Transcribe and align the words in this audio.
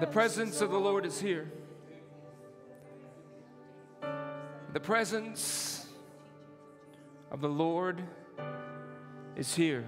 The 0.00 0.06
presence 0.06 0.60
of 0.60 0.70
the 0.70 0.78
Lord 0.78 1.04
is 1.04 1.20
here. 1.20 1.50
The 4.72 4.78
presence 4.78 5.88
of 7.32 7.40
the 7.40 7.48
Lord 7.48 8.00
is 9.34 9.56
here. 9.56 9.84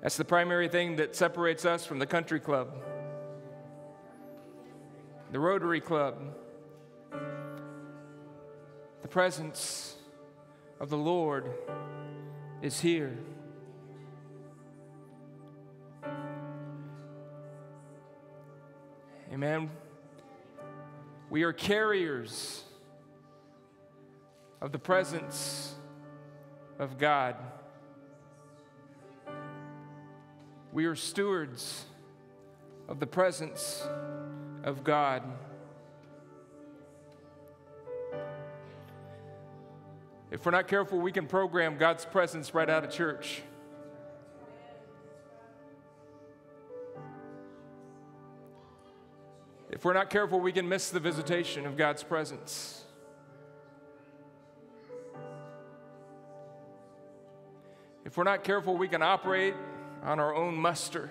That's 0.00 0.16
the 0.16 0.24
primary 0.24 0.68
thing 0.68 0.96
that 0.96 1.14
separates 1.14 1.66
us 1.66 1.84
from 1.84 1.98
the 1.98 2.06
country 2.06 2.40
club, 2.40 2.74
the 5.30 5.40
Rotary 5.40 5.82
Club. 5.82 6.16
The 9.02 9.08
presence 9.08 9.96
of 10.78 10.88
the 10.88 10.96
Lord 10.96 11.52
is 12.62 12.80
here. 12.80 13.18
Amen. 19.32 19.70
We 21.30 21.44
are 21.44 21.52
carriers 21.52 22.64
of 24.60 24.72
the 24.72 24.78
presence 24.78 25.72
of 26.80 26.98
God. 26.98 27.36
We 30.72 30.86
are 30.86 30.96
stewards 30.96 31.84
of 32.88 32.98
the 32.98 33.06
presence 33.06 33.86
of 34.64 34.82
God. 34.82 35.22
If 40.32 40.44
we're 40.44 40.50
not 40.50 40.66
careful, 40.66 40.98
we 40.98 41.12
can 41.12 41.28
program 41.28 41.76
God's 41.78 42.04
presence 42.04 42.52
right 42.52 42.68
out 42.68 42.82
of 42.82 42.90
church. 42.90 43.42
If 49.72 49.84
we're 49.84 49.92
not 49.92 50.10
careful, 50.10 50.40
we 50.40 50.50
can 50.50 50.68
miss 50.68 50.90
the 50.90 50.98
visitation 50.98 51.64
of 51.64 51.76
God's 51.76 52.02
presence. 52.02 52.84
If 58.04 58.16
we're 58.16 58.24
not 58.24 58.42
careful, 58.42 58.76
we 58.76 58.88
can 58.88 59.02
operate 59.02 59.54
on 60.02 60.18
our 60.18 60.34
own 60.34 60.56
muster, 60.56 61.10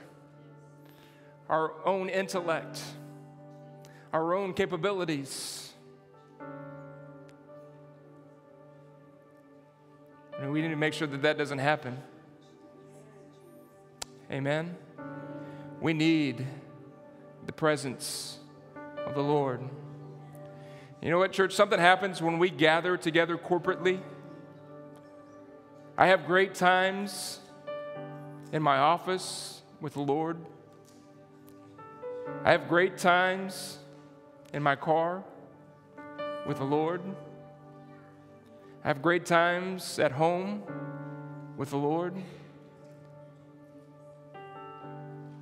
our 1.48 1.72
own 1.86 2.10
intellect, 2.10 2.82
our 4.12 4.34
own 4.34 4.54
capabilities. 4.54 5.72
And 10.38 10.52
we 10.52 10.62
need 10.62 10.70
to 10.70 10.76
make 10.76 10.94
sure 10.94 11.08
that 11.08 11.22
that 11.22 11.38
doesn't 11.38 11.60
happen. 11.60 11.98
Amen. 14.30 14.76
We 15.80 15.94
need 15.94 16.46
the 17.46 17.54
presence 17.54 18.39
of 19.05 19.16
the 19.16 19.23
Lord. 19.23 19.61
You 21.02 21.09
know 21.09 21.17
what, 21.17 21.31
church? 21.31 21.53
Something 21.53 21.80
happens 21.80 22.22
when 22.22 22.39
we 22.39 22.50
gather 22.50 22.97
together 22.97 23.38
corporately. 23.38 24.02
I 25.97 26.08
have 26.08 26.25
great 26.25 26.55
times 26.55 27.39
in 28.52 28.61
my 28.61 28.77
office 28.77 29.61
with 29.81 29.94
the 29.94 30.02
Lord. 30.02 30.38
I 32.44 32.52
have 32.52 32.67
great 32.67 32.97
times 32.97 33.80
in 34.53 34.64
my 34.64 34.75
car 34.75 35.23
with 36.45 36.58
the 36.58 36.64
Lord. 36.64 37.02
I 38.83 38.88
have 38.88 39.02
great 39.02 39.25
times 39.25 40.00
at 40.00 40.11
home 40.11 40.64
with 41.58 41.70
the 41.70 41.77
Lord. 41.77 42.16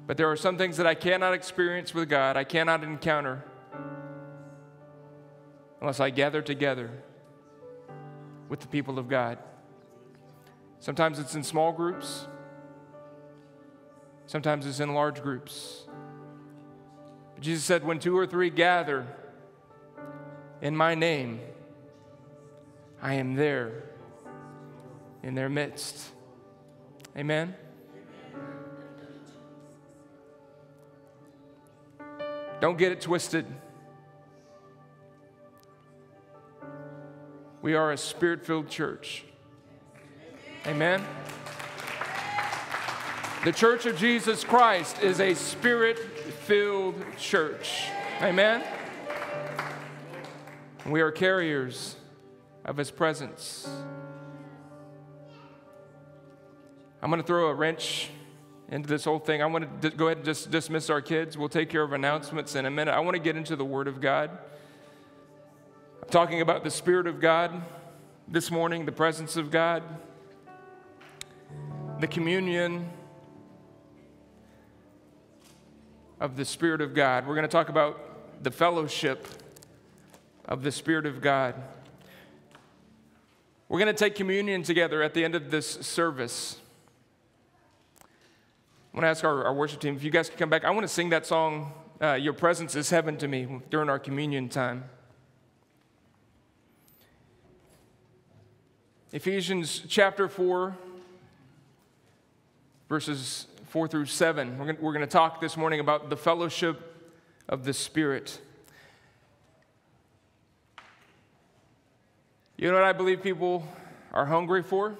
But 0.08 0.16
there 0.16 0.32
are 0.32 0.38
some 0.38 0.58
things 0.58 0.78
that 0.78 0.88
I 0.88 0.96
cannot 0.96 1.34
experience 1.34 1.94
with 1.94 2.08
God, 2.10 2.38
I 2.38 2.46
cannot 2.46 2.84
encounter 2.84 3.44
unless 5.82 6.00
I 6.00 6.10
gather 6.10 6.42
together 6.42 6.90
with 8.50 8.62
the 8.62 8.68
people 8.68 8.98
of 8.98 9.10
God. 9.10 9.38
Sometimes 10.80 11.20
it's 11.20 11.36
in 11.36 11.44
small 11.44 11.74
groups, 11.74 12.26
sometimes 14.28 14.66
it's 14.66 14.80
in 14.80 14.94
large 14.94 15.22
groups. 15.22 15.86
But 17.36 17.44
Jesus 17.44 17.66
said, 17.66 17.84
When 17.84 18.00
two 18.00 18.18
or 18.18 18.26
three 18.26 18.50
gather 18.50 19.06
in 20.62 20.76
my 20.76 20.96
name, 20.96 21.42
I 23.02 23.16
am 23.16 23.36
there 23.36 23.84
in 25.22 25.36
their 25.36 25.50
midst. 25.50 26.12
Amen. 27.16 27.56
Don't 32.60 32.78
get 32.78 32.92
it 32.92 33.02
twisted. 33.02 33.46
We 37.62 37.76
are 37.76 37.92
a 37.92 37.98
spirit 37.98 38.46
filled 38.46 38.70
church. 38.70 39.26
Amen. 40.66 41.04
The 43.44 43.52
church 43.52 43.86
of 43.86 43.98
Jesus 43.98 44.44
Christ 44.44 45.02
is 45.02 45.20
a 45.20 45.34
spirit 45.34 46.00
filled 46.00 46.96
church. 47.18 47.90
Amen. 48.22 48.64
We 50.86 51.02
are 51.02 51.12
carriers 51.12 51.96
of 52.66 52.78
his 52.78 52.90
presence. 52.90 53.70
I'm 57.02 57.10
going 57.10 57.22
to 57.22 57.28
throw 57.28 57.48
a 57.48 57.54
wrench 57.54 58.10
into 58.70 58.88
this 58.88 59.06
whole 59.06 59.20
thing. 59.20 59.42
I 59.42 59.46
want 59.46 59.82
to 59.82 59.90
go 59.90 60.08
ahead 60.08 60.18
and 60.18 60.26
just 60.26 60.52
dismiss 60.52 60.90
our 60.90 61.02
kids. 61.02 61.38
We'll 61.38 61.50
take 61.50 61.70
care 61.70 61.84
of 61.84 61.94
announcements 61.94 62.56
in 62.56 62.66
a 62.66 62.72
minute. 62.72 62.92
I 62.92 63.00
want 63.00 63.16
to 63.16 63.22
get 63.22 63.38
into 63.38 63.56
the 63.56 63.66
Word 63.66 63.88
of 63.88 64.02
God. 64.02 64.30
I'm 66.04 66.10
talking 66.10 66.42
about 66.42 66.64
the 66.64 66.72
Spirit 66.72 67.08
of 67.08 67.22
God 67.22 67.62
this 68.28 68.52
morning, 68.52 68.86
the 68.86 68.92
presence 68.92 69.38
of 69.38 69.52
God, 69.52 69.84
the 72.00 72.08
communion 72.08 72.90
of 76.20 76.36
the 76.36 76.46
Spirit 76.46 76.82
of 76.82 76.94
God. 76.94 77.26
We're 77.26 77.36
going 77.36 77.44
to 77.44 77.52
talk 77.52 77.70
about 77.70 78.44
the 78.44 78.52
fellowship 78.52 79.28
of 80.46 80.64
the 80.64 80.72
Spirit 80.72 81.06
of 81.06 81.22
God. 81.22 81.56
We're 83.70 83.80
going 83.80 83.94
to 83.94 83.98
take 83.98 84.16
communion 84.16 84.64
together 84.64 85.02
at 85.04 85.14
the 85.14 85.24
end 85.24 85.36
of 85.36 85.52
this 85.52 85.68
service. 85.68 86.60
Want 88.98 89.04
to 89.04 89.10
ask 89.10 89.24
our, 89.24 89.46
our, 89.46 89.54
worship 89.54 89.80
team 89.80 89.96
if 89.96 90.04
you 90.04 90.10
guys 90.10 90.28
can 90.28 90.40
come 90.40 90.50
back. 90.50 90.66
I 90.66 90.72
want 90.72 90.82
to 90.82 90.88
sing 90.88 91.10
that 91.10 91.24
song, 91.24 91.72
uh, 92.02 92.14
Your 92.14 92.34
Presence 92.34 92.76
is 92.76 92.90
Heaven 92.90 93.16
to 93.18 93.28
Me, 93.28 93.48
during 93.70 93.90
our 93.90 94.00
communion 94.00 94.50
time. 94.50 94.86
Ephesians 99.12 99.84
chapter 99.88 100.28
4, 100.28 100.76
verses 102.90 103.46
4 103.68 103.88
through 103.88 104.06
7. 104.06 104.58
We're 104.58 104.66
going, 104.66 104.78
we're 104.82 104.94
going 104.94 105.06
to 105.06 105.12
talk 105.12 105.42
this 105.42 105.56
morning 105.56 105.80
about 105.80 106.10
the 106.10 106.18
fellowship 106.18 107.12
of 107.48 107.66
the 107.66 107.74
Spirit. 107.74 108.42
You 112.58 112.70
know 112.70 112.74
what 112.74 112.84
I 112.84 112.94
believe 112.94 113.22
people 113.22 113.68
are 114.12 114.26
hungry 114.26 114.64
for? 114.64 114.98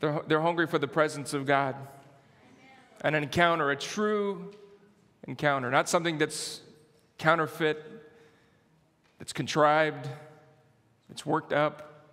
They're, 0.00 0.22
they're 0.26 0.40
hungry 0.40 0.66
for 0.66 0.78
the 0.78 0.88
presence 0.88 1.32
of 1.32 1.46
God. 1.46 1.76
An 3.02 3.14
encounter, 3.14 3.70
a 3.70 3.76
true 3.76 4.52
encounter, 5.26 5.70
not 5.70 5.88
something 5.88 6.18
that's 6.18 6.60
counterfeit, 7.18 7.82
that's 9.18 9.32
contrived, 9.32 10.08
that's 11.08 11.24
worked 11.24 11.52
up, 11.52 12.06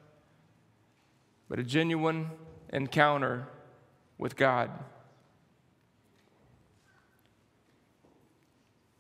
but 1.50 1.60
a 1.60 1.64
genuine 1.64 2.30
encounter 2.72 3.48
with 4.18 4.36
God. 4.36 4.72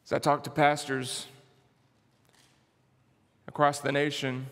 As 0.05 0.11
I 0.11 0.19
talk 0.19 0.43
to 0.43 0.49
pastors 0.49 1.27
across 3.47 3.79
the 3.79 3.91
nation, 3.91 4.47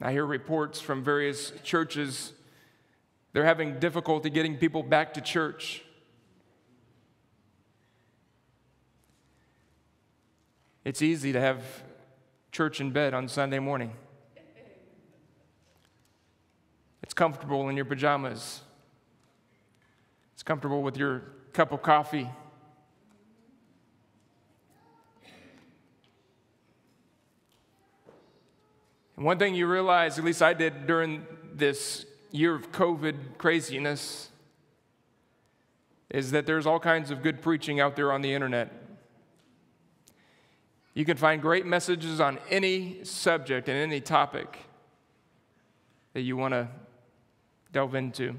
I 0.00 0.12
hear 0.12 0.24
reports 0.24 0.80
from 0.80 1.02
various 1.02 1.52
churches 1.64 2.32
they're 3.32 3.44
having 3.44 3.78
difficulty 3.78 4.30
getting 4.30 4.56
people 4.56 4.82
back 4.82 5.14
to 5.14 5.20
church. 5.20 5.82
It's 10.84 11.02
easy 11.02 11.32
to 11.32 11.40
have 11.40 11.62
church 12.50 12.80
in 12.80 12.90
bed 12.90 13.12
on 13.12 13.28
Sunday 13.28 13.58
morning. 13.58 13.92
It's 17.02 17.14
comfortable 17.14 17.68
in 17.68 17.76
your 17.76 17.84
pajamas. 17.84 18.62
It's 20.34 20.42
comfortable 20.42 20.82
with 20.82 20.96
your 20.96 21.22
cup 21.52 21.72
of 21.72 21.82
coffee. 21.82 22.28
And 29.16 29.24
one 29.24 29.38
thing 29.38 29.54
you 29.54 29.66
realize, 29.66 30.18
at 30.18 30.24
least 30.24 30.42
I 30.42 30.54
did 30.54 30.86
during 30.86 31.26
this 31.52 32.06
year 32.30 32.54
of 32.54 32.72
COVID 32.72 33.38
craziness 33.38 34.30
is 36.10 36.30
that 36.30 36.46
there's 36.46 36.66
all 36.66 36.80
kinds 36.80 37.10
of 37.10 37.22
good 37.22 37.42
preaching 37.42 37.80
out 37.80 37.96
there 37.96 38.12
on 38.12 38.22
the 38.22 38.32
internet. 38.32 38.72
You 40.94 41.04
can 41.04 41.16
find 41.16 41.40
great 41.40 41.66
messages 41.66 42.20
on 42.20 42.38
any 42.50 43.04
subject 43.04 43.68
and 43.68 43.76
any 43.76 44.00
topic 44.00 44.58
that 46.14 46.22
you 46.22 46.36
want 46.36 46.54
to 46.54 46.68
delve 47.72 47.94
into. 47.94 48.36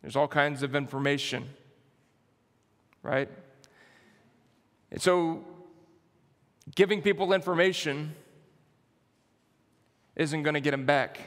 There's 0.00 0.16
all 0.16 0.26
kinds 0.26 0.62
of 0.62 0.74
information, 0.74 1.48
right? 3.02 3.28
And 4.90 5.00
so, 5.00 5.44
giving 6.74 7.02
people 7.02 7.32
information 7.32 8.14
isn't 10.16 10.42
going 10.42 10.54
to 10.54 10.60
get 10.60 10.72
them 10.72 10.86
back. 10.86 11.20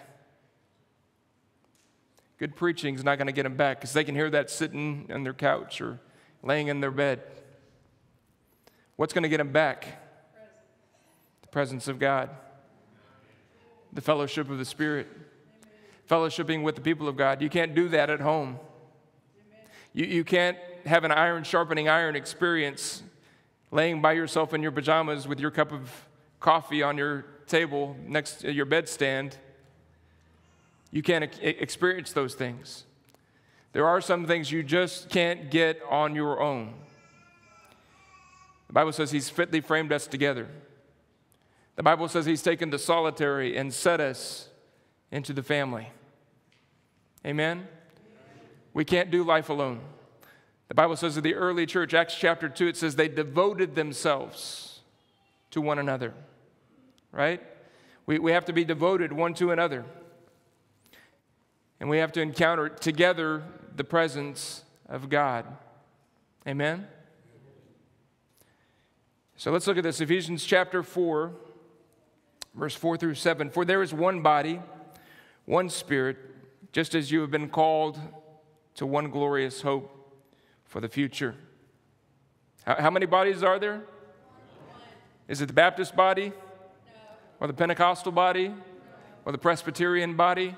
Good 2.38 2.56
preaching 2.56 2.96
is 2.96 3.04
not 3.04 3.18
going 3.18 3.28
to 3.28 3.34
get 3.34 3.44
them 3.44 3.56
back 3.56 3.78
because 3.78 3.94
they 3.94 4.04
can 4.04 4.14
hear 4.14 4.30
that 4.30 4.50
sitting 4.50 5.10
on 5.14 5.24
their 5.24 5.34
couch 5.34 5.80
or 5.80 6.00
laying 6.44 6.68
in 6.68 6.82
their 6.82 6.92
bed. 6.92 7.22
What's 8.98 9.14
going 9.14 9.24
to 9.24 9.30
get 9.30 9.38
them 9.38 9.52
back? 9.52 9.88
The 11.42 11.48
presence 11.48 11.88
of 11.88 11.98
God, 11.98 12.30
the 13.94 14.02
fellowship 14.02 14.50
of 14.50 14.58
the 14.58 14.66
Spirit, 14.66 15.08
fellowshipping 16.10 16.64
with 16.64 16.76
the 16.76 16.82
people 16.82 17.08
of 17.08 17.16
God. 17.16 17.42
You 17.42 17.50
can't 17.50 17.74
do 17.74 17.90
that 17.90 18.10
at 18.10 18.20
home. 18.20 18.60
You, 19.94 20.06
you 20.06 20.24
can't 20.24 20.58
have 20.86 21.04
an 21.04 21.12
iron 21.12 21.44
sharpening 21.44 21.90
iron 21.90 22.16
experience 22.16 23.02
laying 23.72 24.02
by 24.02 24.14
yourself 24.14 24.54
in 24.54 24.62
your 24.62 24.72
pajamas 24.72 25.28
with 25.28 25.40
your 25.40 25.52
cup 25.52 25.72
of 25.72 25.90
coffee 26.40 26.84
on 26.84 26.98
your 26.98 27.26
table 27.48 27.96
next 28.06 28.42
to 28.42 28.52
your 28.52 28.66
bedstand. 28.66 29.34
You 30.92 31.02
can't 31.02 31.24
experience 31.42 32.12
those 32.12 32.36
things. 32.36 32.86
There 33.74 33.86
are 33.86 34.00
some 34.00 34.26
things 34.26 34.52
you 34.52 34.64
just 34.64 35.10
can't 35.10 35.52
get 35.52 35.82
on 35.90 36.16
your 36.16 36.42
own. 36.42 36.74
The 38.68 38.74
Bible 38.74 38.94
says 38.94 39.12
He's 39.12 39.30
fitly 39.30 39.62
framed 39.62 39.92
us 39.92 40.08
together. 40.08 40.48
The 41.76 41.84
Bible 41.84 42.08
says 42.08 42.26
He's 42.26 42.42
taken 42.42 42.70
the 42.70 42.80
solitary 42.80 43.58
and 43.58 43.74
set 43.74 44.00
us 44.00 44.50
into 45.12 45.34
the 45.34 45.44
family. 45.44 45.90
Amen? 47.26 47.68
We 48.74 48.86
can't 48.86 49.12
do 49.12 49.24
life 49.24 49.50
alone. 49.50 49.82
The 50.68 50.76
Bible 50.76 50.96
says 50.96 51.18
of 51.18 51.24
the 51.24 51.36
early 51.36 51.66
church, 51.66 51.94
Acts 51.94 52.16
chapter 52.16 52.50
2, 52.50 52.68
it 52.68 52.78
says 52.78 52.96
they 52.96 53.08
devoted 53.08 53.76
themselves 53.76 54.80
to 55.52 55.62
one 55.62 55.80
another. 55.80 56.14
Right? 57.16 57.42
We, 58.06 58.20
we 58.20 58.34
have 58.34 58.46
to 58.46 58.54
be 58.54 58.66
devoted 58.66 59.14
one 59.14 59.34
to 59.36 59.52
another. 59.52 59.86
And 61.80 61.90
we 61.90 61.98
have 62.00 62.12
to 62.14 62.22
encounter 62.22 62.68
together 62.70 63.44
the 63.76 63.86
presence 63.86 64.64
of 64.88 65.10
God. 65.10 65.46
Amen? 66.48 66.88
So 69.38 69.52
let's 69.52 69.66
look 69.66 69.78
at 69.78 69.84
this 69.84 70.02
Ephesians 70.02 70.46
chapter 70.46 70.84
4, 70.84 71.32
verse 72.54 72.76
4 72.76 72.98
through 72.98 73.16
7. 73.16 73.50
For 73.50 73.66
there 73.66 73.82
is 73.82 73.94
one 73.94 74.22
body, 74.22 74.62
one 75.46 75.70
spirit, 75.70 76.18
just 76.74 76.96
as 76.96 77.12
you 77.12 77.22
have 77.22 77.32
been 77.32 77.50
called 77.50 77.98
to 78.76 78.86
one 78.86 79.10
glorious 79.10 79.62
hope 79.62 79.92
for 80.66 80.82
the 80.82 80.90
future. 80.90 81.36
How, 82.66 82.76
how 82.82 82.90
many 82.90 83.06
bodies 83.06 83.42
are 83.42 83.58
there? 83.58 83.84
Is 85.28 85.42
it 85.42 85.48
the 85.48 85.54
Baptist 85.54 85.96
body? 85.96 86.34
Or 87.40 87.48
the 87.48 87.54
Pentecostal 87.54 88.12
body? 88.12 88.54
Or 89.26 89.32
the 89.32 89.38
Presbyterian 89.38 90.16
body? 90.16 90.56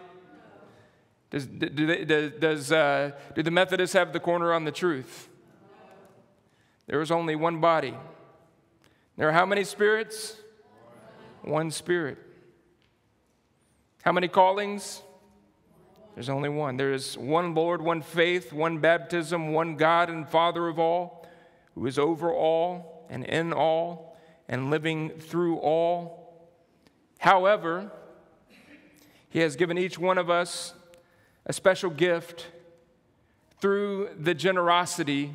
Does, 1.30 1.46
do, 1.46 1.88
they, 1.88 2.30
does, 2.30 2.72
uh, 2.72 3.12
do 3.36 3.44
the 3.44 3.52
Methodists 3.52 3.94
have 3.94 4.14
the 4.14 4.20
corner 4.20 4.54
on 4.54 4.64
the 4.64 4.72
truth? 4.72 5.28
There 6.88 7.02
is 7.02 7.12
only 7.12 7.36
one 7.36 7.60
body. 7.60 7.94
There 9.18 9.28
are 9.28 9.34
how 9.34 9.46
many 9.46 9.64
spirits? 9.66 10.38
One 11.42 11.70
spirit. 11.72 12.18
How 14.04 14.14
many 14.14 14.30
callings? 14.30 15.02
There's 16.16 16.30
only 16.30 16.50
one. 16.50 16.78
There 16.78 16.94
is 16.94 17.18
one 17.18 17.54
Lord, 17.54 17.82
one 17.82 18.02
faith, 18.02 18.54
one 18.54 18.80
baptism, 18.80 19.54
one 19.54 19.76
God 19.76 20.10
and 20.10 20.28
Father 20.28 20.68
of 20.68 20.80
all, 20.80 21.28
who 21.76 21.86
is 21.86 22.00
over 22.00 22.34
all 22.34 23.06
and 23.10 23.26
in 23.26 23.54
all 23.54 24.18
and 24.48 24.72
living 24.72 25.10
through 25.10 25.58
all. 25.58 26.17
However, 27.20 27.92
He 29.30 29.40
has 29.40 29.56
given 29.56 29.78
each 29.78 29.98
one 29.98 30.18
of 30.18 30.30
us 30.30 30.74
a 31.46 31.54
special 31.54 31.90
gift 31.90 32.48
through 33.60 34.10
the 34.20 34.34
generosity 34.34 35.34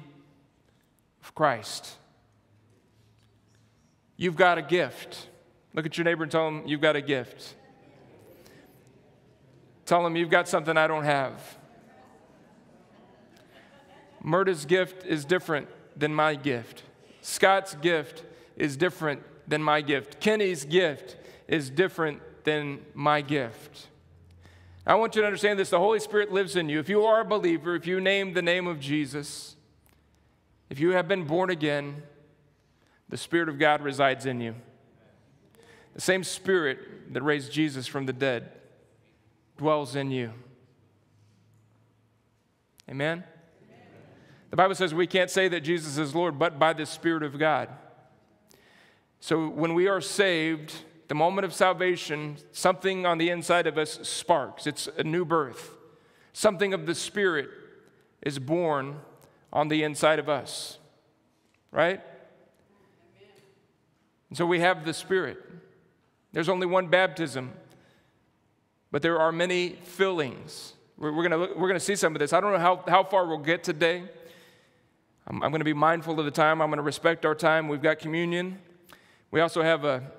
of 1.23 1.35
Christ. 1.35 1.97
You've 4.17 4.37
got 4.37 4.59
a 4.59 4.63
gift. 4.63 5.29
Look 5.75 5.87
at 5.87 5.97
your 5.97 6.05
neighbor 6.05 6.23
and 6.23 6.31
tell 6.31 6.47
him, 6.47 6.63
You've 6.67 6.81
got 6.81 6.97
a 6.97 7.01
gift. 7.01 7.55
Tell 9.87 10.07
him, 10.07 10.17
You've 10.17 10.31
got 10.31 10.49
something 10.49 10.77
I 10.77 10.87
don't 10.87 11.05
have. 11.05 11.59
Murda's 14.23 14.65
gift 14.65 15.05
is 15.05 15.25
different 15.25 15.69
than 15.97 16.15
my 16.15 16.35
gift. 16.35 16.85
Scott's 17.23 17.75
gift 17.75 18.25
is 18.57 18.77
different 18.77 19.23
than 19.49 19.63
my 19.63 19.81
gift. 19.81 20.21
Kenny's 20.21 20.65
gift 20.65 21.17
is 21.49 21.71
different 21.71 22.21
than 22.45 22.81
my 22.95 23.21
gift. 23.21 23.89
I 24.87 24.97
want 24.97 25.15
you 25.15 25.23
to 25.23 25.27
understand 25.27 25.59
this 25.59 25.71
the 25.71 25.79
Holy 25.79 26.01
Spirit 26.01 26.33
lives 26.33 26.57
in 26.57 26.69
you. 26.69 26.81
If 26.81 26.89
you 26.89 27.05
are 27.05 27.21
a 27.21 27.25
believer, 27.25 27.75
if 27.77 27.87
you 27.87 28.01
name 28.01 28.33
the 28.33 28.43
name 28.43 28.67
of 28.67 28.81
Jesus, 28.81 29.57
if 30.71 30.81
you 30.81 30.91
have 30.91 31.07
been 31.07 31.25
born 31.25 31.51
again, 31.51 32.03
the 33.09 33.17
Spirit 33.17 33.49
of 33.49 33.59
God 33.59 33.83
resides 33.83 34.27
in 34.27 34.41
you. 34.41 34.55
The 35.95 36.01
same 36.01 36.25
Spirit 36.25 37.13
that 37.13 37.23
raised 37.23 37.53
Jesus 37.53 37.87
from 37.87 38.07
the 38.07 38.13
dead 38.13 38.51
dwells 39.57 39.95
in 39.95 40.11
you. 40.11 40.33
Amen? 42.89 43.19
Amen? 43.19 43.25
The 44.51 44.57
Bible 44.57 44.75
says 44.75 44.93
we 44.93 45.07
can't 45.07 45.31
say 45.31 45.47
that 45.49 45.61
Jesus 45.61 45.99
is 45.99 46.15
Lord 46.15 46.39
but 46.39 46.59
by 46.59 46.73
the 46.73 46.87
Spirit 46.87 47.23
of 47.23 47.39
God. 47.39 47.69
So 49.21 49.47
when 49.49 49.75
we 49.75 49.87
are 49.87 50.01
saved, 50.01 50.75
the 51.13 51.17
moment 51.17 51.45
of 51.45 51.53
salvation, 51.53 52.39
something 52.53 53.05
on 53.05 53.19
the 53.19 53.29
inside 53.29 53.67
of 53.67 53.77
us 53.77 53.99
sparks. 54.03 54.67
It's 54.67 54.89
a 54.97 55.05
new 55.05 55.27
birth. 55.27 55.77
Something 56.33 56.73
of 56.73 56.87
the 56.87 56.95
Spirit 56.95 57.51
is 58.23 58.39
born 58.39 58.97
on 59.53 59.69
the 59.69 59.83
inside 59.83 60.19
of 60.19 60.31
us. 60.31 60.79
Right? 61.71 62.01
And 64.31 64.39
so 64.39 64.47
we 64.47 64.61
have 64.61 64.87
the 64.87 64.95
Spirit. 64.95 65.37
There's 66.33 66.49
only 66.49 66.67
one 66.67 66.87
baptism, 66.89 67.53
but 68.91 69.03
there 69.03 69.21
are 69.21 69.33
many 69.33 69.77
fillings. 69.83 70.73
We're, 70.97 71.13
we're 71.13 71.29
going 71.29 71.61
we're 71.61 71.75
to 71.75 71.79
see 71.79 71.95
some 71.95 72.17
of 72.17 72.21
this. 72.21 72.33
I 72.33 72.41
don't 72.41 72.53
know 72.53 72.59
how, 72.59 72.83
how 72.89 73.05
far 73.05 73.27
we'll 73.27 73.37
get 73.37 73.63
today. 73.63 74.05
I'm, 75.27 75.43
I'm 75.43 75.51
going 75.51 75.61
to 75.61 75.65
be 75.67 75.75
mindful 75.75 76.19
of 76.19 76.25
the 76.25 76.31
time. 76.31 76.63
I'm 76.63 76.71
going 76.71 76.79
to 76.79 76.83
respect 76.83 77.27
our 77.27 77.35
time. 77.35 77.69
We've 77.69 77.83
got 77.83 77.99
communion. 77.99 78.61
We 79.31 79.43
also 79.43 79.61
have 79.61 79.85
a, 79.85 80.11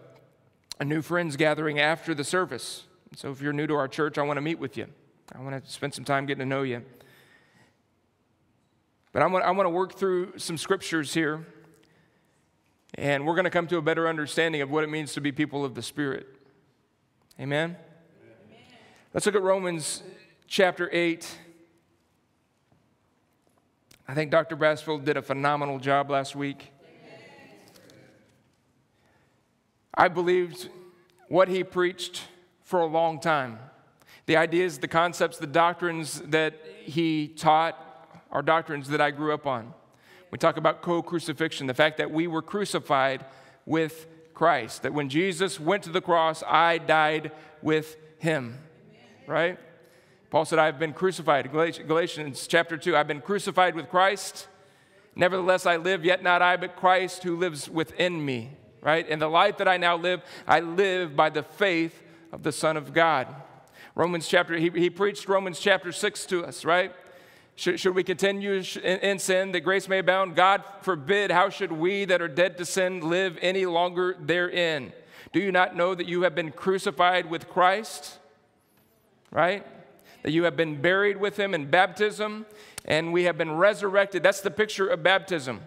a 0.80 0.86
new 0.86 1.01
friends 1.01 1.36
gathering 1.38 1.80
after 1.80 2.13
the 2.13 2.24
service. 2.24 2.84
So 3.15 3.32
if 3.32 3.42
you're 3.42 3.53
new 3.53 3.68
to 3.68 3.75
our 3.75 3.88
church, 3.88 4.18
I 4.18 4.24
want 4.24 4.38
to 4.38 4.42
meet 4.42 4.60
with 4.60 4.77
you. 4.77 4.88
I 5.34 5.42
want 5.42 5.63
to 5.63 5.72
spend 5.72 5.94
some 5.94 6.06
time 6.06 6.25
getting 6.25 6.39
to 6.39 6.46
know 6.46 6.63
you. 6.63 6.84
But 9.12 9.22
I 9.22 9.27
want, 9.27 9.46
I 9.46 9.51
want 9.51 9.65
to 9.65 9.72
work 9.72 9.94
through 9.94 10.38
some 10.38 10.58
scriptures 10.58 11.13
here 11.13 11.46
and 12.96 13.25
we're 13.25 13.34
going 13.34 13.46
to 13.46 13.50
come 13.50 13.68
to 13.68 13.77
a 13.77 13.82
better 13.82 14.08
understanding 14.08 14.62
of 14.62 14.70
what 14.70 14.84
it 14.84 14.89
means 14.89 15.13
to 15.13 15.22
be 15.22 15.32
people 15.32 15.65
of 15.65 15.74
the 15.74 15.82
Spirit. 15.82 16.27
Amen? 17.39 17.75
Amen? 17.75 18.60
Let's 19.13 19.25
look 19.25 19.36
at 19.36 19.42
Romans 19.42 20.03
chapter 20.48 20.89
8. 20.92 21.38
I 24.08 24.13
think 24.13 24.30
Dr. 24.30 24.56
Brassfield 24.56 25.06
did 25.06 25.18
a 25.18 25.22
phenomenal 25.22 25.80
job 25.80 26.12
last 26.12 26.36
week. 26.36 26.73
I 29.93 30.07
believed 30.07 30.69
what 31.27 31.47
he 31.47 31.63
preached 31.63 32.23
for 32.63 32.81
a 32.81 32.85
long 32.85 33.19
time. 33.19 33.59
The 34.25 34.38
ideas, 34.38 34.79
the 34.79 34.88
concepts, 34.88 35.38
the 35.38 35.47
doctrines 35.47 36.21
that 36.21 36.53
he 36.83 37.27
taught 37.27 37.77
are 38.31 38.41
doctrines 38.41 38.89
that 38.89 39.01
I 39.01 39.12
grew 39.12 39.33
up 39.33 39.45
on. 39.45 39.73
We 40.31 40.38
talk 40.38 40.57
about 40.57 40.81
co 40.81 41.03
crucifixion, 41.03 41.67
the 41.67 41.73
fact 41.73 41.97
that 41.97 42.09
we 42.09 42.25
were 42.25 42.41
crucified 42.41 43.25
with 43.65 44.07
Christ, 44.33 44.81
that 44.83 44.93
when 44.93 45.09
Jesus 45.09 45.59
went 45.59 45.83
to 45.83 45.91
the 45.91 46.01
cross, 46.01 46.41
I 46.47 46.79
died 46.79 47.31
with 47.62 47.97
him, 48.17 48.57
right? 49.27 49.59
Paul 50.31 50.45
said, 50.45 50.57
I've 50.57 50.79
been 50.79 50.93
crucified. 50.93 51.51
Galatians 51.51 52.47
chapter 52.47 52.75
2, 52.75 52.95
I've 52.97 53.07
been 53.07 53.21
crucified 53.21 53.75
with 53.75 53.89
Christ. 53.89 54.47
Nevertheless, 55.15 55.67
I 55.67 55.77
live, 55.77 56.03
yet 56.03 56.23
not 56.23 56.41
I, 56.41 56.57
but 56.57 56.75
Christ 56.75 57.21
who 57.21 57.38
lives 57.38 57.69
within 57.69 58.25
me, 58.25 58.57
right? 58.84 59.08
In 59.08 59.20
the 59.20 59.30
life 59.30 59.58
that 59.58 59.68
I 59.68 59.78
now 59.78 59.96
live, 59.96 60.22
I 60.46 60.60
live 60.60 61.16
by 61.16 61.30
the 61.30 61.42
faith 61.42 62.04
of 62.32 62.44
the 62.44 62.52
Son 62.52 62.78
of 62.78 62.94
God. 62.94 63.28
Romans 63.96 64.28
chapter, 64.28 64.58
he, 64.58 64.70
he 64.70 64.90
preached 64.90 65.28
Romans 65.28 65.60
chapter 65.60 65.92
6 65.92 66.25
to 66.28 66.46
us, 66.46 66.66
right? 66.66 66.94
Should, 67.56 67.80
should 67.80 67.96
we 67.96 68.04
continue 68.04 68.54
in, 68.54 69.00
in 69.00 69.20
sin 69.20 69.52
that 69.52 69.62
grace 69.62 69.88
may 69.88 70.00
abound? 70.00 70.36
God 70.36 70.63
forbid. 70.82 71.32
How 71.32 71.50
should 71.50 71.72
we 71.72 72.06
that 72.06 72.22
are 72.22 72.28
dead 72.28 72.58
to 72.58 72.66
sin 72.66 73.02
live 73.02 73.38
any 73.42 73.66
longer 73.66 74.18
therein? 74.20 74.92
Do 75.32 75.40
you 75.40 75.52
not 75.52 75.75
know 75.75 75.96
that 75.96 76.08
you 76.08 76.24
have 76.24 76.36
been 76.36 76.52
crucified 76.52 77.30
with 77.30 77.48
Christ? 77.48 78.20
Right? 79.32 79.66
That 80.24 80.32
you 80.32 80.44
have 80.44 80.58
been 80.58 80.82
buried 80.82 81.18
with 81.18 81.38
him 81.38 81.54
in 81.54 81.70
baptism 81.70 82.48
and 82.86 83.13
we 83.13 83.24
have 83.24 83.38
been 83.38 83.52
resurrected. 83.56 84.24
That's 84.24 84.42
the 84.42 84.52
picture 84.52 84.88
of 84.88 85.04
baptism. 85.04 85.62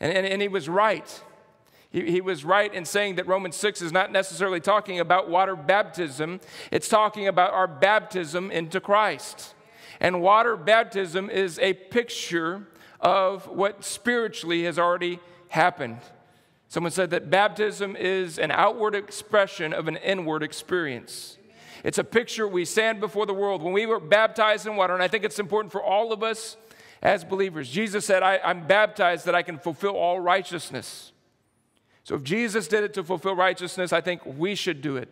And, 0.00 0.12
and, 0.12 0.26
and 0.26 0.42
he 0.42 0.48
was 0.48 0.68
right. 0.68 1.22
He, 1.90 2.10
he 2.10 2.20
was 2.20 2.44
right 2.44 2.72
in 2.72 2.84
saying 2.84 3.16
that 3.16 3.26
Romans 3.26 3.56
6 3.56 3.82
is 3.82 3.92
not 3.92 4.12
necessarily 4.12 4.60
talking 4.60 5.00
about 5.00 5.28
water 5.28 5.56
baptism, 5.56 6.40
it's 6.70 6.88
talking 6.88 7.28
about 7.28 7.52
our 7.52 7.66
baptism 7.66 8.50
into 8.50 8.80
Christ. 8.80 9.54
And 10.00 10.20
water 10.22 10.56
baptism 10.56 11.28
is 11.30 11.58
a 11.58 11.72
picture 11.72 12.66
of 13.00 13.48
what 13.48 13.84
spiritually 13.84 14.64
has 14.64 14.78
already 14.78 15.18
happened. 15.48 15.98
Someone 16.68 16.92
said 16.92 17.10
that 17.10 17.30
baptism 17.30 17.96
is 17.96 18.38
an 18.38 18.50
outward 18.50 18.94
expression 18.94 19.72
of 19.72 19.88
an 19.88 19.96
inward 19.96 20.42
experience. 20.42 21.38
It's 21.82 21.98
a 21.98 22.04
picture 22.04 22.46
we 22.46 22.64
stand 22.64 23.00
before 23.00 23.24
the 23.24 23.34
world. 23.34 23.62
When 23.62 23.72
we 23.72 23.86
were 23.86 24.00
baptized 24.00 24.66
in 24.66 24.76
water, 24.76 24.94
and 24.94 25.02
I 25.02 25.08
think 25.08 25.24
it's 25.24 25.38
important 25.38 25.72
for 25.72 25.82
all 25.82 26.12
of 26.12 26.22
us 26.22 26.56
as 27.00 27.24
believers, 27.24 27.70
Jesus 27.70 28.04
said, 28.04 28.22
I, 28.22 28.38
am 28.42 28.66
baptized 28.66 29.24
that 29.26 29.34
I 29.34 29.42
can 29.42 29.58
fulfill 29.58 29.96
all 29.96 30.20
righteousness. 30.20 31.12
So 32.08 32.14
if 32.14 32.22
Jesus 32.24 32.68
did 32.68 32.84
it 32.84 32.94
to 32.94 33.04
fulfill 33.04 33.36
righteousness, 33.36 33.92
I 33.92 34.00
think 34.00 34.22
we 34.24 34.54
should 34.54 34.80
do 34.80 34.96
it 34.96 35.10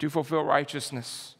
to 0.00 0.10
fulfill 0.10 0.44
righteousness. 0.44 1.34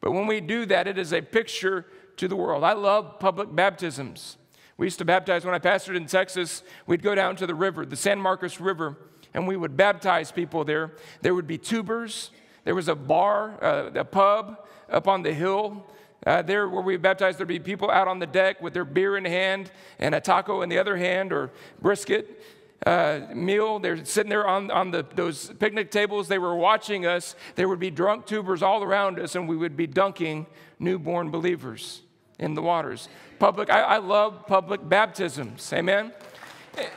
But 0.00 0.10
when 0.10 0.26
we 0.26 0.40
do 0.40 0.66
that, 0.66 0.88
it 0.88 0.98
is 0.98 1.12
a 1.12 1.22
picture 1.22 1.86
to 2.16 2.26
the 2.26 2.34
world. 2.34 2.64
I 2.64 2.72
love 2.72 3.20
public 3.20 3.54
baptisms. 3.54 4.36
We 4.76 4.86
used 4.86 4.98
to 4.98 5.04
baptize 5.04 5.44
when 5.44 5.54
I 5.54 5.60
pastored 5.60 5.94
in 5.94 6.06
Texas. 6.06 6.64
We'd 6.88 7.00
go 7.00 7.14
down 7.14 7.36
to 7.36 7.46
the 7.46 7.54
river, 7.54 7.86
the 7.86 7.94
San 7.94 8.18
Marcos 8.18 8.58
River, 8.58 8.96
and 9.34 9.46
we 9.46 9.56
would 9.56 9.76
baptize 9.76 10.32
people 10.32 10.64
there. 10.64 10.96
There 11.22 11.32
would 11.32 11.46
be 11.46 11.56
tubers. 11.56 12.32
There 12.64 12.74
was 12.74 12.88
a 12.88 12.96
bar, 12.96 13.62
uh, 13.62 13.92
a 13.94 14.04
pub 14.04 14.66
up 14.90 15.06
on 15.06 15.22
the 15.22 15.32
hill. 15.32 15.86
Uh, 16.26 16.42
there, 16.42 16.68
where 16.68 16.82
we 16.82 16.96
baptized, 16.96 17.38
there'd 17.38 17.46
be 17.46 17.60
people 17.60 17.88
out 17.88 18.08
on 18.08 18.18
the 18.18 18.26
deck 18.26 18.60
with 18.60 18.74
their 18.74 18.84
beer 18.84 19.16
in 19.16 19.24
hand 19.24 19.70
and 20.00 20.12
a 20.12 20.20
taco 20.20 20.62
in 20.62 20.68
the 20.68 20.78
other 20.78 20.96
hand 20.96 21.32
or 21.32 21.52
brisket 21.80 22.42
uh, 22.86 23.20
meal. 23.34 23.78
They're 23.78 24.04
sitting 24.04 24.30
there 24.30 24.46
on, 24.46 24.70
on 24.70 24.90
the, 24.90 25.04
those 25.14 25.52
picnic 25.58 25.90
tables. 25.90 26.28
They 26.28 26.38
were 26.38 26.54
watching 26.54 27.06
us. 27.06 27.34
There 27.54 27.68
would 27.68 27.80
be 27.80 27.90
drunk 27.90 28.26
tubers 28.26 28.62
all 28.62 28.82
around 28.82 29.18
us, 29.18 29.34
and 29.34 29.48
we 29.48 29.56
would 29.56 29.76
be 29.76 29.86
dunking 29.86 30.46
newborn 30.78 31.30
believers 31.30 32.02
in 32.38 32.54
the 32.54 32.62
waters. 32.62 33.08
Public, 33.38 33.70
I, 33.70 33.82
I 33.82 33.96
love 33.98 34.46
public 34.46 34.86
baptisms. 34.88 35.72
Amen. 35.72 36.12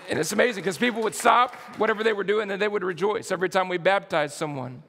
And 0.09 0.19
it's 0.19 0.31
amazing 0.31 0.63
because 0.63 0.77
people 0.77 1.01
would 1.01 1.15
stop 1.15 1.55
whatever 1.77 2.03
they 2.03 2.13
were 2.13 2.23
doing 2.23 2.51
and 2.51 2.61
they 2.61 2.67
would 2.67 2.83
rejoice 2.83 3.31
every 3.31 3.49
time 3.49 3.67
we 3.67 3.77
baptized 3.77 4.35
someone. 4.35 4.83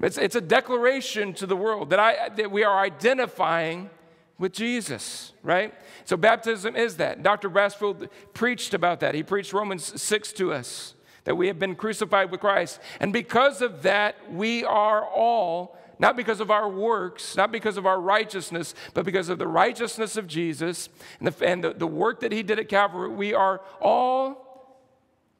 It's, 0.00 0.16
it's 0.16 0.36
a 0.36 0.40
declaration 0.40 1.34
to 1.34 1.46
the 1.46 1.56
world 1.56 1.90
that, 1.90 1.98
I, 1.98 2.30
that 2.30 2.50
we 2.50 2.64
are 2.64 2.80
identifying 2.80 3.90
with 4.38 4.52
Jesus, 4.52 5.32
right? 5.42 5.74
So 6.04 6.16
baptism 6.16 6.76
is 6.76 6.96
that. 6.96 7.22
Dr. 7.22 7.48
Brassfield 7.50 8.08
preached 8.34 8.74
about 8.74 9.00
that. 9.00 9.14
He 9.14 9.22
preached 9.22 9.52
Romans 9.52 10.00
6 10.00 10.32
to 10.34 10.52
us 10.52 10.94
that 11.24 11.36
we 11.36 11.46
have 11.46 11.58
been 11.58 11.76
crucified 11.76 12.30
with 12.30 12.40
Christ. 12.40 12.80
And 13.00 13.12
because 13.12 13.62
of 13.62 13.82
that, 13.82 14.32
we 14.32 14.64
are 14.64 15.06
all 15.06 15.78
not 15.98 16.16
because 16.16 16.40
of 16.40 16.50
our 16.50 16.68
works, 16.68 17.36
not 17.36 17.52
because 17.52 17.76
of 17.76 17.86
our 17.86 18.00
righteousness, 18.00 18.74
but 18.92 19.04
because 19.04 19.28
of 19.28 19.38
the 19.38 19.46
righteousness 19.46 20.16
of 20.16 20.26
Jesus 20.26 20.88
and, 21.20 21.28
the, 21.28 21.46
and 21.46 21.62
the, 21.62 21.74
the 21.74 21.86
work 21.86 22.20
that 22.20 22.32
he 22.32 22.42
did 22.42 22.58
at 22.58 22.68
Calvary, 22.68 23.08
we 23.08 23.34
are 23.34 23.60
all 23.80 24.80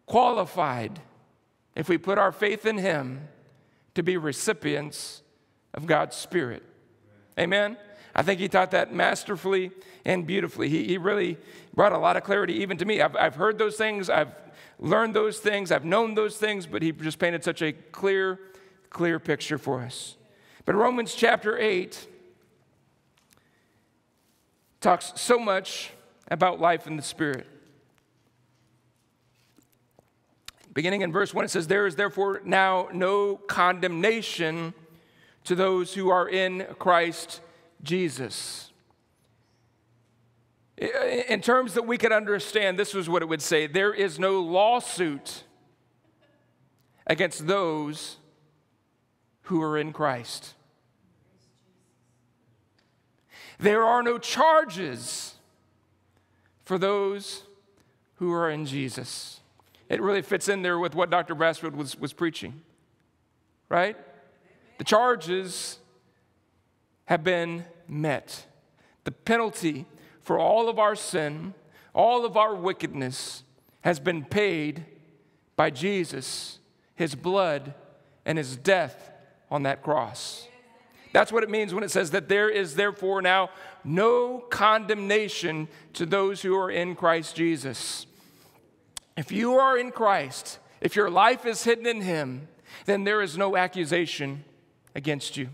qualified, 0.07 1.01
if 1.75 1.89
we 1.89 1.99
put 1.99 2.17
our 2.17 2.31
faith 2.31 2.65
in 2.65 2.79
him, 2.79 3.27
to 3.95 4.05
be 4.05 4.17
recipients 4.17 5.23
of 5.75 5.87
God's 5.87 6.15
Spirit. 6.15 6.63
Amen? 7.37 7.77
I 8.15 8.23
think 8.23 8.41
he 8.41 8.49
taught 8.49 8.71
that 8.73 8.93
masterfully 8.93 9.71
and 10.05 10.27
beautifully. 10.27 10.69
He, 10.69 10.85
he 10.85 10.99
really 10.99 11.39
brought 11.75 11.93
a 11.93 11.99
lot 11.99 12.17
of 12.17 12.25
clarity 12.25 12.55
even 12.55 12.77
to 12.79 12.85
me. 12.85 13.01
I've, 13.01 13.17
I've 13.17 13.37
heard 13.37 13.59
those 13.59 13.77
things, 13.77 14.11
I've 14.11 14.35
learned 14.79 15.15
those 15.15 15.39
things, 15.39 15.73
I've 15.73 15.85
known 15.85 16.15
those 16.15 16.37
things, 16.37 16.67
but 16.67 16.83
he 16.83 16.93
just 16.93 17.19
painted 17.19 17.43
such 17.43 17.63
a 17.63 17.73
clear, 17.73 18.39
clear 18.91 19.19
picture 19.19 19.59
for 19.59 19.81
us. 19.81 20.17
But 20.65 20.75
Romans 20.75 21.15
chapter 21.15 21.59
8 21.59 22.09
talks 24.81 25.13
so 25.17 25.39
much 25.39 25.91
about 26.29 26.61
life 26.61 26.87
in 26.87 26.97
the 26.97 27.03
Spirit. 27.03 27.47
Beginning 30.75 31.03
in 31.03 31.13
verse 31.13 31.35
1, 31.35 31.45
it 31.45 31.51
says, 31.51 31.67
There 31.67 31.87
is 31.87 31.97
therefore 31.97 32.41
now 32.45 32.89
no 32.93 33.37
condemnation 33.37 34.73
to 35.45 35.55
those 35.55 35.95
who 35.95 36.11
are 36.11 36.29
in 36.29 36.67
Christ 36.79 37.41
Jesus. 37.83 38.71
In 41.29 41.41
terms 41.41 41.75
that 41.75 41.87
we 41.87 41.99
can 41.99 42.13
understand, 42.13 42.79
this 42.79 42.95
was 42.95 43.09
what 43.09 43.23
it 43.23 43.29
would 43.29 43.43
say 43.43 43.67
there 43.67 43.95
is 43.95 44.19
no 44.19 44.41
lawsuit 44.41 45.45
against 47.07 47.47
those 47.47 48.17
who 49.43 49.63
are 49.63 49.77
in 49.79 49.93
Christ. 49.93 50.55
There 53.59 53.85
are 53.85 54.03
no 54.03 54.19
charges 54.19 55.35
for 56.65 56.79
those 56.79 57.45
who 58.17 58.33
are 58.33 58.51
in 58.51 58.67
Jesus. 58.67 59.41
It 59.89 60.01
really 60.01 60.23
fits 60.23 60.49
in 60.49 60.63
there 60.63 60.79
with 60.79 60.95
what 60.95 61.11
Dr. 61.11 61.35
Brassfield 61.35 61.75
was, 61.75 61.99
was 61.99 62.13
preaching, 62.13 62.63
right? 63.69 63.97
The 64.79 64.85
charges 64.85 65.79
have 67.05 67.23
been 67.23 67.65
met. 67.93 68.47
The 69.05 69.13
penalty 69.13 69.87
for 70.21 70.39
all 70.39 70.69
of 70.69 70.79
our 70.79 70.97
sin, 70.97 71.55
all 71.95 72.25
of 72.25 72.37
our 72.37 72.55
wickedness, 72.55 73.45
has 73.83 74.01
been 74.01 74.25
paid 74.25 74.85
by 75.57 75.71
Jesus, 75.71 76.59
his 76.95 77.15
blood, 77.15 77.75
and 78.25 78.39
his 78.39 78.57
death 78.57 79.11
on 79.51 79.65
that 79.65 79.83
cross. 79.83 80.49
That's 81.13 81.31
what 81.31 81.43
it 81.43 81.51
means 81.51 81.75
when 81.75 81.85
it 81.85 81.91
says 81.91 82.13
that 82.13 82.29
there 82.29 82.49
is 82.49 82.75
therefore 82.75 83.21
now 83.21 83.51
no 83.85 84.39
condemnation 84.39 85.69
to 85.93 86.07
those 86.07 86.41
who 86.41 86.57
are 86.57 86.71
in 86.71 86.95
Christ 86.95 87.37
Jesus. 87.37 88.07
If 89.17 89.31
you 89.31 89.55
are 89.55 89.77
in 89.77 89.91
Christ, 89.91 90.59
if 90.81 90.97
your 90.97 91.11
life 91.11 91.45
is 91.45 91.65
hidden 91.65 91.87
in 91.87 92.01
Him, 92.01 92.49
then 92.87 93.05
there 93.05 93.21
is 93.21 93.37
no 93.37 93.57
accusation 93.57 94.45
against 94.95 95.37
you. 95.37 95.51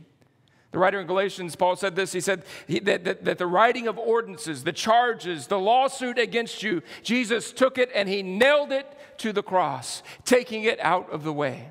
The 0.78 0.82
writer 0.82 1.00
in 1.00 1.08
Galatians, 1.08 1.56
Paul 1.56 1.74
said 1.74 1.96
this. 1.96 2.12
He 2.12 2.20
said 2.20 2.44
that, 2.68 3.02
that, 3.02 3.24
that, 3.24 3.38
the 3.38 3.48
writing 3.48 3.88
of 3.88 3.98
ordinances, 3.98 4.62
the 4.62 4.72
charges, 4.72 5.48
the 5.48 5.58
lawsuit 5.58 6.20
against 6.20 6.62
you, 6.62 6.82
Jesus 7.02 7.50
took 7.50 7.78
it 7.78 7.90
and 7.96 8.08
he 8.08 8.22
nailed 8.22 8.70
it 8.70 8.86
to 9.18 9.32
the 9.32 9.42
cross, 9.42 10.04
taking 10.24 10.62
it 10.62 10.78
out 10.78 11.10
of 11.10 11.24
the 11.24 11.32
way. 11.32 11.70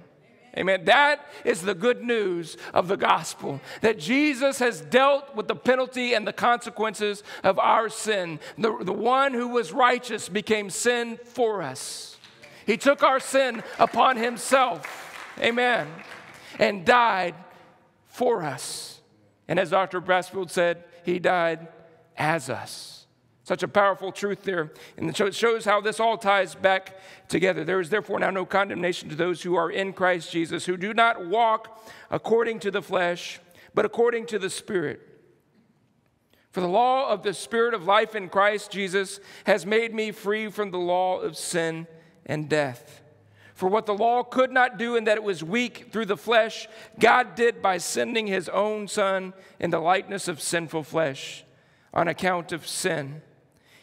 Amen. 0.58 0.84
That 0.84 1.26
is 1.46 1.62
the 1.62 1.74
good 1.74 2.04
news 2.04 2.58
of 2.74 2.90
the 2.90 2.98
gospel 2.98 3.62
that 3.80 3.98
Jesus 3.98 4.60
has 4.60 4.82
dealt 4.82 5.34
with 5.38 5.48
the 5.48 5.56
penalty 5.56 6.14
and 6.14 6.28
the 6.28 6.34
consequences 6.34 7.24
of 7.46 7.58
our 7.60 7.88
sin. 7.88 8.42
The, 8.58 8.78
the 8.82 8.92
one 8.92 9.34
who 9.34 9.48
was 9.48 9.72
righteous 9.72 10.28
became 10.28 10.70
sin 10.70 11.18
for 11.24 11.62
us. 11.62 12.18
He 12.66 12.76
took 12.76 13.04
our 13.04 13.22
sin 13.22 13.64
upon 13.80 14.18
himself. 14.18 15.32
Amen. 15.40 15.88
And 16.60 16.86
died 16.86 17.36
for 18.08 18.44
us. 18.44 18.97
And 19.48 19.60
as 19.60 19.70
Dr. 19.70 20.01
Brassfield 20.01 20.50
said, 20.50 20.84
he 21.04 21.20
died 21.20 21.68
as 22.18 22.50
us. 22.50 23.06
Such 23.44 23.63
a 23.63 23.68
powerful 23.70 24.12
truth 24.12 24.44
there. 24.44 24.74
And 24.98 25.10
it 25.10 25.36
shows 25.36 25.63
how 25.63 25.80
this 25.80 26.01
all 26.01 26.18
ties 26.18 26.54
back 26.54 26.98
together. 27.30 27.63
There 27.63 27.80
is 27.80 27.89
therefore 27.89 28.20
now 28.20 28.30
no 28.30 28.46
condemnation 28.46 29.08
to 29.08 29.16
those 29.16 29.42
who 29.42 29.56
are 29.56 29.72
in 29.72 29.94
Christ 29.94 30.34
Jesus, 30.34 30.66
who 30.66 30.75
do 30.75 30.94
not 30.94 31.25
walk 31.25 31.82
according 32.12 32.60
to 32.60 32.72
the 32.72 32.82
flesh, 32.82 33.39
but 33.74 33.86
according 33.86 34.25
to 34.25 34.39
the 34.39 34.50
Spirit. 34.50 35.00
For 36.51 36.60
the 36.60 36.68
law 36.68 37.10
of 37.10 37.24
the 37.24 37.34
Spirit 37.34 37.74
of 37.74 37.86
life 37.86 38.16
in 38.16 38.27
Christ 38.27 38.72
Jesus 38.72 39.22
has 39.46 39.66
made 39.66 39.94
me 39.94 40.12
free 40.12 40.50
from 40.50 40.72
the 40.72 40.77
law 40.77 41.20
of 41.20 41.38
sin 41.38 41.88
and 42.25 42.50
death. 42.50 43.01
For 43.58 43.68
what 43.68 43.88
the 43.88 43.96
law 43.96 44.22
could 44.22 44.52
not 44.52 44.78
do, 44.78 44.96
in 44.96 45.06
that 45.06 45.18
it 45.18 45.24
was 45.24 45.44
weak 45.44 45.88
through 45.92 46.06
the 46.06 46.16
flesh, 46.16 46.68
God 47.00 47.34
did 47.34 47.60
by 47.60 47.80
sending 47.80 48.28
his 48.28 48.48
own 48.50 48.88
Son 48.88 49.34
in 49.60 49.72
the 49.72 49.80
likeness 49.80 50.28
of 50.28 50.40
sinful 50.40 50.84
flesh 50.84 51.44
on 51.92 52.08
account 52.08 52.52
of 52.52 52.68
sin. 52.68 53.24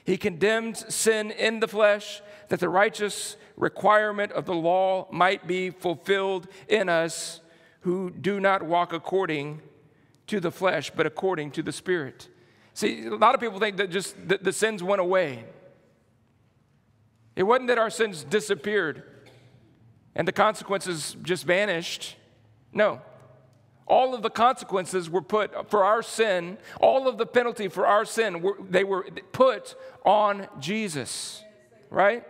He 0.04 0.16
condemned 0.16 0.76
sin 0.76 1.32
in 1.32 1.58
the 1.58 1.66
flesh 1.66 2.22
that 2.50 2.60
the 2.60 2.68
righteous 2.68 3.36
requirement 3.56 4.30
of 4.30 4.44
the 4.44 4.54
law 4.54 5.08
might 5.10 5.48
be 5.48 5.70
fulfilled 5.70 6.46
in 6.68 6.88
us 6.88 7.40
who 7.80 8.10
do 8.10 8.38
not 8.38 8.62
walk 8.62 8.92
according 8.92 9.60
to 10.28 10.38
the 10.38 10.52
flesh, 10.52 10.92
but 10.94 11.04
according 11.04 11.50
to 11.50 11.64
the 11.64 11.72
Spirit. 11.72 12.28
See, 12.74 13.06
a 13.06 13.16
lot 13.16 13.34
of 13.34 13.40
people 13.40 13.58
think 13.58 13.78
that 13.78 13.90
just 13.90 14.28
the, 14.28 14.38
the 14.38 14.52
sins 14.52 14.84
went 14.84 15.00
away. 15.00 15.46
It 17.34 17.42
wasn't 17.42 17.66
that 17.66 17.78
our 17.78 17.90
sins 17.90 18.22
disappeared 18.22 19.02
and 20.14 20.28
the 20.28 20.32
consequences 20.32 21.16
just 21.22 21.44
vanished. 21.44 22.16
No. 22.72 23.00
All 23.86 24.14
of 24.14 24.22
the 24.22 24.30
consequences 24.30 25.10
were 25.10 25.22
put 25.22 25.70
for 25.70 25.84
our 25.84 26.02
sin, 26.02 26.56
all 26.80 27.06
of 27.06 27.18
the 27.18 27.26
penalty 27.26 27.68
for 27.68 27.86
our 27.86 28.04
sin, 28.04 28.40
were, 28.40 28.56
they 28.68 28.84
were 28.84 29.04
put 29.32 29.74
on 30.04 30.48
Jesus, 30.58 31.42
right? 31.90 32.24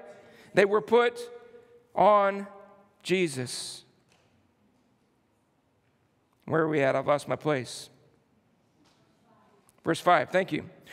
They 0.54 0.64
were 0.64 0.80
put 0.80 1.20
on 1.94 2.48
Jesus. 3.02 3.84
Where 6.46 6.62
are 6.62 6.68
we 6.68 6.82
at? 6.82 6.96
I've 6.96 7.06
lost 7.06 7.28
my 7.28 7.36
place. 7.36 7.88
Verse 9.84 10.00
5, 10.00 10.30
thank 10.30 10.50
you. 10.50 10.64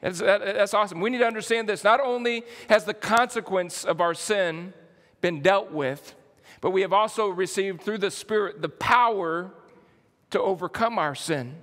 That's, 0.00 0.20
that's 0.20 0.74
awesome. 0.74 1.00
We 1.00 1.10
need 1.10 1.18
to 1.18 1.26
understand 1.26 1.68
this. 1.68 1.82
Not 1.82 2.00
only 2.00 2.44
has 2.68 2.84
the 2.84 2.94
consequence 2.94 3.84
of 3.84 4.00
our 4.00 4.14
sin 4.14 4.72
been 5.20 5.42
dealt 5.42 5.72
with, 5.72 6.14
but 6.60 6.70
we 6.70 6.82
have 6.82 6.92
also 6.92 7.28
received 7.28 7.82
through 7.82 7.98
the 7.98 8.10
Spirit 8.10 8.62
the 8.62 8.68
power 8.68 9.50
to 10.30 10.40
overcome 10.40 10.98
our 10.98 11.14
sin. 11.14 11.56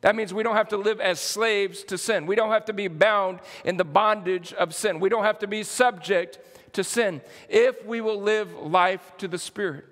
That 0.00 0.16
means 0.16 0.32
we 0.32 0.42
don't 0.42 0.56
have 0.56 0.68
to 0.68 0.78
live 0.78 1.00
as 1.00 1.20
slaves 1.20 1.84
to 1.84 1.98
sin. 1.98 2.26
We 2.26 2.34
don't 2.34 2.50
have 2.50 2.64
to 2.66 2.72
be 2.72 2.88
bound 2.88 3.40
in 3.64 3.76
the 3.76 3.84
bondage 3.84 4.52
of 4.54 4.74
sin. 4.74 4.98
We 4.98 5.10
don't 5.10 5.24
have 5.24 5.38
to 5.40 5.46
be 5.46 5.62
subject 5.62 6.38
to 6.72 6.84
sin 6.84 7.20
if 7.48 7.84
we 7.84 8.00
will 8.00 8.20
live 8.20 8.52
life 8.54 9.12
to 9.18 9.28
the 9.28 9.38
Spirit. 9.38 9.84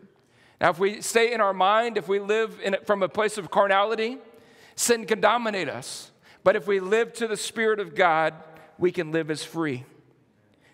Now, 0.60 0.70
if 0.70 0.78
we 0.78 1.02
stay 1.02 1.32
in 1.32 1.40
our 1.40 1.52
mind, 1.52 1.96
if 1.96 2.08
we 2.08 2.18
live 2.18 2.58
from 2.84 3.02
a 3.02 3.08
place 3.08 3.38
of 3.38 3.50
carnality, 3.50 4.18
sin 4.76 5.04
can 5.04 5.20
dominate 5.20 5.68
us. 5.68 6.10
But 6.44 6.56
if 6.56 6.66
we 6.66 6.80
live 6.80 7.12
to 7.14 7.26
the 7.26 7.36
Spirit 7.36 7.80
of 7.80 7.94
God, 7.94 8.34
we 8.78 8.92
can 8.92 9.12
live 9.12 9.30
as 9.30 9.44
free. 9.44 9.84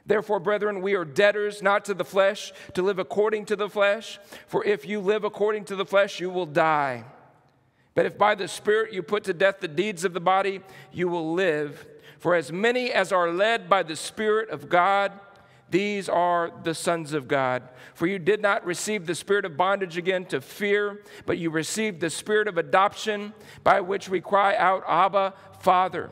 Therefore, 0.06 0.38
brethren, 0.38 0.82
we 0.82 0.94
are 0.94 1.04
debtors 1.04 1.62
not 1.62 1.86
to 1.86 1.94
the 1.94 2.04
flesh 2.04 2.52
to 2.74 2.82
live 2.82 2.98
according 2.98 3.46
to 3.46 3.56
the 3.56 3.70
flesh. 3.70 4.18
For 4.46 4.64
if 4.64 4.86
you 4.86 5.00
live 5.00 5.24
according 5.24 5.64
to 5.66 5.76
the 5.76 5.86
flesh, 5.86 6.20
you 6.20 6.28
will 6.28 6.46
die. 6.46 7.04
But 7.94 8.06
if 8.06 8.18
by 8.18 8.34
the 8.34 8.48
Spirit 8.48 8.92
you 8.92 9.02
put 9.02 9.24
to 9.24 9.32
death 9.32 9.60
the 9.60 9.68
deeds 9.68 10.04
of 10.04 10.12
the 10.12 10.20
body, 10.20 10.60
you 10.92 11.08
will 11.08 11.32
live. 11.32 11.86
For 12.18 12.34
as 12.34 12.52
many 12.52 12.92
as 12.92 13.12
are 13.12 13.30
led 13.30 13.68
by 13.68 13.82
the 13.82 13.96
Spirit 13.96 14.50
of 14.50 14.68
God, 14.68 15.12
these 15.70 16.08
are 16.08 16.52
the 16.62 16.74
sons 16.74 17.14
of 17.14 17.26
God. 17.26 17.62
For 17.94 18.06
you 18.06 18.18
did 18.18 18.40
not 18.40 18.64
receive 18.64 19.06
the 19.06 19.14
spirit 19.14 19.44
of 19.44 19.56
bondage 19.56 19.96
again 19.96 20.24
to 20.26 20.40
fear, 20.40 21.02
but 21.26 21.38
you 21.38 21.50
received 21.50 22.00
the 22.00 22.10
spirit 22.10 22.46
of 22.46 22.58
adoption 22.58 23.32
by 23.64 23.80
which 23.80 24.08
we 24.08 24.20
cry 24.20 24.54
out, 24.54 24.84
Abba, 24.86 25.34
Father. 25.64 26.10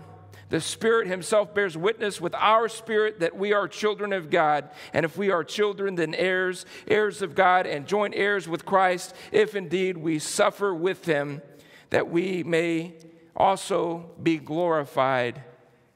The 0.48 0.60
Spirit 0.60 1.08
Himself 1.08 1.54
bears 1.54 1.76
witness 1.76 2.20
with 2.20 2.34
our 2.34 2.68
spirit 2.68 3.20
that 3.20 3.36
we 3.36 3.52
are 3.52 3.68
children 3.68 4.12
of 4.12 4.30
God. 4.30 4.68
And 4.92 5.04
if 5.04 5.16
we 5.16 5.30
are 5.30 5.44
children, 5.44 5.94
then 5.94 6.14
heirs, 6.14 6.66
heirs 6.88 7.22
of 7.22 7.34
God, 7.34 7.66
and 7.66 7.86
joint 7.86 8.14
heirs 8.16 8.48
with 8.48 8.66
Christ, 8.66 9.14
if 9.30 9.54
indeed 9.54 9.96
we 9.96 10.18
suffer 10.18 10.74
with 10.74 11.04
Him, 11.04 11.42
that 11.90 12.10
we 12.10 12.42
may 12.42 12.94
also 13.36 14.10
be 14.22 14.38
glorified 14.38 15.42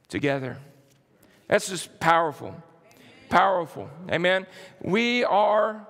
together. 0.09 0.59
That's 1.49 1.69
just 1.69 1.99
powerful. 1.99 2.55
Powerful. 3.29 3.91
Amen. 4.11 4.47
We 4.83 5.25
are 5.25 5.87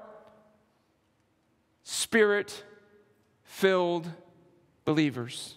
spirit 1.82 2.64
filled 3.44 4.10
believers. 4.84 5.56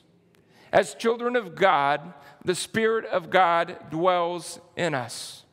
As 0.71 0.93
children 0.93 1.35
of 1.35 1.55
God, 1.55 2.13
the 2.45 2.55
Spirit 2.55 3.05
of 3.05 3.29
God 3.29 3.77
dwells 3.89 4.59
in 4.75 4.93
us. 4.93 5.43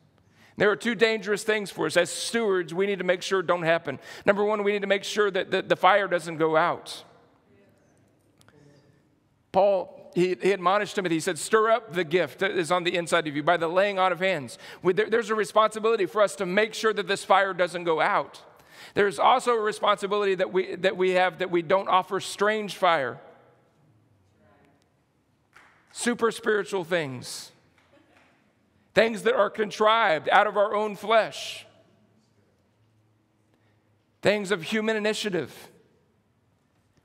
There 0.56 0.70
are 0.70 0.76
two 0.76 0.94
dangerous 0.94 1.42
things 1.42 1.70
for 1.70 1.86
us. 1.86 1.96
As 1.96 2.10
stewards, 2.10 2.72
we 2.72 2.86
need 2.86 2.98
to 2.98 3.04
make 3.04 3.22
sure 3.22 3.42
don't 3.42 3.62
happen. 3.62 3.98
Number 4.24 4.44
one, 4.44 4.64
we 4.64 4.72
need 4.72 4.82
to 4.82 4.86
make 4.86 5.04
sure 5.04 5.30
that 5.30 5.50
the, 5.50 5.62
the 5.62 5.76
fire 5.76 6.08
doesn't 6.08 6.38
go 6.38 6.56
out. 6.56 7.04
Paul, 9.52 10.10
he, 10.14 10.36
he, 10.40 10.52
admonished 10.52 10.94
Timothy, 10.94 11.16
he 11.16 11.20
said, 11.20 11.38
Stir 11.38 11.70
up 11.70 11.92
the 11.92 12.04
gift 12.04 12.38
that 12.38 12.52
is 12.52 12.70
on 12.70 12.84
the 12.84 12.96
inside 12.96 13.26
of 13.26 13.36
you 13.36 13.42
by 13.42 13.56
the 13.58 13.68
laying 13.68 13.98
on 13.98 14.12
of 14.12 14.20
hands. 14.20 14.58
We, 14.82 14.94
there, 14.94 15.10
there's 15.10 15.30
a 15.30 15.34
responsibility 15.34 16.06
for 16.06 16.22
us 16.22 16.36
to 16.36 16.46
make 16.46 16.72
sure 16.72 16.92
that 16.94 17.06
this 17.06 17.24
fire 17.24 17.52
doesn't 17.52 17.84
go 17.84 18.00
out. 18.00 18.42
There's 18.94 19.18
also 19.18 19.52
a 19.52 19.60
responsibility 19.60 20.34
that 20.36 20.52
we, 20.52 20.74
that 20.76 20.96
we 20.96 21.10
have 21.10 21.38
that 21.38 21.50
we 21.50 21.60
don't 21.60 21.88
offer 21.88 22.18
strange 22.20 22.76
fire 22.76 23.18
super 25.96 26.30
spiritual 26.30 26.84
things, 26.84 27.52
things 28.92 29.22
that 29.22 29.34
are 29.34 29.48
contrived 29.48 30.28
out 30.30 30.46
of 30.46 30.54
our 30.58 30.74
own 30.74 30.94
flesh, 30.94 31.64
things 34.20 34.50
of 34.50 34.62
human 34.62 34.94
initiative. 34.94 35.70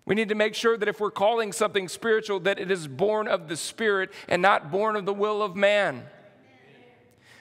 We 0.04 0.13
need 0.13 0.27
to 0.27 0.36
make 0.36 0.56
sure 0.56 0.77
that 0.77 0.89
if 0.89 0.99
we're 0.99 1.10
calling 1.10 1.54
something 1.54 1.88
spiritual, 1.88 2.41
that 2.41 2.60
it 2.60 2.69
is 2.69 2.86
born 2.86 3.30
of 3.30 3.47
the 3.47 3.56
Spirit 3.56 4.12
and 4.27 4.41
not 4.41 4.71
born 4.71 4.97
of 4.97 5.06
the 5.06 5.13
will 5.13 5.41
of 5.41 5.56
man. 5.56 6.04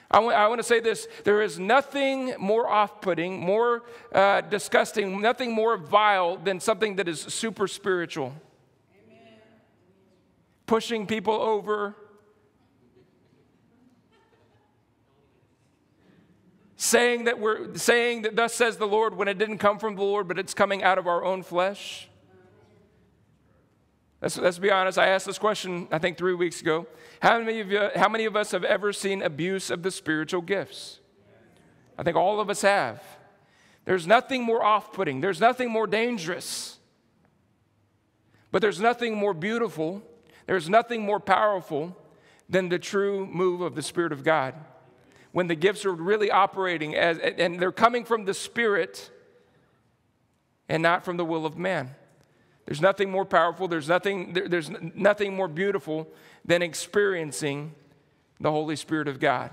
I 0.09 0.19
want, 0.19 0.37
I 0.37 0.47
want 0.47 0.59
to 0.59 0.63
say 0.63 0.79
this 0.79 1.05
there 1.25 1.41
is 1.41 1.59
nothing 1.59 2.33
more 2.39 2.69
off 2.69 3.01
putting, 3.01 3.41
more 3.41 3.83
uh, 4.13 4.39
disgusting, 4.39 5.19
nothing 5.19 5.53
more 5.53 5.75
vile 5.75 6.37
than 6.37 6.61
something 6.61 6.95
that 6.95 7.09
is 7.09 7.19
super 7.19 7.67
spiritual 7.67 8.33
pushing 10.71 11.05
people 11.05 11.33
over, 11.33 11.97
saying 16.77 17.25
that 17.25 17.37
we're 17.37 17.75
saying 17.75 18.21
that 18.21 18.37
thus 18.37 18.53
says 18.53 18.77
the 18.77 18.87
Lord 18.87 19.17
when 19.17 19.27
it 19.27 19.37
didn't 19.37 19.57
come 19.57 19.79
from 19.79 19.97
the 19.97 20.01
Lord, 20.01 20.29
but 20.29 20.39
it's 20.39 20.53
coming 20.53 20.81
out 20.81 20.97
of 20.97 21.07
our 21.07 21.25
own 21.25 21.43
flesh. 21.43 22.07
Let's, 24.21 24.37
let's 24.37 24.59
be 24.59 24.71
honest. 24.71 24.97
I 24.97 25.07
asked 25.07 25.25
this 25.25 25.37
question, 25.37 25.89
I 25.91 25.99
think, 25.99 26.17
three 26.17 26.35
weeks 26.35 26.61
ago. 26.61 26.87
How 27.21 27.37
many, 27.37 27.59
of 27.59 27.69
you, 27.69 27.89
how 27.97 28.07
many 28.07 28.23
of 28.23 28.37
us 28.37 28.51
have 28.51 28.63
ever 28.63 28.93
seen 28.93 29.21
abuse 29.21 29.71
of 29.71 29.83
the 29.83 29.91
spiritual 29.91 30.39
gifts? 30.39 31.01
I 31.97 32.03
think 32.03 32.15
all 32.15 32.39
of 32.39 32.49
us 32.49 32.61
have. 32.61 33.03
There's 33.83 34.07
nothing 34.07 34.41
more 34.41 34.63
off 34.63 34.93
putting, 34.93 35.19
there's 35.19 35.41
nothing 35.41 35.69
more 35.69 35.85
dangerous, 35.85 36.79
but 38.53 38.61
there's 38.61 38.79
nothing 38.79 39.17
more 39.17 39.33
beautiful 39.33 40.03
there's 40.51 40.67
nothing 40.67 41.01
more 41.01 41.21
powerful 41.21 41.95
than 42.49 42.67
the 42.67 42.77
true 42.77 43.25
move 43.25 43.61
of 43.61 43.73
the 43.73 43.81
Spirit 43.81 44.11
of 44.11 44.25
God. 44.25 44.53
When 45.31 45.47
the 45.47 45.55
gifts 45.55 45.85
are 45.85 45.93
really 45.93 46.29
operating 46.29 46.93
as, 46.93 47.19
and 47.19 47.57
they're 47.57 47.71
coming 47.71 48.03
from 48.03 48.25
the 48.25 48.33
Spirit 48.33 49.11
and 50.67 50.83
not 50.83 51.05
from 51.05 51.15
the 51.15 51.23
will 51.23 51.45
of 51.45 51.57
man. 51.57 51.91
There's 52.65 52.81
nothing 52.81 53.09
more 53.09 53.23
powerful, 53.23 53.69
there's 53.69 53.87
nothing, 53.87 54.33
there's 54.33 54.69
nothing 54.93 55.37
more 55.37 55.47
beautiful 55.47 56.09
than 56.43 56.61
experiencing 56.61 57.73
the 58.41 58.51
Holy 58.51 58.75
Spirit 58.75 59.07
of 59.07 59.21
God. 59.21 59.51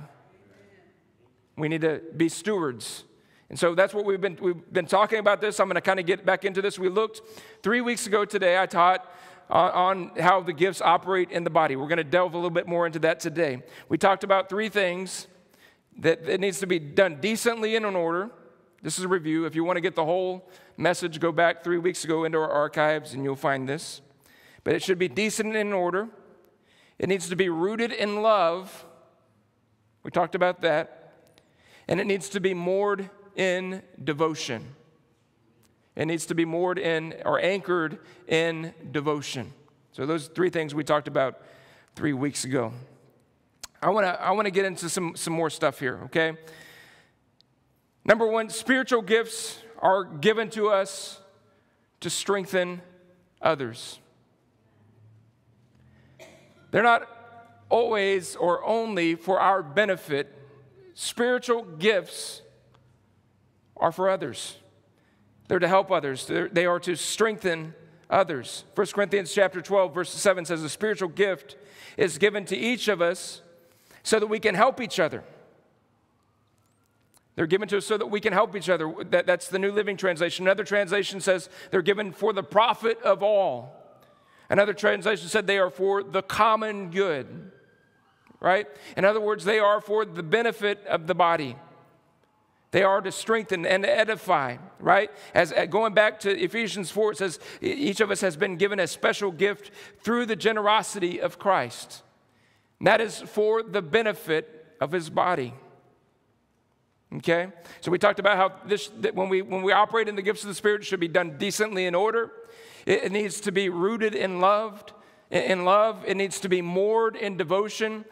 We 1.56 1.68
need 1.68 1.82
to 1.82 2.02
be 2.16 2.28
stewards. 2.28 3.04
And 3.50 3.56
so 3.56 3.76
that's 3.76 3.94
what 3.94 4.04
we've 4.04 4.20
been, 4.20 4.36
we've 4.42 4.72
been 4.72 4.86
talking 4.86 5.20
about 5.20 5.40
this. 5.40 5.60
I'm 5.60 5.68
going 5.68 5.76
to 5.76 5.80
kind 5.80 6.00
of 6.00 6.06
get 6.06 6.26
back 6.26 6.44
into 6.44 6.60
this. 6.60 6.76
We 6.76 6.88
looked 6.88 7.22
three 7.62 7.82
weeks 7.82 8.08
ago 8.08 8.24
today, 8.24 8.60
I 8.60 8.66
taught 8.66 9.08
on, 9.50 10.10
how 10.18 10.40
the 10.40 10.52
gifts 10.52 10.80
operate 10.80 11.30
in 11.30 11.44
the 11.44 11.50
body. 11.50 11.76
We're 11.76 11.88
going 11.88 11.98
to 11.98 12.04
delve 12.04 12.34
a 12.34 12.36
little 12.36 12.50
bit 12.50 12.66
more 12.66 12.86
into 12.86 12.98
that 13.00 13.20
today. 13.20 13.62
We 13.88 13.98
talked 13.98 14.24
about 14.24 14.48
three 14.48 14.68
things 14.68 15.26
that 15.98 16.28
it 16.28 16.40
needs 16.40 16.60
to 16.60 16.66
be 16.66 16.78
done 16.78 17.20
decently 17.20 17.74
in 17.74 17.84
order. 17.84 18.30
This 18.82 18.98
is 18.98 19.04
a 19.04 19.08
review. 19.08 19.44
If 19.44 19.54
you 19.54 19.64
want 19.64 19.76
to 19.76 19.80
get 19.80 19.96
the 19.96 20.04
whole 20.04 20.48
message, 20.76 21.18
go 21.18 21.32
back 21.32 21.64
three 21.64 21.78
weeks 21.78 22.04
ago 22.04 22.24
into 22.24 22.38
our 22.38 22.50
archives 22.50 23.14
and 23.14 23.24
you'll 23.24 23.36
find 23.36 23.68
this. 23.68 24.00
But 24.64 24.74
it 24.74 24.82
should 24.82 24.98
be 24.98 25.08
decent 25.08 25.56
in 25.56 25.72
order. 25.72 26.08
It 26.98 27.08
needs 27.08 27.28
to 27.28 27.36
be 27.36 27.48
rooted 27.48 27.92
in 27.92 28.22
love. 28.22 28.84
We 30.02 30.10
talked 30.10 30.34
about 30.34 30.60
that. 30.62 31.12
And 31.88 32.00
it 32.00 32.06
needs 32.06 32.28
to 32.30 32.40
be 32.40 32.54
moored 32.54 33.08
in 33.34 33.82
devotion. 34.02 34.74
It 35.98 36.06
needs 36.06 36.26
to 36.26 36.34
be 36.36 36.44
moored 36.44 36.78
in 36.78 37.12
or 37.24 37.40
anchored 37.40 37.98
in 38.28 38.72
devotion. 38.92 39.52
So, 39.90 40.06
those 40.06 40.28
three 40.28 40.48
things 40.48 40.72
we 40.72 40.84
talked 40.84 41.08
about 41.08 41.42
three 41.96 42.12
weeks 42.12 42.44
ago. 42.44 42.72
I 43.82 43.90
wanna, 43.90 44.16
I 44.20 44.30
wanna 44.30 44.52
get 44.52 44.64
into 44.64 44.88
some, 44.88 45.16
some 45.16 45.32
more 45.32 45.50
stuff 45.50 45.80
here, 45.80 45.98
okay? 46.04 46.36
Number 48.04 48.28
one, 48.28 48.48
spiritual 48.48 49.02
gifts 49.02 49.58
are 49.80 50.04
given 50.04 50.50
to 50.50 50.68
us 50.68 51.20
to 51.98 52.10
strengthen 52.10 52.80
others. 53.42 53.98
They're 56.70 56.84
not 56.84 57.08
always 57.68 58.36
or 58.36 58.64
only 58.64 59.16
for 59.16 59.40
our 59.40 59.64
benefit. 59.64 60.32
Spiritual 60.94 61.64
gifts 61.64 62.42
are 63.76 63.90
for 63.90 64.08
others. 64.08 64.58
They're 65.48 65.58
to 65.58 65.68
help 65.68 65.90
others. 65.90 66.26
They're, 66.26 66.48
they 66.48 66.66
are 66.66 66.78
to 66.80 66.94
strengthen 66.94 67.74
others. 68.10 68.64
1 68.74 68.86
Corinthians 68.88 69.32
chapter 69.32 69.60
12 69.60 69.94
verse 69.94 70.10
7 70.10 70.44
says 70.44 70.62
a 70.62 70.68
spiritual 70.68 71.08
gift 71.08 71.56
is 71.96 72.18
given 72.18 72.44
to 72.46 72.56
each 72.56 72.88
of 72.88 73.02
us 73.02 73.42
so 74.02 74.20
that 74.20 74.26
we 74.26 74.38
can 74.38 74.54
help 74.54 74.80
each 74.80 75.00
other. 75.00 75.24
They're 77.34 77.46
given 77.46 77.68
to 77.68 77.78
us 77.78 77.86
so 77.86 77.96
that 77.96 78.06
we 78.06 78.20
can 78.20 78.32
help 78.32 78.56
each 78.56 78.68
other. 78.68 78.92
That, 79.10 79.26
that's 79.26 79.48
the 79.48 79.58
New 79.58 79.70
Living 79.70 79.96
Translation. 79.96 80.46
Another 80.46 80.64
translation 80.64 81.20
says 81.20 81.48
they're 81.70 81.82
given 81.82 82.12
for 82.12 82.32
the 82.32 82.42
profit 82.42 83.00
of 83.02 83.22
all. 83.22 83.74
Another 84.50 84.72
translation 84.72 85.28
said 85.28 85.46
they 85.46 85.58
are 85.58 85.70
for 85.70 86.02
the 86.02 86.22
common 86.22 86.90
good, 86.90 87.52
right? 88.40 88.66
In 88.96 89.04
other 89.04 89.20
words, 89.20 89.44
they 89.44 89.58
are 89.58 89.80
for 89.80 90.04
the 90.04 90.22
benefit 90.22 90.84
of 90.86 91.06
the 91.06 91.14
body. 91.14 91.56
They 92.70 92.82
are 92.82 93.00
to 93.00 93.10
strengthen 93.10 93.64
and 93.64 93.86
edify, 93.86 94.58
right? 94.78 95.10
As 95.34 95.52
uh, 95.52 95.64
going 95.64 95.94
back 95.94 96.20
to 96.20 96.30
Ephesians 96.30 96.90
4, 96.90 97.12
it 97.12 97.18
says 97.18 97.38
each 97.62 98.00
of 98.00 98.10
us 98.10 98.20
has 98.20 98.36
been 98.36 98.56
given 98.56 98.78
a 98.78 98.86
special 98.86 99.32
gift 99.32 99.70
through 100.00 100.26
the 100.26 100.36
generosity 100.36 101.20
of 101.20 101.38
Christ. 101.38 102.02
And 102.78 102.86
that 102.86 103.00
is 103.00 103.18
for 103.20 103.62
the 103.62 103.80
benefit 103.80 104.76
of 104.80 104.92
his 104.92 105.08
body. 105.08 105.54
Okay? 107.16 107.48
So 107.80 107.90
we 107.90 107.98
talked 107.98 108.20
about 108.20 108.36
how 108.36 108.52
this, 108.66 108.88
that 109.00 109.14
when, 109.14 109.30
we, 109.30 109.40
when 109.40 109.62
we 109.62 109.72
operate 109.72 110.08
in 110.08 110.16
the 110.16 110.22
gifts 110.22 110.42
of 110.42 110.48
the 110.48 110.54
Spirit, 110.54 110.82
it 110.82 110.84
should 110.84 111.00
be 111.00 111.08
done 111.08 111.38
decently 111.38 111.86
in 111.86 111.94
order. 111.94 112.32
It, 112.84 113.04
it 113.04 113.12
needs 113.12 113.40
to 113.42 113.52
be 113.52 113.70
rooted 113.70 114.14
in 114.14 114.40
loved, 114.40 114.92
in 115.30 115.64
love. 115.64 116.04
It 116.06 116.18
needs 116.18 116.38
to 116.40 116.50
be 116.50 116.60
moored 116.60 117.16
in 117.16 117.38
devotion. 117.38 118.04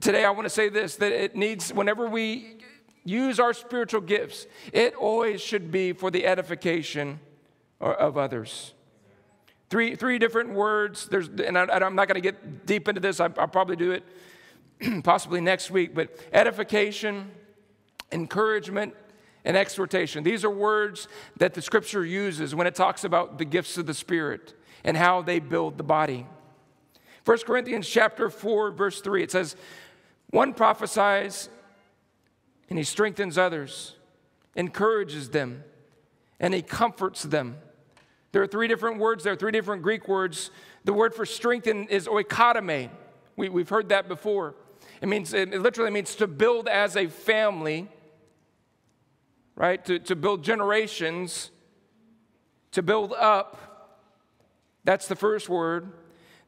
Today, 0.00 0.24
I 0.24 0.30
want 0.30 0.46
to 0.46 0.50
say 0.50 0.68
this 0.70 0.96
that 0.96 1.12
it 1.12 1.36
needs, 1.36 1.72
whenever 1.72 2.08
we 2.08 2.57
use 3.08 3.40
our 3.40 3.52
spiritual 3.52 4.02
gifts, 4.02 4.46
it 4.72 4.94
always 4.94 5.40
should 5.40 5.70
be 5.70 5.92
for 5.92 6.10
the 6.10 6.26
edification 6.26 7.20
of 7.80 8.18
others. 8.18 8.74
Three, 9.70 9.96
three 9.96 10.18
different 10.18 10.50
words. 10.50 11.06
There's, 11.06 11.28
and 11.28 11.58
I, 11.58 11.86
am 11.86 11.94
not 11.94 12.08
going 12.08 12.14
to 12.14 12.20
get 12.20 12.66
deep 12.66 12.88
into 12.88 13.00
this. 13.00 13.20
I, 13.20 13.28
will 13.28 13.46
probably 13.48 13.76
do 13.76 13.92
it 13.92 14.04
possibly 15.04 15.40
next 15.40 15.70
week. 15.70 15.94
But 15.94 16.18
edification, 16.32 17.30
encouragement, 18.12 18.94
and 19.44 19.56
exhortation. 19.56 20.24
These 20.24 20.44
are 20.44 20.50
words 20.50 21.08
that 21.36 21.54
the 21.54 21.62
scripture 21.62 22.04
uses 22.04 22.54
when 22.54 22.66
it 22.66 22.74
talks 22.74 23.04
about 23.04 23.38
the 23.38 23.44
gifts 23.44 23.78
of 23.78 23.86
the 23.86 23.94
Spirit 23.94 24.54
and 24.84 24.96
how 24.96 25.22
they 25.22 25.38
build 25.38 25.78
the 25.78 25.84
body. 25.84 26.26
1 27.24 27.38
Corinthians 27.46 27.88
chapter 27.88 28.30
4, 28.30 28.70
verse 28.72 29.00
3, 29.00 29.22
it 29.22 29.30
says, 29.30 29.56
One 30.30 30.54
prophesies 30.54 31.48
and 32.68 32.78
he 32.78 32.84
strengthens 32.84 33.38
others, 33.38 33.96
encourages 34.54 35.30
them, 35.30 35.64
and 36.40 36.54
he 36.54 36.62
comforts 36.62 37.22
them. 37.22 37.56
There 38.32 38.42
are 38.42 38.46
three 38.46 38.68
different 38.68 38.98
words, 38.98 39.24
there 39.24 39.32
are 39.32 39.36
three 39.36 39.52
different 39.52 39.82
Greek 39.82 40.06
words. 40.06 40.50
The 40.84 40.92
word 40.92 41.14
for 41.14 41.26
strengthen 41.26 41.88
is 41.88 42.06
oikodome. 42.06 42.90
We, 43.36 43.48
we've 43.48 43.68
heard 43.68 43.88
that 43.88 44.08
before. 44.08 44.54
It 45.00 45.08
means, 45.08 45.32
it 45.32 45.50
literally 45.50 45.90
means 45.90 46.14
to 46.16 46.26
build 46.26 46.68
as 46.68 46.96
a 46.96 47.06
family, 47.06 47.88
right? 49.54 49.84
To, 49.86 49.98
to 50.00 50.16
build 50.16 50.42
generations, 50.42 51.50
to 52.72 52.82
build 52.82 53.12
up. 53.12 53.64
That's 54.84 55.08
the 55.08 55.16
first 55.16 55.48
word. 55.48 55.92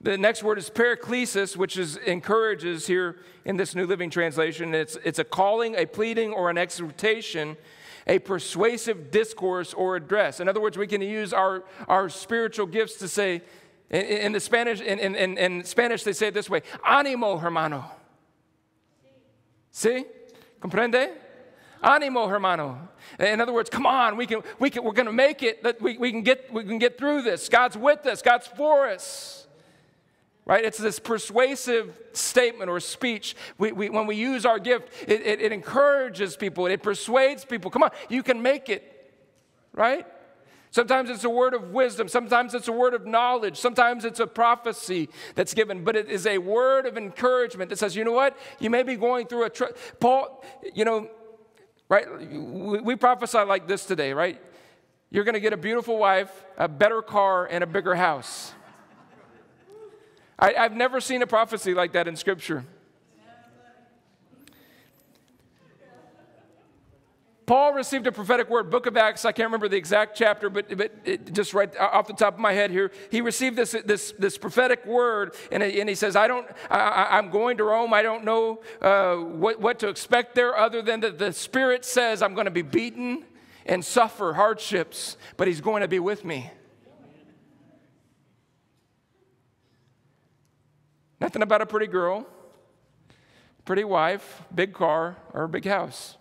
The 0.02 0.16
next 0.16 0.42
word 0.42 0.56
is 0.56 0.70
paraklesis, 0.70 1.56
which 1.56 1.76
is 1.76 1.96
encourages 1.98 2.86
here 2.86 3.16
in 3.44 3.58
this 3.58 3.74
New 3.74 3.86
Living 3.86 4.08
Translation. 4.08 4.74
It's, 4.74 4.96
it's 5.04 5.18
a 5.18 5.24
calling, 5.24 5.74
a 5.74 5.84
pleading, 5.84 6.32
or 6.32 6.48
an 6.48 6.56
exhortation, 6.56 7.58
a 8.06 8.18
persuasive 8.18 9.10
discourse 9.10 9.74
or 9.74 9.96
address. 9.96 10.40
In 10.40 10.48
other 10.48 10.60
words, 10.60 10.78
we 10.78 10.86
can 10.86 11.02
use 11.02 11.34
our, 11.34 11.64
our 11.86 12.08
spiritual 12.08 12.64
gifts 12.64 12.96
to 12.96 13.08
say, 13.08 13.42
in, 13.90 14.00
in 14.00 14.32
the 14.32 14.40
Spanish, 14.40 14.80
in, 14.80 14.98
in, 14.98 15.36
in 15.36 15.64
Spanish, 15.64 16.02
they 16.02 16.14
say 16.14 16.28
it 16.28 16.34
this 16.34 16.48
way, 16.48 16.62
animo, 16.82 17.36
hermano. 17.36 17.84
¿Sí? 19.70 20.06
¿Comprende? 20.60 21.10
Animo, 21.82 22.26
hermano. 22.26 22.88
In 23.18 23.40
other 23.40 23.52
words, 23.52 23.68
come 23.68 23.84
on, 23.84 24.16
we 24.16 24.26
can, 24.26 24.40
we 24.58 24.70
can, 24.70 24.82
we're 24.82 24.92
going 24.92 25.06
to 25.06 25.12
make 25.12 25.42
it. 25.42 25.62
That 25.62 25.80
we, 25.82 25.98
we, 25.98 26.10
can 26.10 26.22
get, 26.22 26.50
we 26.50 26.64
can 26.64 26.78
get 26.78 26.96
through 26.96 27.22
this. 27.22 27.50
God's 27.50 27.76
with 27.76 28.06
us, 28.06 28.22
God's 28.22 28.46
for 28.46 28.88
us. 28.88 29.39
Right? 30.46 30.64
It's 30.64 30.78
this 30.78 30.98
persuasive 30.98 31.96
statement 32.12 32.70
or 32.70 32.80
speech. 32.80 33.36
We, 33.58 33.72
we, 33.72 33.88
when 33.88 34.06
we 34.06 34.16
use 34.16 34.44
our 34.44 34.58
gift, 34.58 34.88
it, 35.06 35.20
it, 35.20 35.40
it 35.40 35.52
encourages 35.52 36.36
people, 36.36 36.66
it 36.66 36.82
persuades 36.82 37.44
people. 37.44 37.70
Come 37.70 37.82
on, 37.82 37.90
you 38.08 38.22
can 38.22 38.42
make 38.42 38.68
it. 38.68 39.12
Right? 39.72 40.06
Sometimes 40.72 41.10
it's 41.10 41.24
a 41.24 41.30
word 41.30 41.52
of 41.52 41.70
wisdom. 41.70 42.08
Sometimes 42.08 42.54
it's 42.54 42.68
a 42.68 42.72
word 42.72 42.94
of 42.94 43.04
knowledge. 43.04 43.58
Sometimes 43.58 44.04
it's 44.04 44.20
a 44.20 44.26
prophecy 44.26 45.08
that's 45.34 45.52
given, 45.52 45.82
but 45.82 45.96
it 45.96 46.08
is 46.08 46.26
a 46.26 46.38
word 46.38 46.86
of 46.86 46.96
encouragement 46.96 47.70
that 47.70 47.78
says, 47.78 47.96
you 47.96 48.04
know 48.04 48.12
what? 48.12 48.38
You 48.60 48.70
may 48.70 48.84
be 48.84 48.94
going 48.94 49.26
through 49.26 49.44
a. 49.44 49.50
Tr- 49.50 49.74
Paul, 49.98 50.44
you 50.72 50.84
know, 50.84 51.10
right? 51.88 52.06
We, 52.18 52.80
we 52.80 52.96
prophesy 52.96 53.38
like 53.38 53.66
this 53.66 53.84
today, 53.84 54.12
right? 54.12 54.40
You're 55.10 55.24
going 55.24 55.34
to 55.34 55.40
get 55.40 55.52
a 55.52 55.56
beautiful 55.56 55.98
wife, 55.98 56.30
a 56.56 56.68
better 56.68 57.02
car, 57.02 57.46
and 57.46 57.64
a 57.64 57.66
bigger 57.66 57.96
house. 57.96 58.54
I, 60.40 60.54
I've 60.54 60.74
never 60.74 61.00
seen 61.00 61.22
a 61.22 61.26
prophecy 61.26 61.74
like 61.74 61.92
that 61.92 62.08
in 62.08 62.16
Scripture. 62.16 62.64
Paul 67.50 67.74
received 67.74 68.06
a 68.06 68.12
prophetic 68.12 68.48
word, 68.48 68.70
Book 68.70 68.86
of 68.86 68.96
Acts. 68.96 69.24
I 69.24 69.32
can't 69.32 69.48
remember 69.48 69.68
the 69.68 69.76
exact 69.76 70.16
chapter, 70.16 70.48
but, 70.48 70.78
but 70.78 70.94
it, 71.04 71.32
just 71.32 71.52
right 71.52 71.68
off 71.78 72.06
the 72.06 72.12
top 72.12 72.34
of 72.34 72.38
my 72.38 72.52
head 72.52 72.70
here, 72.70 72.92
he 73.10 73.20
received 73.20 73.56
this, 73.56 73.74
this, 73.84 74.14
this 74.16 74.38
prophetic 74.38 74.86
word, 74.86 75.34
and, 75.50 75.60
and 75.60 75.88
he 75.88 75.96
says, 75.96 76.14
I 76.14 76.28
don't, 76.28 76.46
I, 76.70 77.18
am 77.18 77.28
going 77.30 77.56
to 77.56 77.64
Rome. 77.64 77.92
I 77.92 78.02
don't 78.02 78.22
know 78.22 78.62
uh, 78.80 79.16
what, 79.16 79.60
what 79.60 79.80
to 79.80 79.88
expect 79.88 80.36
there 80.36 80.56
other 80.56 80.80
than 80.80 81.00
that 81.00 81.18
the 81.18 81.32
Spirit 81.32 81.84
says 81.84 82.22
I'm 82.22 82.34
going 82.34 82.44
to 82.44 82.52
be 82.52 82.62
beaten 82.62 83.24
and 83.66 83.84
suffer 83.84 84.34
hardships, 84.34 85.16
but 85.36 85.48
he's 85.48 85.60
going 85.60 85.80
to 85.80 85.88
be 85.88 85.98
with 85.98 86.24
me. 86.24 86.52
Nothing 91.20 91.42
about 91.42 91.60
a 91.60 91.66
pretty 91.66 91.86
girl, 91.86 92.26
pretty 93.64 93.84
wife, 93.84 94.42
big 94.54 94.72
car, 94.72 95.16
or 95.34 95.44
a 95.44 95.48
big 95.48 95.66
house. 95.66 96.16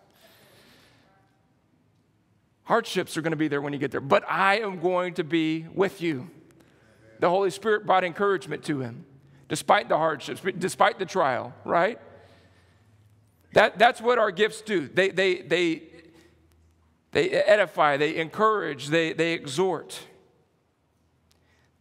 Hardships 2.63 3.17
are 3.17 3.21
going 3.21 3.31
to 3.31 3.38
be 3.38 3.47
there 3.47 3.62
when 3.62 3.73
you 3.73 3.79
get 3.79 3.91
there, 3.91 4.01
but 4.01 4.23
I 4.29 4.59
am 4.59 4.79
going 4.79 5.15
to 5.15 5.23
be 5.23 5.65
with 5.73 6.01
you. 6.01 6.29
The 7.19 7.29
Holy 7.29 7.49
Spirit 7.49 7.85
brought 7.85 8.03
encouragement 8.03 8.63
to 8.65 8.81
him, 8.81 9.05
despite 9.47 9.89
the 9.89 9.97
hardships, 9.97 10.41
despite 10.57 10.99
the 10.99 11.05
trial, 11.05 11.53
right? 11.65 11.99
That, 13.53 13.79
that's 13.79 13.99
what 14.01 14.19
our 14.19 14.31
gifts 14.31 14.62
do. 14.62 14.88
They, 14.88 15.09
they, 15.09 15.41
they, 15.41 15.83
they 17.12 17.31
edify, 17.31 17.97
they 17.97 18.17
encourage, 18.17 18.88
they, 18.88 19.13
they 19.13 19.33
exhort. 19.33 19.99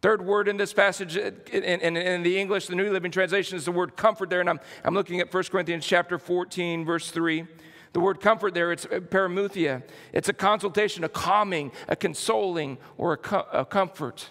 Third 0.01 0.25
word 0.25 0.47
in 0.47 0.55
this 0.55 0.73
passage 0.73 1.17
uh, 1.17 1.31
in, 1.51 1.63
in, 1.63 1.97
in, 1.97 2.23
the 2.23 2.39
English, 2.39 2.67
the 2.67 2.75
New 2.75 2.91
Living 2.91 3.11
Translation, 3.11 3.57
is 3.57 3.65
the 3.65 3.71
word 3.71 3.97
comfort 3.97 4.29
there. 4.29 4.39
And 4.39 4.49
I'm, 4.49 4.59
I'm 4.83 4.93
looking 4.93 5.19
at 5.19 5.33
1 5.33 5.43
Corinthians 5.45 5.85
chapter 5.85 6.17
14, 6.17 6.85
verse 6.85 7.11
3. 7.11 7.45
The 7.91 7.99
word 7.99 8.21
comfort 8.21 8.53
there, 8.53 8.71
it's 8.71 8.85
uh, 8.85 8.99
paramuthia. 8.99 9.83
It's 10.13 10.29
a 10.29 10.33
consultation, 10.33 11.03
a 11.03 11.09
calming, 11.09 11.71
a 11.87 11.95
consoling, 11.95 12.77
or 12.97 13.19
a, 13.31 13.37
a 13.51 13.65
comfort. 13.65 14.29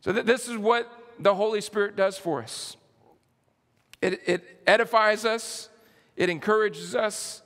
So, 0.00 0.12
th- 0.12 0.26
this 0.26 0.48
is 0.48 0.58
what 0.58 0.90
the 1.18 1.34
Holy 1.34 1.60
Spirit 1.60 1.96
does 1.96 2.18
for 2.18 2.42
us 2.42 2.76
it, 4.02 4.20
it 4.26 4.60
edifies 4.66 5.24
us, 5.24 5.68
it 6.16 6.28
encourages 6.28 6.94
us, 6.94 7.42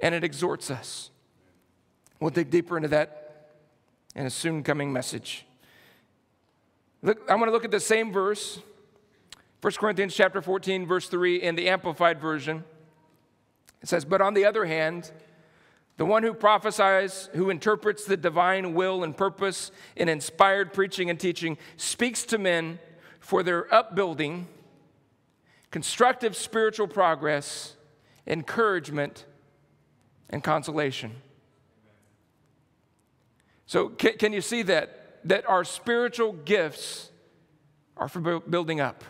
and 0.00 0.14
it 0.14 0.24
exhorts 0.24 0.70
us. 0.70 1.10
We'll 2.20 2.30
dig 2.30 2.50
deeper 2.50 2.76
into 2.76 2.88
that 2.88 3.17
in 4.18 4.26
a 4.26 4.30
soon 4.30 4.64
coming 4.64 4.92
message. 4.92 5.46
Look, 7.02 7.20
I'm 7.30 7.38
going 7.38 7.46
to 7.46 7.52
look 7.52 7.64
at 7.64 7.70
the 7.70 7.78
same 7.78 8.12
verse, 8.12 8.58
1 9.60 9.72
Corinthians 9.74 10.12
chapter 10.12 10.42
14, 10.42 10.86
verse 10.86 11.08
3, 11.08 11.40
in 11.40 11.54
the 11.54 11.68
Amplified 11.68 12.20
Version. 12.20 12.64
It 13.80 13.88
says, 13.88 14.04
But 14.04 14.20
on 14.20 14.34
the 14.34 14.44
other 14.44 14.64
hand, 14.64 15.12
the 15.98 16.04
one 16.04 16.24
who 16.24 16.34
prophesies, 16.34 17.30
who 17.32 17.48
interprets 17.48 18.06
the 18.06 18.16
divine 18.16 18.74
will 18.74 19.04
and 19.04 19.16
purpose 19.16 19.70
in 19.94 20.08
inspired 20.08 20.72
preaching 20.72 21.10
and 21.10 21.20
teaching, 21.20 21.56
speaks 21.76 22.24
to 22.24 22.38
men 22.38 22.80
for 23.20 23.44
their 23.44 23.72
upbuilding, 23.72 24.48
constructive 25.70 26.34
spiritual 26.34 26.88
progress, 26.88 27.76
encouragement, 28.26 29.26
and 30.28 30.42
consolation. 30.42 31.14
So, 33.68 33.90
can, 33.90 34.14
can 34.14 34.32
you 34.32 34.40
see 34.40 34.62
that? 34.62 35.20
That 35.24 35.48
our 35.48 35.62
spiritual 35.62 36.32
gifts 36.32 37.10
are 37.96 38.08
for 38.08 38.40
building 38.40 38.80
up, 38.80 39.04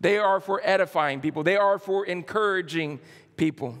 they 0.00 0.16
are 0.18 0.40
for 0.40 0.60
edifying 0.64 1.20
people, 1.20 1.42
they 1.42 1.56
are 1.56 1.78
for 1.78 2.06
encouraging 2.06 3.00
people. 3.36 3.76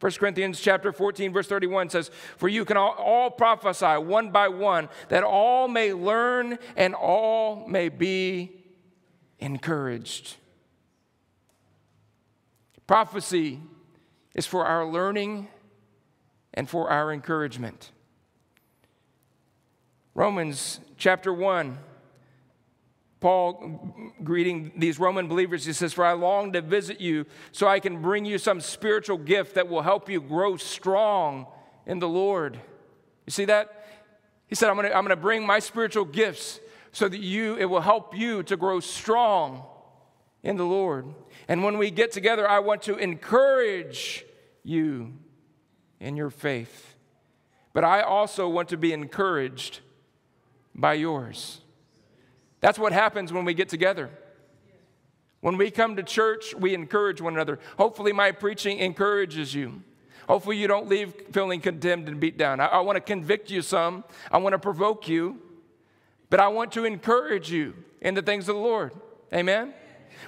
1 0.00 0.12
Corinthians 0.12 0.60
chapter 0.60 0.92
14 0.92 1.32
verse 1.32 1.48
31 1.48 1.88
says, 1.88 2.10
"For 2.36 2.48
you 2.48 2.64
can 2.64 2.76
all, 2.76 2.92
all, 2.92 3.30
prophesy 3.30 3.96
one 3.96 4.30
by 4.30 4.46
one, 4.46 4.88
that 5.08 5.24
all 5.24 5.66
may 5.66 5.92
learn 5.92 6.58
and 6.76 6.94
all 6.94 7.66
may 7.66 7.88
be 7.88 8.62
encouraged." 9.40 10.36
Prophecy 12.86 13.60
is 14.34 14.46
for 14.46 14.66
our 14.66 14.86
learning 14.86 15.48
and 16.54 16.68
for 16.68 16.90
our 16.90 17.12
encouragement. 17.12 17.90
Romans 20.18 20.80
chapter 20.96 21.32
1 21.32 21.78
Paul, 23.20 24.12
greeting 24.24 24.72
these 24.76 24.98
Roman 24.98 25.28
believers, 25.28 25.64
he 25.64 25.72
says, 25.72 25.92
For 25.92 26.04
I 26.04 26.12
long 26.12 26.52
to 26.54 26.60
visit 26.60 27.00
you 27.00 27.24
so 27.52 27.68
I 27.68 27.78
can 27.78 28.02
bring 28.02 28.24
you 28.24 28.36
some 28.36 28.60
spiritual 28.60 29.16
gift 29.16 29.54
that 29.54 29.68
will 29.68 29.82
help 29.82 30.08
you 30.08 30.20
grow 30.20 30.56
strong 30.56 31.46
in 31.86 32.00
the 32.00 32.08
Lord. 32.08 32.58
You 33.26 33.30
see 33.30 33.44
that? 33.44 33.86
He 34.48 34.56
said, 34.56 34.68
I'm 34.68 34.74
gonna, 34.74 34.88
I'm 34.88 35.04
gonna 35.04 35.14
bring 35.14 35.46
my 35.46 35.60
spiritual 35.60 36.04
gifts 36.04 36.58
so 36.90 37.08
that 37.08 37.20
you, 37.20 37.56
it 37.56 37.66
will 37.66 37.80
help 37.80 38.16
you 38.16 38.42
to 38.44 38.56
grow 38.56 38.80
strong 38.80 39.64
in 40.42 40.56
the 40.56 40.66
Lord. 40.66 41.06
And 41.46 41.62
when 41.62 41.78
we 41.78 41.92
get 41.92 42.10
together, 42.10 42.48
I 42.48 42.58
want 42.58 42.82
to 42.82 42.96
encourage 42.96 44.24
you 44.64 45.12
in 46.00 46.16
your 46.16 46.30
faith. 46.30 46.96
But 47.72 47.84
I 47.84 48.02
also 48.02 48.48
want 48.48 48.68
to 48.70 48.76
be 48.76 48.92
encouraged 48.92 49.80
by 50.78 50.94
yours. 50.94 51.60
That's 52.60 52.78
what 52.78 52.92
happens 52.92 53.32
when 53.32 53.44
we 53.44 53.52
get 53.52 53.68
together. 53.68 54.10
When 55.40 55.56
we 55.56 55.70
come 55.70 55.96
to 55.96 56.02
church, 56.02 56.54
we 56.54 56.74
encourage 56.74 57.20
one 57.20 57.34
another. 57.34 57.58
Hopefully, 57.76 58.12
my 58.12 58.32
preaching 58.32 58.78
encourages 58.78 59.54
you. 59.54 59.82
Hopefully, 60.28 60.56
you 60.56 60.66
don't 60.66 60.88
leave 60.88 61.14
feeling 61.32 61.60
condemned 61.60 62.08
and 62.08 62.18
beat 62.18 62.38
down. 62.38 62.60
I, 62.60 62.66
I 62.66 62.80
want 62.80 62.96
to 62.96 63.00
convict 63.00 63.50
you 63.50 63.62
some, 63.62 64.04
I 64.30 64.38
want 64.38 64.54
to 64.54 64.58
provoke 64.58 65.08
you, 65.08 65.40
but 66.30 66.40
I 66.40 66.48
want 66.48 66.72
to 66.72 66.84
encourage 66.84 67.50
you 67.50 67.74
in 68.00 68.14
the 68.14 68.22
things 68.22 68.48
of 68.48 68.56
the 68.56 68.60
Lord. 68.60 68.92
Amen? 69.32 69.74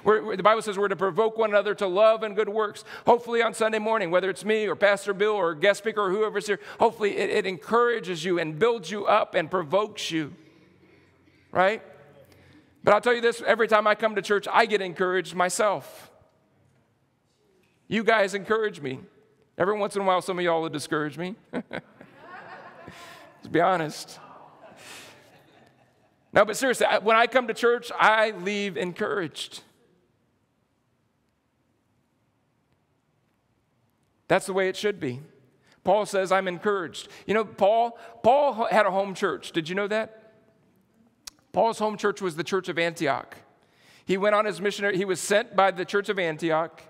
We're, 0.04 0.36
the 0.36 0.42
Bible 0.42 0.62
says 0.62 0.78
we're 0.78 0.88
to 0.88 0.96
provoke 0.96 1.38
one 1.38 1.50
another 1.50 1.74
to 1.76 1.86
love 1.86 2.22
and 2.22 2.36
good 2.36 2.48
works. 2.48 2.84
Hopefully, 3.06 3.42
on 3.42 3.54
Sunday 3.54 3.78
morning, 3.78 4.10
whether 4.10 4.30
it's 4.30 4.44
me 4.44 4.66
or 4.66 4.76
Pastor 4.76 5.14
Bill 5.14 5.32
or 5.32 5.54
guest 5.54 5.78
speaker 5.78 6.02
or 6.02 6.10
whoever's 6.10 6.46
here, 6.46 6.60
hopefully 6.78 7.16
it, 7.16 7.30
it 7.30 7.46
encourages 7.46 8.24
you 8.24 8.38
and 8.38 8.58
builds 8.58 8.90
you 8.90 9.06
up 9.06 9.34
and 9.34 9.50
provokes 9.50 10.10
you. 10.10 10.34
Right? 11.52 11.82
But 12.82 12.94
I'll 12.94 13.00
tell 13.00 13.14
you 13.14 13.20
this 13.20 13.42
every 13.46 13.68
time 13.68 13.86
I 13.86 13.94
come 13.94 14.14
to 14.14 14.22
church, 14.22 14.46
I 14.50 14.66
get 14.66 14.80
encouraged 14.80 15.34
myself. 15.34 16.10
You 17.88 18.04
guys 18.04 18.34
encourage 18.34 18.80
me. 18.80 19.00
Every 19.58 19.76
once 19.76 19.96
in 19.96 20.02
a 20.02 20.04
while, 20.04 20.22
some 20.22 20.38
of 20.38 20.44
y'all 20.44 20.62
will 20.62 20.68
discourage 20.68 21.18
me. 21.18 21.34
Let's 21.52 23.48
be 23.50 23.60
honest. 23.60 24.18
No, 26.32 26.44
but 26.44 26.56
seriously, 26.56 26.86
when 27.02 27.16
I 27.16 27.26
come 27.26 27.48
to 27.48 27.54
church, 27.54 27.90
I 27.98 28.30
leave 28.30 28.76
encouraged. 28.76 29.62
That's 34.30 34.46
the 34.46 34.52
way 34.52 34.68
it 34.68 34.76
should 34.76 35.00
be. 35.00 35.18
Paul 35.82 36.06
says, 36.06 36.30
I'm 36.30 36.46
encouraged. 36.46 37.08
You 37.26 37.34
know, 37.34 37.44
Paul, 37.44 37.98
Paul 38.22 38.68
had 38.70 38.86
a 38.86 38.90
home 38.92 39.12
church. 39.12 39.50
Did 39.50 39.68
you 39.68 39.74
know 39.74 39.88
that? 39.88 40.34
Paul's 41.50 41.80
home 41.80 41.96
church 41.96 42.22
was 42.22 42.36
the 42.36 42.44
church 42.44 42.68
of 42.68 42.78
Antioch. 42.78 43.36
He 44.04 44.16
went 44.16 44.36
on 44.36 44.44
his 44.44 44.60
missionary, 44.60 44.96
he 44.96 45.04
was 45.04 45.18
sent 45.20 45.56
by 45.56 45.72
the 45.72 45.84
church 45.84 46.08
of 46.08 46.16
Antioch. 46.20 46.80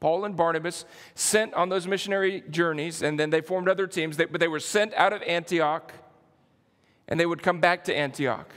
Paul 0.00 0.26
and 0.26 0.36
Barnabas 0.36 0.84
sent 1.14 1.54
on 1.54 1.70
those 1.70 1.86
missionary 1.86 2.44
journeys, 2.50 3.00
and 3.00 3.18
then 3.18 3.30
they 3.30 3.40
formed 3.40 3.70
other 3.70 3.86
teams, 3.86 4.18
but 4.18 4.38
they 4.38 4.48
were 4.48 4.60
sent 4.60 4.92
out 4.92 5.14
of 5.14 5.22
Antioch, 5.22 5.94
and 7.08 7.18
they 7.18 7.24
would 7.24 7.42
come 7.42 7.58
back 7.58 7.84
to 7.84 7.96
Antioch. 7.96 8.50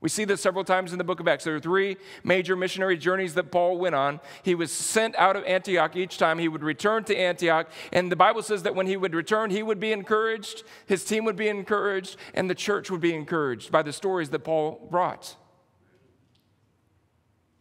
We 0.00 0.08
see 0.08 0.24
this 0.24 0.40
several 0.40 0.62
times 0.62 0.92
in 0.92 0.98
the 0.98 1.04
book 1.04 1.18
of 1.18 1.26
Acts. 1.26 1.42
There 1.42 1.56
are 1.56 1.60
three 1.60 1.96
major 2.22 2.54
missionary 2.54 2.96
journeys 2.96 3.34
that 3.34 3.50
Paul 3.50 3.78
went 3.78 3.96
on. 3.96 4.20
He 4.44 4.54
was 4.54 4.70
sent 4.70 5.16
out 5.16 5.34
of 5.34 5.42
Antioch 5.44 5.96
each 5.96 6.18
time. 6.18 6.38
He 6.38 6.46
would 6.46 6.62
return 6.62 7.02
to 7.04 7.16
Antioch. 7.16 7.68
And 7.92 8.10
the 8.10 8.16
Bible 8.16 8.42
says 8.42 8.62
that 8.62 8.76
when 8.76 8.86
he 8.86 8.96
would 8.96 9.12
return, 9.12 9.50
he 9.50 9.62
would 9.62 9.80
be 9.80 9.90
encouraged, 9.90 10.62
his 10.86 11.04
team 11.04 11.24
would 11.24 11.34
be 11.34 11.48
encouraged, 11.48 12.16
and 12.32 12.48
the 12.48 12.54
church 12.54 12.92
would 12.92 13.00
be 13.00 13.12
encouraged 13.12 13.72
by 13.72 13.82
the 13.82 13.92
stories 13.92 14.30
that 14.30 14.40
Paul 14.40 14.86
brought. 14.88 15.34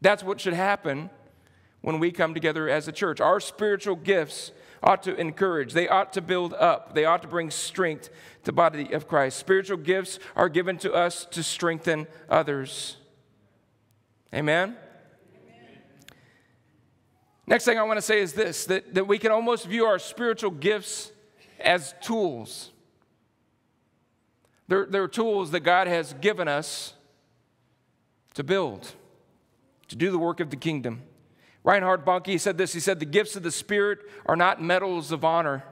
That's 0.02 0.24
what 0.24 0.40
should 0.40 0.54
happen 0.54 1.10
when 1.82 2.00
we 2.00 2.12
come 2.12 2.36
together 2.36 2.70
as 2.70 2.88
a 2.88 2.92
church. 2.92 3.20
Our 3.20 3.40
spiritual 3.40 3.96
gifts 3.96 4.52
ought 4.84 5.04
to 5.04 5.16
encourage, 5.16 5.74
they 5.74 5.88
ought 5.88 6.14
to 6.14 6.22
build 6.22 6.54
up, 6.54 6.94
they 6.94 7.06
ought 7.06 7.22
to 7.22 7.28
bring 7.28 7.52
strength 7.52 8.10
to 8.44 8.46
the 8.46 8.52
body 8.52 8.94
of 8.94 9.08
Christ. 9.08 9.38
Spiritual 9.38 9.78
gifts 9.78 10.20
are 10.36 10.50
given 10.50 10.78
to 10.80 10.94
us 10.94 11.26
to 11.32 11.44
strengthen 11.44 12.08
others. 12.30 12.98
Amen? 14.34 14.76
Amen. 15.46 15.82
Next 17.48 17.66
thing 17.66 17.80
I 17.80 17.84
want 17.84 17.98
to 17.98 18.02
say 18.02 18.22
is 18.22 18.34
this 18.34 18.66
that, 18.66 18.94
that 18.94 19.08
we 19.08 19.18
can 19.18 19.32
almost 19.32 19.66
view 19.66 19.86
our 19.86 20.00
spiritual 20.00 20.52
gifts 20.52 21.12
as 21.60 21.94
tools. 22.02 22.72
They're, 24.68 24.86
they're 24.86 25.08
tools 25.08 25.52
that 25.52 25.62
God 25.62 25.88
has 25.88 26.14
given 26.14 26.48
us 26.48 26.94
to 28.34 28.44
build, 28.44 28.94
to 29.88 29.96
do 29.96 30.12
the 30.12 30.20
work 30.20 30.40
of 30.40 30.50
the 30.50 30.58
kingdom. 30.58 31.02
Reinhard 31.68 32.06
Bonnke 32.06 32.40
said 32.40 32.58
this 32.58 32.72
He 32.72 32.80
said, 32.80 33.00
The 33.00 33.06
gifts 33.06 33.36
of 33.36 33.44
the 33.44 33.52
Spirit 33.52 34.00
are 34.26 34.38
not 34.38 34.64
medals 34.64 35.12
of 35.12 35.26
honor, 35.26 35.66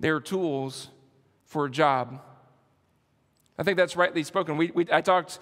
they 0.00 0.08
are 0.08 0.20
tools 0.20 0.88
for 1.44 1.66
a 1.66 1.70
job. 1.70 2.20
I 3.56 3.62
think 3.62 3.78
that's 3.78 3.96
rightly 3.96 4.24
spoken. 4.24 4.56
We, 4.56 4.72
we, 4.74 4.86
I 4.92 5.00
talked, 5.00 5.38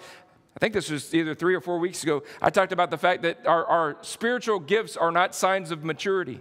I 0.55 0.59
think 0.59 0.73
this 0.73 0.89
was 0.89 1.13
either 1.13 1.33
three 1.33 1.55
or 1.55 1.59
four 1.59 1.79
weeks 1.79 2.03
ago, 2.03 2.23
I 2.41 2.51
talked 2.51 2.71
about 2.71 2.91
the 2.91 2.97
fact 2.97 3.23
that 3.23 3.45
our, 3.47 3.65
our 3.65 3.97
spiritual 4.01 4.59
gifts 4.59 4.95
are 4.95 5.11
not 5.11 5.33
signs 5.33 5.71
of 5.71 5.83
maturity. 5.83 6.39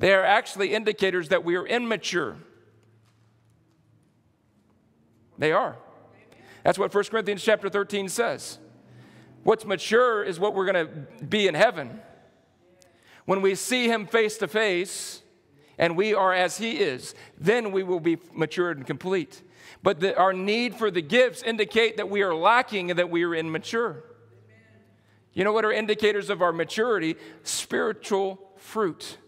They 0.00 0.12
are 0.12 0.24
actually 0.24 0.74
indicators 0.74 1.28
that 1.28 1.44
we 1.44 1.54
are 1.54 1.64
immature. 1.64 2.36
They 5.38 5.52
are. 5.52 5.76
That's 6.64 6.78
what 6.78 6.92
1 6.92 7.04
Corinthians 7.04 7.42
chapter 7.42 7.70
13 7.70 8.08
says. 8.08 8.58
What's 9.44 9.64
mature 9.64 10.24
is 10.24 10.40
what 10.40 10.54
we're 10.54 10.70
going 10.70 10.86
to 10.86 11.24
be 11.24 11.46
in 11.46 11.54
heaven. 11.54 12.00
When 13.26 13.42
we 13.42 13.54
see 13.54 13.88
him 13.88 14.06
face 14.06 14.38
to 14.38 14.48
face 14.48 15.22
and 15.78 15.96
we 15.96 16.14
are 16.14 16.32
as 16.32 16.58
he 16.58 16.78
is, 16.78 17.14
then 17.38 17.70
we 17.70 17.82
will 17.82 18.00
be 18.00 18.18
matured 18.32 18.78
and 18.78 18.86
complete. 18.86 19.42
But 19.82 20.00
the, 20.00 20.16
our 20.16 20.32
need 20.32 20.74
for 20.74 20.90
the 20.90 21.02
gifts 21.02 21.42
indicate 21.42 21.98
that 21.98 22.08
we 22.08 22.22
are 22.22 22.34
lacking 22.34 22.90
and 22.90 22.98
that 22.98 23.10
we 23.10 23.22
are 23.24 23.34
immature. 23.34 24.02
You 25.34 25.44
know 25.44 25.52
what 25.52 25.64
are 25.64 25.72
indicators 25.72 26.30
of 26.30 26.40
our 26.42 26.52
maturity? 26.52 27.16
Spiritual 27.42 28.38
fruit. 28.56 29.18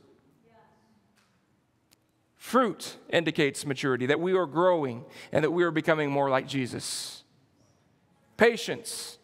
Fruit 2.37 2.97
indicates 3.11 3.67
maturity, 3.67 4.07
that 4.07 4.21
we 4.21 4.33
are 4.35 4.47
growing 4.47 5.05
and 5.33 5.43
that 5.43 5.51
we 5.51 5.65
are 5.65 5.73
becoming 5.73 6.11
more 6.11 6.31
like 6.31 6.47
Jesus. 6.47 7.25
Patience 8.37 9.19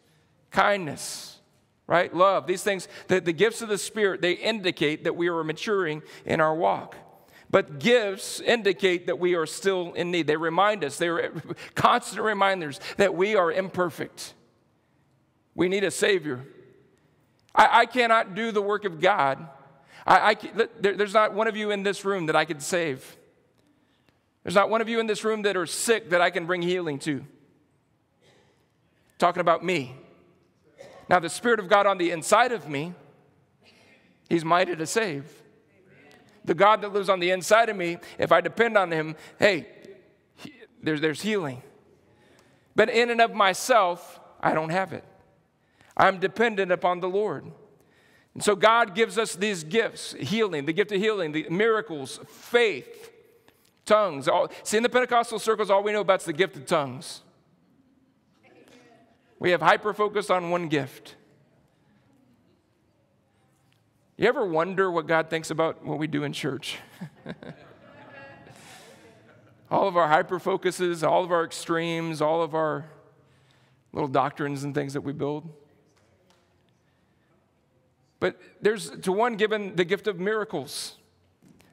kindness, 0.53 1.39
right? 1.87 2.15
Love. 2.15 2.47
These 2.47 2.63
things, 2.63 2.89
the, 3.09 3.21
the 3.21 3.33
gifts 3.33 3.63
of 3.63 3.69
the 3.69 3.79
Spirit, 3.79 4.21
they 4.21 4.33
indicate 4.33 5.05
that 5.05 5.17
we 5.17 5.29
are 5.29 5.43
maturing 5.43 6.03
in 6.25 6.41
our 6.41 6.55
walk. 6.55 6.97
But 7.51 7.79
gifts 7.79 8.41
indicate 8.41 9.07
that 9.09 9.19
we 9.19 9.35
are 9.35 9.45
still 9.45 9.93
in 9.93 10.11
need. 10.11 10.27
They 10.27 10.37
remind 10.37 10.85
us, 10.85 10.97
they're 10.97 11.33
constant 11.75 12.23
reminders 12.23 12.81
that 12.97 13.15
we 13.15 13.37
are 13.37 13.53
imperfect. 13.53 14.33
We 15.55 15.69
need 15.69 15.85
a 15.85 15.91
Savior. 15.91 16.45
I, 17.55 17.81
I 17.81 17.87
cannot 17.87 18.35
do 18.35 18.53
the 18.53 18.63
work 18.63 18.87
of 18.87 19.01
God. 19.01 19.47
I, 20.07 20.31
I, 20.31 20.35
there, 20.81 20.97
there's 20.97 21.13
not 21.13 21.35
one 21.35 21.47
of 21.47 21.57
you 21.57 21.71
in 21.71 21.83
this 21.83 22.05
room 22.05 22.27
that 22.27 22.37
I 22.37 22.47
could 22.47 22.63
save. 22.63 23.17
There's 24.43 24.55
not 24.55 24.71
one 24.71 24.81
of 24.81 24.89
you 24.89 24.99
in 24.99 25.07
this 25.07 25.23
room 25.23 25.43
that 25.43 25.57
are 25.57 25.67
sick 25.67 26.11
that 26.11 26.21
I 26.21 26.31
can 26.31 26.47
bring 26.47 26.63
healing 26.63 26.99
to. 27.01 27.25
Talking 29.19 29.41
about 29.41 29.65
me. 29.65 29.95
Now, 31.13 31.19
the 31.19 31.29
Spirit 31.29 31.61
of 31.61 31.69
God 31.69 31.87
on 31.87 31.99
the 31.99 32.11
inside 32.11 32.53
of 32.53 32.71
me, 32.71 32.95
He's 34.31 34.47
mighty 34.47 34.75
to 34.75 34.87
save. 34.87 35.31
The 36.43 36.55
God 36.55 36.81
that 36.81 36.95
lives 36.95 37.11
on 37.11 37.21
the 37.21 37.33
inside 37.33 37.69
of 37.69 37.77
me, 37.77 37.99
if 38.19 38.33
I 38.33 38.41
depend 38.41 38.79
on 38.79 38.91
Him, 38.91 39.17
hey, 39.39 39.67
he, 40.37 40.55
there's, 40.83 41.03
there's 41.03 41.21
healing. 41.21 41.63
But 42.75 42.89
in 42.89 43.11
and 43.11 43.21
of 43.21 43.35
myself, 43.35 44.21
I 44.41 44.55
don't 44.55 44.71
have 44.71 44.95
it. 44.95 45.05
I'm 45.99 46.19
dependent 46.19 46.73
upon 46.73 47.01
the 47.01 47.11
Lord. 47.11 47.45
And 48.33 48.43
so 48.43 48.57
God 48.57 48.95
gives 48.95 49.19
us 49.19 49.35
these 49.35 49.65
gifts 49.65 50.15
healing, 50.19 50.65
the 50.65 50.73
gift 50.73 50.93
of 50.93 50.99
healing, 50.99 51.33
the 51.33 51.47
miracles, 51.51 52.21
faith, 52.27 53.13
tongues. 53.85 54.29
All, 54.29 54.49
see, 54.63 54.79
in 54.79 54.83
the 54.83 54.89
Pentecostal 54.89 55.39
circles, 55.39 55.69
all 55.69 55.83
we 55.83 55.93
know 55.93 56.01
about 56.01 56.21
is 56.21 56.27
the 56.27 56.33
gift 56.33 56.57
of 56.57 56.65
tongues. 56.65 57.21
We 59.43 59.51
have 59.51 59.61
hyper 59.61 59.93
focused 59.93 60.31
on 60.31 60.51
one 60.51 60.69
gift. 60.69 61.17
You 64.17 64.29
ever 64.29 64.47
wonder 64.47 64.89
what 64.89 65.09
God 65.09 65.31
thinks 65.31 65.51
about 65.51 65.85
what 65.85 65.99
we 65.99 66.07
do 66.07 66.23
in 66.23 66.33
church? 66.33 66.79
all 69.69 69.89
of 69.89 69.97
our 69.97 70.07
hyper 70.07 70.39
focuses, 70.39 71.03
all 71.03 71.25
of 71.25 71.33
our 71.33 71.43
extremes, 71.45 72.23
all 72.23 72.41
of 72.41 72.55
our 72.55 72.85
little 73.93 74.07
doctrines 74.07 74.63
and 74.63 74.77
things 74.77 74.93
that 74.93 75.01
we 75.01 75.13
build. 75.13 75.53
But 78.21 78.41
there's 78.61 78.91
to 78.91 79.11
one 79.11 79.35
given 79.35 79.75
the 79.75 79.85
gift 79.85 80.07
of 80.07 80.21
miracles. 80.21 80.99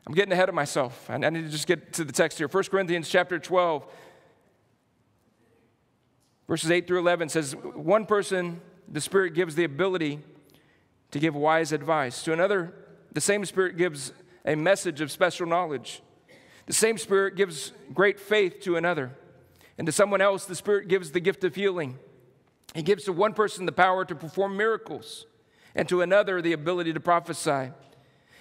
I'm 0.07 0.15
getting 0.15 0.31
ahead 0.31 0.49
of 0.49 0.55
myself. 0.55 1.07
I 1.07 1.17
need 1.17 1.43
to 1.43 1.49
just 1.49 1.67
get 1.67 1.93
to 1.93 2.03
the 2.03 2.13
text 2.13 2.39
here. 2.39 2.47
1 2.47 2.63
Corinthians 2.63 3.07
chapter 3.07 3.37
12, 3.37 3.85
verses 6.49 6.71
8 6.71 6.87
through 6.87 6.99
11 6.99 7.29
says, 7.29 7.55
One 7.55 8.05
person, 8.05 8.59
the 8.87 8.99
Spirit 8.99 9.35
gives 9.35 9.55
the 9.55 9.63
ability 9.63 10.19
to 11.11 11.19
give 11.19 11.35
wise 11.35 11.71
advice. 11.71 12.23
To 12.23 12.33
another, 12.33 12.73
the 13.13 13.21
same 13.21 13.45
Spirit 13.45 13.77
gives 13.77 14.11
a 14.45 14.55
message 14.55 14.99
of 14.99 15.11
special 15.11 15.45
knowledge. 15.45 16.01
The 16.65 16.73
same 16.73 16.97
Spirit 16.97 17.35
gives 17.35 17.71
great 17.93 18.19
faith 18.19 18.61
to 18.61 18.77
another. 18.77 19.11
And 19.77 19.85
to 19.85 19.91
someone 19.91 20.21
else, 20.21 20.45
the 20.45 20.55
Spirit 20.55 20.87
gives 20.87 21.11
the 21.11 21.19
gift 21.19 21.43
of 21.43 21.53
healing. 21.53 21.99
He 22.73 22.81
gives 22.81 23.03
to 23.05 23.13
one 23.13 23.33
person 23.33 23.67
the 23.67 23.71
power 23.71 24.03
to 24.03 24.15
perform 24.15 24.57
miracles 24.57 25.27
and 25.75 25.87
to 25.87 26.01
another 26.01 26.41
the 26.41 26.53
ability 26.53 26.93
to 26.93 26.99
prophesy. 26.99 27.71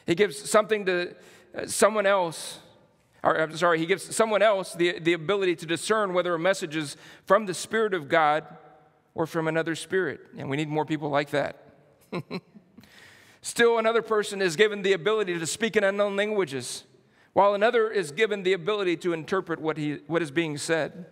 He 0.06 0.14
gives 0.14 0.50
something 0.50 0.86
to 0.86 1.14
uh, 1.54 1.66
someone 1.66 2.06
else, 2.06 2.58
or 3.22 3.40
I'm 3.40 3.56
sorry, 3.56 3.78
he 3.78 3.86
gives 3.86 4.14
someone 4.14 4.42
else 4.42 4.74
the, 4.74 4.98
the 4.98 5.12
ability 5.12 5.56
to 5.56 5.66
discern 5.66 6.12
whether 6.12 6.34
a 6.34 6.38
message 6.38 6.76
is 6.76 6.96
from 7.26 7.46
the 7.46 7.54
Spirit 7.54 7.94
of 7.94 8.08
God 8.08 8.44
or 9.14 9.26
from 9.26 9.48
another 9.48 9.74
spirit. 9.74 10.20
And 10.36 10.48
we 10.48 10.56
need 10.56 10.68
more 10.68 10.84
people 10.84 11.10
like 11.10 11.30
that. 11.30 11.56
Still, 13.42 13.78
another 13.78 14.02
person 14.02 14.40
is 14.40 14.54
given 14.54 14.82
the 14.82 14.92
ability 14.92 15.38
to 15.38 15.46
speak 15.46 15.76
in 15.76 15.82
unknown 15.82 16.16
languages, 16.16 16.84
while 17.32 17.54
another 17.54 17.90
is 17.90 18.12
given 18.12 18.44
the 18.44 18.52
ability 18.52 18.96
to 18.98 19.12
interpret 19.12 19.60
what, 19.60 19.76
he, 19.76 19.98
what 20.06 20.22
is 20.22 20.30
being 20.30 20.56
said. 20.56 21.06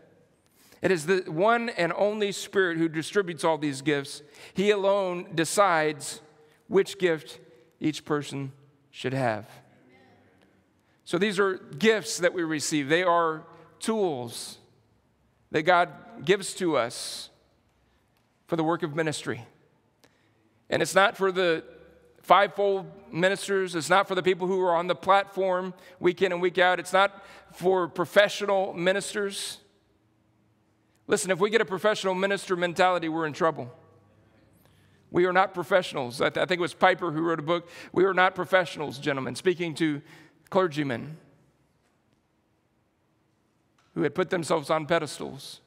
It 0.83 0.91
is 0.91 1.07
the 1.07 1.25
one 1.27 1.69
and 1.71 1.93
only 1.97 2.31
Spirit 2.31 2.79
who 2.79 2.89
distributes 2.89 3.43
all 3.43 3.59
these 3.59 3.83
gifts. 3.83 4.23
He 4.55 4.71
alone 4.71 5.29
decides 5.35 6.21
which 6.69 6.99
gift 6.99 7.41
each 7.81 8.05
person 8.05 8.53
should 8.91 9.15
have. 9.15 9.49
So 11.07 11.19
these 11.19 11.39
are 11.39 11.55
gifts 11.55 12.19
that 12.19 12.35
we 12.35 12.43
receive, 12.43 12.89
they 12.89 13.05
are 13.05 13.45
tools 13.79 14.59
that 15.53 15.63
God 15.63 15.89
gives 16.25 16.53
to 16.55 16.77
us 16.77 17.31
for 18.49 18.57
the 18.57 18.65
work 18.65 18.83
of 18.83 18.97
ministry. 18.97 19.47
And 20.69 20.83
it's 20.83 20.97
not 20.97 21.17
for 21.17 21.31
the 21.31 21.63
fivefold 22.23 22.91
ministers, 23.13 23.77
it's 23.77 23.89
not 23.89 24.09
for 24.09 24.17
the 24.17 24.23
people 24.23 24.49
who 24.49 24.61
are 24.61 24.75
on 24.75 24.89
the 24.89 24.97
platform 24.97 25.75
week 26.01 26.23
in 26.23 26.33
and 26.33 26.43
week 26.43 26.59
out, 26.59 26.81
it's 26.81 26.93
not 26.93 27.25
for 27.53 27.87
professional 27.87 28.73
ministers. 28.73 29.59
Listen, 31.07 31.31
if 31.31 31.39
we 31.39 31.51
get 31.51 31.61
a 31.61 31.65
professional 31.65 32.17
minister 32.17 32.57
mentality, 32.57 33.09
we're 33.09 33.27
in 33.27 33.33
trouble. 33.33 33.73
We 35.13 35.25
are 35.27 35.33
not 35.33 35.55
professionals. 35.55 36.21
I, 36.21 36.31
th- 36.31 36.43
I 36.43 36.47
think 36.47 36.59
it 36.59 36.63
was 36.63 36.75
Piper 36.75 37.13
who 37.13 37.21
wrote 37.21 37.39
a 37.39 37.43
book. 37.43 37.69
We 37.93 38.05
are 38.07 38.13
not 38.13 38.35
professionals, 38.35 38.99
gentlemen, 38.99 39.37
speaking 39.37 39.73
to 39.77 40.03
clergymen 40.51 41.17
who 43.95 44.03
had 44.03 44.15
put 44.15 44.31
themselves 44.31 44.71
on 44.71 44.87
pedestals. 44.87 45.61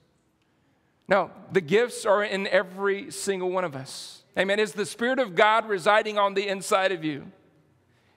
Now, 1.08 1.32
the 1.52 1.62
gifts 1.62 2.06
are 2.06 2.24
in 2.24 2.48
every 2.48 3.10
single 3.12 3.50
one 3.50 3.64
of 3.64 3.76
us. 3.76 4.24
Amen. 4.38 4.60
Is 4.60 4.74
the 4.74 4.86
Spirit 4.86 5.20
of 5.20 5.36
God 5.36 5.68
residing 5.68 6.20
on 6.20 6.36
the 6.36 6.48
inside 6.48 6.92
of 6.92 7.04
you? 7.04 7.32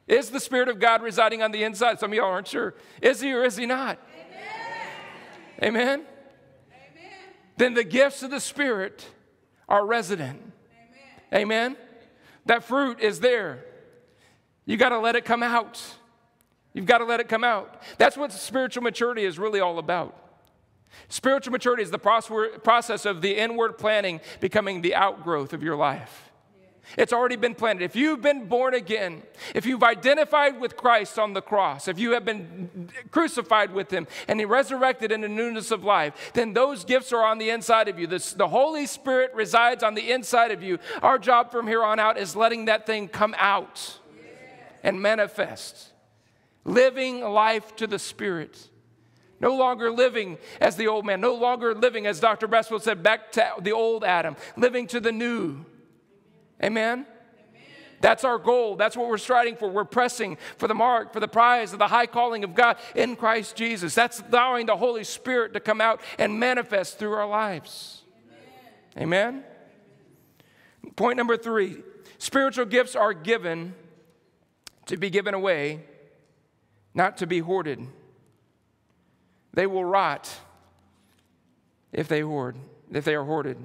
Is 0.07 0.31
the 0.31 0.40
Spirit 0.40 0.68
of 0.68 0.79
God 0.79 1.03
residing 1.03 1.42
on 1.42 1.53
the 1.53 1.62
inside? 1.62 1.98
Some 1.98 2.12
of 2.12 2.16
y'all 2.16 2.27
aren't 2.27 2.48
sure. 2.48 2.75
Is 3.01 3.20
he 3.20 3.33
or 3.33 3.44
is 3.44 3.57
he 3.57 3.64
not? 3.64 3.98
Amen. 5.62 5.79
Amen 5.79 6.07
then 7.57 7.75
the 7.75 7.85
gifts 7.85 8.22
of 8.25 8.31
the 8.31 8.40
Spirit 8.40 9.07
are 9.68 9.87
resident. 9.87 10.40
Amen. 11.33 11.42
Amen? 11.42 11.77
That 12.46 12.64
fruit 12.64 13.01
is 13.01 13.20
there. 13.20 13.64
You 14.64 14.77
got 14.77 14.88
to 14.88 14.98
let 14.98 15.16
it 15.16 15.25
come 15.25 15.42
out. 15.42 15.81
You've 16.74 16.87
got 16.87 16.98
to 16.98 17.04
let 17.04 17.20
it 17.20 17.28
come 17.28 17.44
out. 17.44 17.82
That's 17.98 18.16
what 18.16 18.32
spiritual 18.32 18.82
maturity 18.82 19.24
is 19.24 19.38
really 19.38 19.61
all 19.61 19.78
about. 19.78 20.18
Spiritual 21.08 21.52
maturity 21.52 21.82
is 21.82 21.90
the 21.90 21.98
process 21.98 23.06
of 23.06 23.22
the 23.22 23.37
inward 23.37 23.78
planning 23.78 24.20
becoming 24.40 24.82
the 24.82 24.94
outgrowth 24.94 25.52
of 25.52 25.62
your 25.62 25.76
life. 25.76 26.30
It's 26.98 27.12
already 27.12 27.37
been 27.37 27.54
planted. 27.54 27.85
If 27.85 27.96
you've 27.96 28.20
been 28.20 28.46
born 28.46 28.74
again, 28.74 29.22
if 29.54 29.64
you've 29.64 29.85
identified 29.85 30.61
with 30.61 30.76
Christ 30.76 31.18
on 31.18 31.32
the 31.32 31.40
cross, 31.40 31.88
if 31.88 31.98
you 31.98 32.11
have 32.12 32.24
been 32.24 32.90
crucified 33.11 33.72
with 33.72 33.90
Him 33.90 34.06
and 34.26 34.40
He 34.40 34.44
resurrected 34.44 35.12
in 35.12 35.20
the 35.20 35.28
newness 35.28 35.70
of 35.70 35.85
life, 35.85 36.32
then 36.35 36.52
those 36.52 36.85
gifts 36.85 37.12
are 37.12 37.24
on 37.24 37.38
the 37.38 37.50
inside 37.50 37.88
of 37.88 37.98
you. 37.98 38.06
This, 38.06 38.32
the 38.32 38.48
Holy 38.48 38.87
Spirit 38.87 39.32
resides 39.32 39.82
on 39.82 39.94
the 39.94 40.11
inside 40.11 40.50
of 40.50 40.62
you. 40.62 40.78
Our 41.02 41.18
job 41.18 41.52
from 41.52 41.68
here 41.68 41.85
on 41.85 41.98
out 41.98 42.18
is 42.18 42.35
letting 42.35 42.66
that 42.66 42.85
thing 42.85 43.08
come 43.08 43.35
out 43.38 43.98
and 44.82 45.00
manifest. 45.00 45.91
Living 46.64 47.20
life 47.20 47.75
to 47.77 47.87
the 47.87 47.98
Spirit. 47.98 48.68
No 49.40 49.57
longer 49.57 49.90
living 49.90 50.38
as 50.61 50.77
the 50.77 50.87
old 50.87 51.05
man, 51.05 51.20
no 51.20 51.35
longer 51.35 51.75
living, 51.75 52.07
as 52.07 52.20
Dr. 52.20 52.46
Braswell 52.46 52.81
said, 52.81 53.03
back 53.03 53.33
to 53.33 53.53
the 53.61 53.72
old 53.72 54.05
Adam, 54.05 54.37
living 54.57 54.87
to 54.87 55.01
the 55.01 55.11
new. 55.11 55.64
Amen? 56.62 57.07
That's 58.01 58.25
our 58.25 58.38
goal. 58.38 58.77
That's 58.77 58.96
what 58.96 59.09
we're 59.09 59.18
striving 59.18 59.57
for. 59.57 59.68
We're 59.68 59.85
pressing 59.85 60.37
for 60.59 60.66
the 60.68 60.75
mark, 60.75 61.12
for 61.12 61.20
the 61.20 61.29
prize 61.29 61.72
of 61.72 61.79
the 61.79 61.88
high 61.88 62.07
calling 62.07 62.44
of 62.44 62.55
God 62.55 62.77
in 62.96 63.16
Christ 63.16 63.57
Jesus. 63.57 63.94
That's 63.94 64.20
allowing 64.20 64.66
the 64.66 64.77
Holy 64.77 65.05
Spirit 65.05 65.55
to 65.55 65.61
come 65.61 65.81
out 65.81 66.01
and 66.18 66.38
manifest 66.38 66.98
through 66.98 67.12
our 67.12 67.29
lives. 67.29 68.03
Amen? 68.96 69.44
Amen? 70.83 70.94
Point 70.96 71.16
number 71.16 71.37
three 71.37 71.83
spiritual 72.18 72.66
gifts 72.66 72.96
are 72.96 73.14
given 73.14 73.75
to 74.87 74.96
be 74.96 75.09
given 75.11 75.33
away, 75.35 75.85
not 76.94 77.16
to 77.18 77.27
be 77.27 77.40
hoarded. 77.40 77.87
They 79.54 79.66
will 79.66 79.85
rot 79.85 80.31
if 81.92 82.08
they 82.08 82.21
hoard, 82.21 82.56
if 82.90 83.04
they 83.04 83.14
are 83.14 83.25
hoarded. 83.25 83.58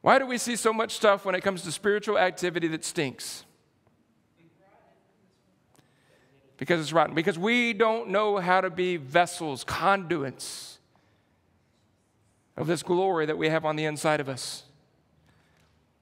Why 0.00 0.18
do 0.18 0.26
we 0.26 0.36
see 0.36 0.56
so 0.56 0.72
much 0.72 0.94
stuff 0.94 1.24
when 1.24 1.34
it 1.34 1.42
comes 1.42 1.62
to 1.62 1.72
spiritual 1.72 2.18
activity 2.18 2.66
that 2.68 2.84
stinks? 2.84 3.44
Because 6.56 6.80
it's 6.80 6.92
rotten. 6.92 7.14
Because 7.14 7.38
we 7.38 7.72
don't 7.72 8.08
know 8.08 8.38
how 8.38 8.60
to 8.60 8.70
be 8.70 8.96
vessels, 8.96 9.64
conduits 9.64 10.78
of 12.56 12.66
this 12.66 12.82
glory 12.82 13.26
that 13.26 13.38
we 13.38 13.48
have 13.48 13.64
on 13.64 13.76
the 13.76 13.84
inside 13.84 14.20
of 14.20 14.28
us. 14.28 14.64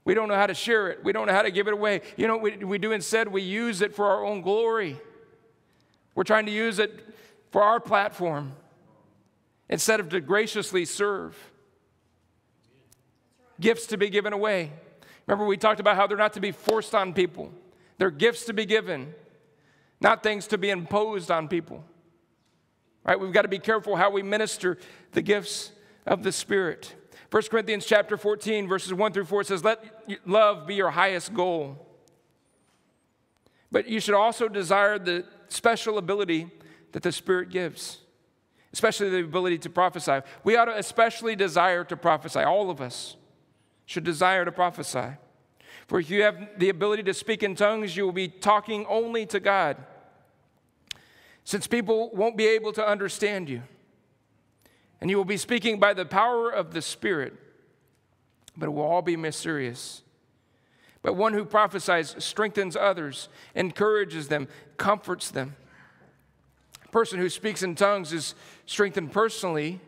We 0.05 0.15
don't 0.15 0.29
know 0.29 0.35
how 0.35 0.47
to 0.47 0.55
share 0.55 0.89
it. 0.89 1.05
We 1.05 1.13
don't 1.13 1.27
know 1.27 1.33
how 1.33 1.43
to 1.43 1.51
give 1.51 1.69
it 1.69 1.75
away. 1.75 2.01
You 2.17 2.27
know 2.27 2.37
we, 2.37 2.57
we 2.57 2.79
do 2.79 2.93
instead? 2.93 3.29
We 3.29 3.43
use 3.43 3.83
it 3.83 3.95
for 3.95 4.07
our 4.07 4.25
own 4.25 4.41
glory. 4.41 4.99
We're 6.15 6.25
trying 6.25 6.47
to 6.47 6.53
use 6.53 6.79
it 6.79 7.15
for 7.51 7.63
our 7.63 7.81
platform 7.81 8.53
instead 9.69 10.01
of 10.01 10.09
to 10.11 10.21
graciously 10.21 10.85
serve 10.85 11.37
gifts 13.61 13.87
to 13.87 13.97
be 13.97 14.09
given 14.09 14.33
away. 14.33 14.73
Remember, 15.27 15.45
we 15.45 15.57
talked 15.57 15.81
about 15.81 15.97
how 15.97 16.07
they're 16.07 16.17
not 16.17 16.33
to 16.33 16.41
be 16.41 16.51
forced 16.51 16.95
on 16.95 17.13
people, 17.13 17.53
They're 17.99 18.11
gifts 18.11 18.47
to 18.47 18.53
be 18.53 18.65
given, 18.65 19.15
not 20.01 20.23
things 20.23 20.47
to 20.49 20.59
be 20.59 20.71
imposed 20.71 21.31
on 21.31 21.47
people. 21.47 21.85
Right? 23.05 23.19
We've 23.19 23.33
got 23.33 23.43
to 23.43 23.49
be 23.49 23.59
careful 23.59 23.97
how 23.97 24.11
we 24.11 24.23
minister 24.23 24.79
the 25.13 25.23
gifts 25.23 25.73
of 26.07 26.23
the 26.23 26.33
Spirit. 26.33 26.95
1 27.31 27.43
Corinthians 27.45 27.87
chapter 27.87 28.17
14, 28.17 28.67
verses 28.67 28.93
1 28.93 29.13
through 29.13 29.25
4 29.25 29.45
says, 29.45 29.63
Let 29.63 29.85
love 30.27 30.67
be 30.67 30.75
your 30.75 30.91
highest 30.91 31.33
goal. 31.33 31.87
But 33.71 33.89
you 33.89 34.01
should 34.01 34.15
also 34.15 34.49
desire 34.49 34.99
the 34.99 35.25
special 35.49 35.97
ability 35.99 36.51
that 36.91 37.05
the 37.05 37.13
Spirit 37.13 37.51
gives, 37.51 37.99
especially 38.73 39.11
the 39.11 39.21
ability 39.21 39.59
to 39.59 39.71
prophesy. 39.71 40.21
We 40.43 40.57
ought 40.57 40.65
to 40.65 40.77
especially 40.77 41.37
desire 41.37 41.85
to 41.85 41.97
prophesy. 41.97 42.41
All 42.41 42.69
of 42.69 42.81
us 42.81 43.17
should 43.87 44.03
desire 44.03 44.45
to 44.45 44.51
prophesy. 44.51 45.17
For 45.87 46.01
if 46.01 46.11
you 46.11 46.23
have 46.23 46.59
the 46.59 46.69
ability 46.69 47.05
to 47.05 47.15
speak 47.15 47.45
in 47.45 47.55
tongues, 47.55 47.97
you 47.97 48.05
will 48.05 48.13
be 48.13 48.29
talking 48.29 48.87
only 48.87 49.25
to 49.27 49.39
God, 49.39 49.77
since 51.45 51.69
people 51.69 52.11
won't 52.13 52.37
be 52.37 52.47
able 52.47 52.73
to 52.73 52.87
understand 52.87 53.49
you. 53.49 53.63
And 55.01 55.09
you 55.09 55.17
will 55.17 55.25
be 55.25 55.37
speaking 55.37 55.79
by 55.79 55.95
the 55.95 56.05
power 56.05 56.51
of 56.51 56.73
the 56.73 56.83
Spirit, 56.83 57.33
but 58.57 58.67
it 58.67 58.73
will 58.73 58.83
all 58.83 59.03
be 59.03 59.17
mysterious. 59.17 60.03
But 61.03 61.17
one 61.17 61.33
who 61.33 61.45
prophesies 61.45 62.15
strengthens 62.19 62.77
others, 62.77 63.29
encourages 63.55 64.29
them, 64.29 64.49
comforts 64.77 65.31
them. 65.31 65.57
A 66.85 66.89
person 66.89 67.19
who 67.19 67.31
speaks 67.31 67.63
in 67.63 67.75
tongues 67.75 68.13
is 68.13 68.35
strengthened 68.67 69.13
personally, 69.13 69.81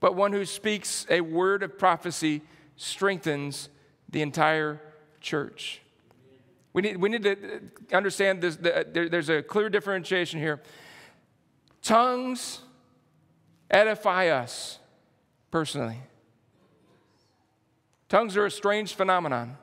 but 0.00 0.14
one 0.14 0.32
who 0.32 0.46
speaks 0.46 1.06
a 1.10 1.20
word 1.20 1.62
of 1.62 1.78
prophecy 1.78 2.42
strengthens 2.76 3.68
the 4.08 4.22
entire 4.22 4.80
church. 5.20 5.80
We 6.72 6.82
need, 6.82 6.96
we 6.96 7.08
need 7.08 7.22
to 7.22 7.60
understand 7.92 8.42
this. 8.42 8.56
The, 8.56 8.86
there, 8.90 9.08
there's 9.08 9.28
a 9.28 9.42
clear 9.42 9.68
differentiation 9.68 10.40
here. 10.40 10.60
Tongues 11.82 12.60
edify 13.74 14.28
us 14.28 14.78
personally. 15.50 15.98
Tongues 18.08 18.36
are 18.36 18.46
a 18.46 18.50
strange 18.50 18.94
phenomenon. 18.94 19.56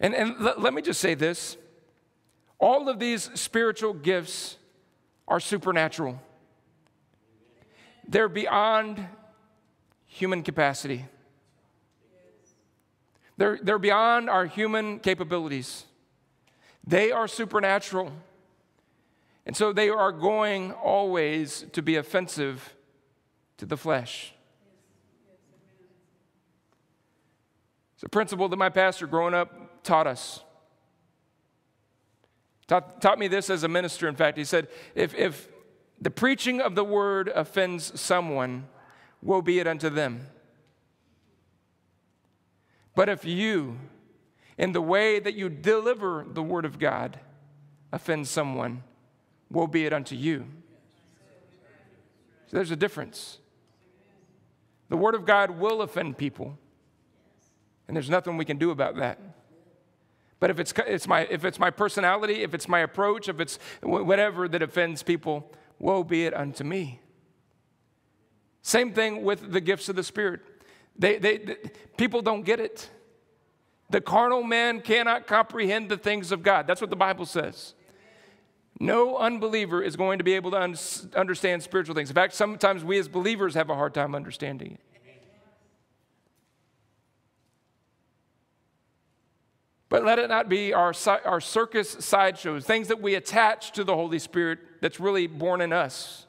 And, 0.00 0.14
and 0.14 0.34
l- 0.40 0.54
let 0.58 0.72
me 0.72 0.82
just 0.82 1.00
say 1.00 1.14
this 1.14 1.56
all 2.58 2.88
of 2.88 2.98
these 2.98 3.30
spiritual 3.34 3.92
gifts 3.92 4.56
are 5.28 5.40
supernatural, 5.40 6.20
they're 8.08 8.28
beyond 8.28 9.06
human 10.06 10.42
capacity, 10.42 11.04
they're, 13.36 13.58
they're 13.62 13.78
beyond 13.78 14.30
our 14.30 14.46
human 14.46 14.98
capabilities. 14.98 15.84
They 16.86 17.12
are 17.12 17.26
supernatural. 17.26 18.12
And 19.46 19.56
so 19.56 19.72
they 19.72 19.90
are 19.90 20.12
going 20.12 20.72
always 20.72 21.66
to 21.72 21.82
be 21.82 21.96
offensive 21.96 22.74
to 23.58 23.66
the 23.66 23.76
flesh. 23.76 24.32
It's 27.94 28.02
a 28.02 28.08
principle 28.08 28.48
that 28.48 28.56
my 28.56 28.70
pastor 28.70 29.06
growing 29.06 29.34
up 29.34 29.82
taught 29.84 30.06
us. 30.06 30.40
Taught, 32.66 33.02
taught 33.02 33.18
me 33.18 33.28
this 33.28 33.50
as 33.50 33.62
a 33.62 33.68
minister, 33.68 34.08
in 34.08 34.16
fact. 34.16 34.38
He 34.38 34.44
said, 34.44 34.68
if, 34.94 35.14
if 35.14 35.48
the 36.00 36.10
preaching 36.10 36.60
of 36.60 36.74
the 36.74 36.84
word 36.84 37.28
offends 37.28 38.00
someone, 38.00 38.66
woe 39.20 39.42
be 39.42 39.58
it 39.58 39.66
unto 39.66 39.90
them. 39.90 40.26
But 42.94 43.08
if 43.08 43.24
you, 43.24 43.78
in 44.56 44.72
the 44.72 44.80
way 44.80 45.18
that 45.18 45.34
you 45.34 45.48
deliver 45.48 46.24
the 46.26 46.42
word 46.42 46.64
of 46.64 46.78
God, 46.78 47.18
offend 47.92 48.28
someone, 48.28 48.82
woe 49.50 49.66
be 49.66 49.86
it 49.86 49.92
unto 49.92 50.14
you. 50.14 50.46
So 52.46 52.56
there's 52.56 52.70
a 52.70 52.76
difference. 52.76 53.38
The 54.88 54.96
Word 54.96 55.14
of 55.14 55.24
God 55.24 55.50
will 55.50 55.82
offend 55.82 56.18
people, 56.18 56.58
and 57.88 57.96
there's 57.96 58.10
nothing 58.10 58.36
we 58.36 58.44
can 58.44 58.58
do 58.58 58.70
about 58.70 58.96
that. 58.96 59.18
But 60.40 60.50
if 60.50 60.58
it's, 60.58 60.74
it's 60.86 61.08
my, 61.08 61.20
if 61.30 61.44
it's 61.44 61.58
my 61.58 61.70
personality, 61.70 62.42
if 62.42 62.52
it's 62.52 62.68
my 62.68 62.80
approach, 62.80 63.28
if 63.28 63.40
it's 63.40 63.58
whatever 63.82 64.46
that 64.48 64.62
offends 64.62 65.02
people, 65.02 65.50
woe 65.78 66.04
be 66.04 66.26
it 66.26 66.34
unto 66.34 66.64
me. 66.64 67.00
Same 68.60 68.92
thing 68.92 69.24
with 69.24 69.52
the 69.52 69.60
gifts 69.60 69.88
of 69.88 69.96
the 69.96 70.02
Spirit. 70.02 70.40
They, 70.98 71.18
they, 71.18 71.38
they, 71.38 71.56
people 71.96 72.22
don't 72.22 72.42
get 72.42 72.60
it. 72.60 72.88
The 73.90 74.00
carnal 74.00 74.42
man 74.42 74.80
cannot 74.80 75.26
comprehend 75.26 75.88
the 75.88 75.96
things 75.96 76.32
of 76.32 76.42
God. 76.42 76.66
That's 76.66 76.80
what 76.80 76.90
the 76.90 76.96
Bible 76.96 77.26
says. 77.26 77.74
No 78.80 79.16
unbeliever 79.18 79.82
is 79.82 79.96
going 79.96 80.18
to 80.18 80.24
be 80.24 80.34
able 80.34 80.50
to 80.50 80.60
un- 80.60 80.76
understand 81.14 81.62
spiritual 81.62 81.94
things. 81.94 82.10
In 82.10 82.14
fact, 82.14 82.34
sometimes 82.34 82.82
we 82.82 82.98
as 82.98 83.08
believers 83.08 83.54
have 83.54 83.70
a 83.70 83.74
hard 83.74 83.94
time 83.94 84.14
understanding 84.14 84.72
it. 84.72 84.80
But 89.88 90.04
let 90.04 90.18
it 90.18 90.28
not 90.28 90.48
be 90.48 90.72
our, 90.72 90.92
our 91.24 91.40
circus 91.40 91.88
sideshows, 92.00 92.64
things 92.64 92.88
that 92.88 93.00
we 93.00 93.14
attach 93.14 93.70
to 93.72 93.84
the 93.84 93.94
Holy 93.94 94.18
Spirit 94.18 94.58
that's 94.80 94.98
really 94.98 95.28
born 95.28 95.60
in 95.60 95.72
us. 95.72 96.26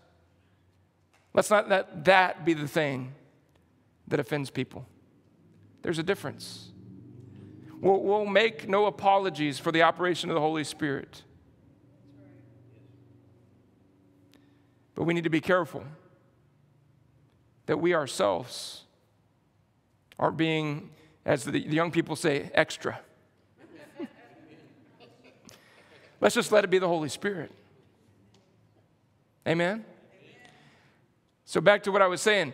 Let's 1.33 1.49
not 1.49 1.67
let 1.67 2.05
that 2.05 2.45
be 2.45 2.53
the 2.53 2.67
thing 2.67 3.15
that 4.07 4.19
offends 4.19 4.51
people. 4.51 4.85
There's 5.81 5.97
a 5.97 6.03
difference. 6.03 6.69
We'll, 7.81 8.01
we'll 8.01 8.25
make 8.27 8.69
no 8.69 8.85
apologies 8.85 9.57
for 9.57 9.71
the 9.71 9.81
operation 9.81 10.29
of 10.29 10.35
the 10.35 10.41
Holy 10.41 10.63
Spirit. 10.63 11.23
But 14.95 15.03
we 15.03 15.13
need 15.13 15.25
to 15.25 15.29
be 15.29 15.41
careful 15.41 15.83
that 17.65 17.77
we 17.77 17.93
ourselves 17.93 18.83
aren't 20.17 20.37
being, 20.37 20.89
as 21.25 21.43
the, 21.43 21.59
young 21.59 21.91
people 21.91 22.15
say, 22.15 22.49
extra. 22.53 22.99
Let's 26.21 26.33
just 26.33 26.51
let 26.51 26.63
it 26.63 26.69
be 26.69 26.79
the 26.79 26.87
Holy 26.87 27.09
Spirit. 27.09 27.51
Amen? 29.47 29.83
So, 31.43 31.61
back 31.61 31.83
to 31.83 31.91
what 31.91 32.01
I 32.01 32.07
was 32.07 32.21
saying. 32.21 32.53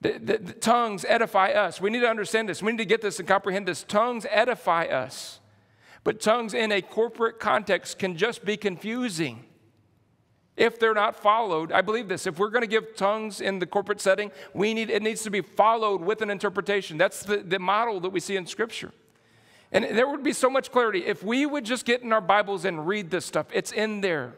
The, 0.00 0.12
the, 0.12 0.38
the, 0.38 0.52
tongues 0.52 1.04
edify 1.08 1.50
us. 1.50 1.80
We 1.80 1.90
need 1.90 2.00
to 2.00 2.08
understand 2.08 2.48
this. 2.48 2.62
We 2.62 2.70
need 2.70 2.78
to 2.78 2.84
get 2.84 3.02
this 3.02 3.18
and 3.18 3.26
comprehend 3.26 3.66
this. 3.66 3.82
Tongues 3.82 4.26
edify 4.30 4.84
us. 4.84 5.40
But 6.04 6.20
tongues 6.20 6.54
in 6.54 6.70
a 6.70 6.80
corporate 6.80 7.40
context 7.40 7.98
can 7.98 8.16
just 8.16 8.44
be 8.44 8.56
confusing 8.56 9.44
if 10.56 10.78
they're 10.78 10.94
not 10.94 11.16
followed. 11.16 11.70
I 11.72 11.82
believe 11.82 12.08
this. 12.08 12.26
If 12.26 12.38
we're 12.38 12.50
going 12.50 12.62
to 12.62 12.68
give 12.68 12.96
tongues 12.96 13.40
in 13.40 13.58
the 13.58 13.66
corporate 13.66 14.00
setting, 14.00 14.30
we 14.54 14.74
need, 14.74 14.90
it 14.90 15.02
needs 15.02 15.22
to 15.24 15.30
be 15.30 15.42
followed 15.42 16.00
with 16.00 16.22
an 16.22 16.30
interpretation. 16.30 16.96
That's 16.96 17.22
the, 17.22 17.38
the 17.38 17.58
model 17.58 18.00
that 18.00 18.10
we 18.10 18.20
see 18.20 18.36
in 18.36 18.46
Scripture. 18.46 18.92
And 19.72 19.84
there 19.84 20.08
would 20.08 20.22
be 20.22 20.32
so 20.32 20.48
much 20.48 20.70
clarity. 20.70 21.04
If 21.04 21.22
we 21.22 21.44
would 21.44 21.64
just 21.64 21.84
get 21.84 22.02
in 22.02 22.12
our 22.12 22.20
Bibles 22.20 22.64
and 22.64 22.86
read 22.86 23.10
this 23.10 23.26
stuff, 23.26 23.46
it's 23.52 23.72
in 23.72 24.00
there. 24.00 24.34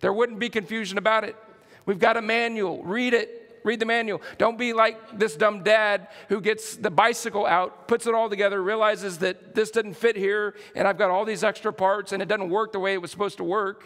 There 0.00 0.12
wouldn't 0.12 0.38
be 0.38 0.48
confusion 0.48 0.96
about 0.96 1.24
it. 1.24 1.36
We've 1.84 1.98
got 1.98 2.16
a 2.16 2.22
manual. 2.22 2.82
Read 2.82 3.12
it. 3.12 3.36
Read 3.62 3.78
the 3.78 3.84
manual. 3.84 4.22
Don't 4.38 4.56
be 4.56 4.72
like 4.72 5.18
this 5.18 5.36
dumb 5.36 5.62
dad 5.62 6.08
who 6.28 6.40
gets 6.40 6.76
the 6.76 6.90
bicycle 6.90 7.44
out, 7.44 7.88
puts 7.88 8.06
it 8.06 8.14
all 8.14 8.30
together, 8.30 8.62
realizes 8.62 9.18
that 9.18 9.54
this 9.54 9.70
didn't 9.70 9.94
fit 9.94 10.16
here, 10.16 10.54
and 10.74 10.88
I've 10.88 10.96
got 10.96 11.10
all 11.10 11.26
these 11.26 11.44
extra 11.44 11.70
parts, 11.70 12.12
and 12.12 12.22
it 12.22 12.26
doesn't 12.26 12.48
work 12.48 12.72
the 12.72 12.78
way 12.78 12.94
it 12.94 13.02
was 13.02 13.10
supposed 13.10 13.36
to 13.36 13.44
work. 13.44 13.84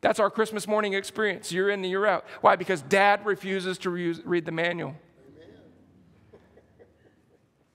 That's 0.00 0.18
our 0.18 0.30
Christmas 0.30 0.66
morning 0.66 0.94
experience, 0.94 1.52
year 1.52 1.68
in 1.68 1.80
and 1.80 1.90
year 1.90 2.06
out. 2.06 2.24
Why? 2.40 2.56
Because 2.56 2.80
dad 2.82 3.24
refuses 3.26 3.76
to 3.78 3.90
re- 3.90 4.20
read 4.24 4.46
the 4.46 4.52
manual. 4.52 4.94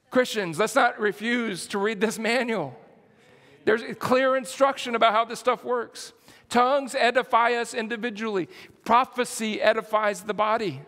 Christians, 0.10 0.58
let's 0.58 0.76
not 0.76 1.00
refuse 1.00 1.68
to 1.68 1.78
read 1.78 2.02
this 2.02 2.18
manual. 2.18 2.76
There's 3.66 3.82
clear 4.00 4.38
instruction 4.38 4.96
about 4.96 5.12
how 5.12 5.26
this 5.26 5.40
stuff 5.40 5.64
works. 5.64 6.14
Tongues 6.50 6.96
edify 6.96 7.54
us 7.54 7.74
individually, 7.74 8.48
prophecy 8.86 9.62
edifies 9.62 10.22
the 10.22 10.34
body. 10.34 10.82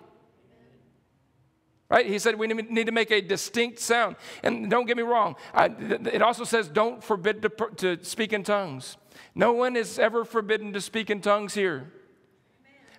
Right? 1.90 2.06
He 2.06 2.20
said 2.20 2.36
we 2.36 2.48
need 2.48 2.86
to 2.86 2.92
make 2.92 3.12
a 3.12 3.22
distinct 3.22 3.80
sound. 3.80 4.18
And 4.44 4.70
don't 4.70 4.86
get 4.86 4.98
me 4.98 5.04
wrong, 5.04 5.36
I, 5.54 5.66
it 5.66 6.22
also 6.22 6.44
says 6.44 6.68
don't 6.68 7.04
forbid 7.04 7.42
to, 7.44 7.50
to 7.78 8.04
speak 8.04 8.34
in 8.34 8.44
tongues. 8.44 8.98
No 9.38 9.54
one 9.54 9.76
is 9.76 10.00
ever 10.00 10.26
forbidden 10.26 10.74
to 10.74 10.82
speak 10.82 11.12
in 11.12 11.22
tongues 11.22 11.54
here. 11.54 11.92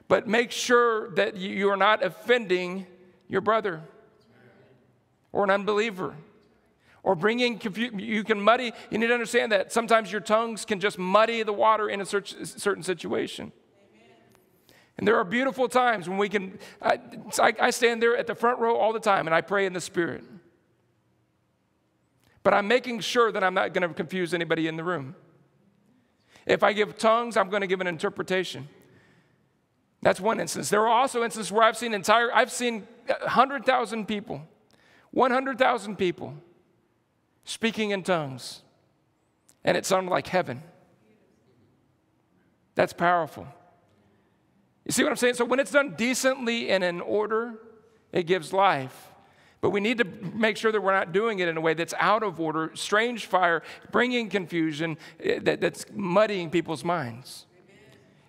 But 0.06 0.28
make 0.28 0.52
sure 0.52 1.10
that 1.16 1.36
you 1.36 1.68
are 1.68 1.76
not 1.76 2.04
offending 2.04 2.86
your 3.26 3.40
brother 3.40 3.82
or 5.32 5.42
an 5.42 5.50
unbeliever 5.50 6.14
or 7.02 7.16
bringing 7.16 7.58
confusion. 7.58 7.98
You 7.98 8.22
can 8.22 8.40
muddy, 8.40 8.72
you 8.88 8.98
need 8.98 9.08
to 9.08 9.14
understand 9.14 9.50
that 9.50 9.72
sometimes 9.72 10.12
your 10.12 10.20
tongues 10.20 10.64
can 10.64 10.78
just 10.78 10.96
muddy 10.96 11.42
the 11.42 11.52
water 11.52 11.90
in 11.90 12.00
a 12.00 12.06
certain 12.06 12.84
situation. 12.84 13.50
And 14.96 15.08
there 15.08 15.16
are 15.16 15.24
beautiful 15.24 15.68
times 15.68 16.08
when 16.08 16.18
we 16.18 16.28
can, 16.28 16.60
I, 16.80 17.00
I, 17.40 17.70
stand 17.70 18.00
there 18.00 18.16
at 18.16 18.28
the 18.28 18.34
front 18.36 18.60
row 18.60 18.76
all 18.76 18.92
the 18.92 19.00
time 19.00 19.26
and 19.26 19.34
I 19.34 19.40
pray 19.40 19.66
in 19.66 19.72
the 19.72 19.80
Spirit. 19.80 20.22
but 22.44 22.54
I'm 22.54 22.68
making 22.68 23.00
sure 23.00 23.32
that 23.32 23.42
I'm 23.42 23.54
not 23.54 23.74
going 23.74 23.88
to 23.88 23.92
confuse 23.92 24.32
anybody 24.34 24.68
in 24.68 24.76
the 24.76 24.84
room. 24.84 25.16
If 26.48 26.62
I 26.62 26.72
give 26.72 26.96
tongues, 26.96 27.36
I'm 27.36 27.50
going 27.50 27.60
to 27.60 27.66
give 27.66 27.82
an 27.82 27.86
interpretation. 27.86 28.68
That's 30.00 30.18
one 30.18 30.40
instance. 30.40 30.70
There 30.70 30.80
are 30.80 31.00
also 31.00 31.22
instances 31.22 31.52
where 31.52 31.62
I've 31.62 31.76
seen 31.76 31.92
entire, 31.92 32.34
I've 32.34 32.50
seen 32.50 32.88
100,000 33.06 34.08
people, 34.08 34.40
100,000 35.10 35.96
people 35.96 36.34
speaking 37.44 37.90
in 37.90 38.02
tongues, 38.02 38.62
and 39.62 39.76
it 39.76 39.84
sounded 39.84 40.10
like 40.10 40.28
heaven. 40.28 40.62
That's 42.74 42.94
powerful. 42.94 43.46
You 44.86 44.92
see 44.92 45.02
what 45.02 45.10
I'm 45.10 45.16
saying? 45.16 45.34
So 45.34 45.44
when 45.44 45.60
it's 45.60 45.72
done 45.72 45.96
decently 45.96 46.70
and 46.70 46.82
in 46.82 47.02
order, 47.02 47.54
it 48.10 48.22
gives 48.22 48.54
life. 48.54 49.07
But 49.60 49.70
we 49.70 49.80
need 49.80 49.98
to 49.98 50.04
make 50.04 50.56
sure 50.56 50.70
that 50.70 50.80
we're 50.80 50.92
not 50.92 51.12
doing 51.12 51.40
it 51.40 51.48
in 51.48 51.56
a 51.56 51.60
way 51.60 51.74
that's 51.74 51.94
out 51.98 52.22
of 52.22 52.38
order, 52.38 52.70
strange 52.74 53.26
fire, 53.26 53.62
bringing 53.90 54.28
confusion, 54.28 54.96
eh, 55.20 55.40
that, 55.42 55.60
that's 55.60 55.84
muddying 55.92 56.50
people's 56.50 56.84
minds. 56.84 57.46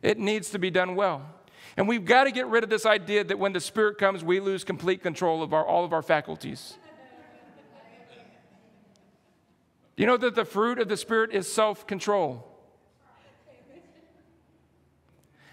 It 0.02 0.18
needs 0.18 0.50
to 0.52 0.60
be 0.60 0.72
done 0.72 0.96
well. 0.96 1.24
And 1.78 1.88
we've 1.88 2.06
got 2.06 2.24
to 2.24 2.32
get 2.32 2.48
rid 2.48 2.64
of 2.64 2.70
this 2.70 2.86
idea 2.86 3.24
that 3.24 3.38
when 3.38 3.54
the 3.54 3.60
Spirit 3.60 3.98
comes, 3.98 4.24
we 4.24 4.40
lose 4.40 4.64
complete 4.64 5.04
control 5.04 5.44
of 5.44 5.54
our, 5.54 5.66
all 5.66 5.86
of 5.86 5.94
our 5.94 6.02
faculties. 6.02 6.78
You 9.96 10.06
know 10.06 10.18
that 10.18 10.34
the 10.34 10.46
fruit 10.46 10.80
of 10.80 10.88
the 10.88 10.98
Spirit 10.98 11.32
is 11.32 11.52
self 11.52 11.86
control. 11.86 12.46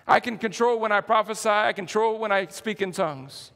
I 0.07 0.21
can 0.21 0.39
control 0.39 0.79
when 0.79 0.93
I 0.93 1.01
prophesy, 1.01 1.49
I 1.49 1.73
control 1.73 2.19
when 2.19 2.31
I 2.31 2.47
speak 2.47 2.81
in 2.81 2.93
tongues. 2.93 3.51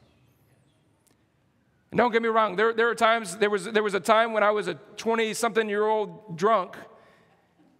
And 1.91 1.97
don't 1.97 2.11
get 2.11 2.21
me 2.21 2.29
wrong, 2.29 2.55
there, 2.55 2.73
there 2.73 2.89
are 2.89 2.95
times, 2.95 3.35
there 3.35 3.49
was, 3.49 3.65
there 3.65 3.83
was 3.83 3.93
a 3.93 3.99
time 3.99 4.31
when 4.31 4.43
I 4.43 4.51
was 4.51 4.67
a 4.67 4.75
20 4.95 5.33
something 5.33 5.67
year 5.67 5.85
old 5.85 6.37
drunk, 6.37 6.77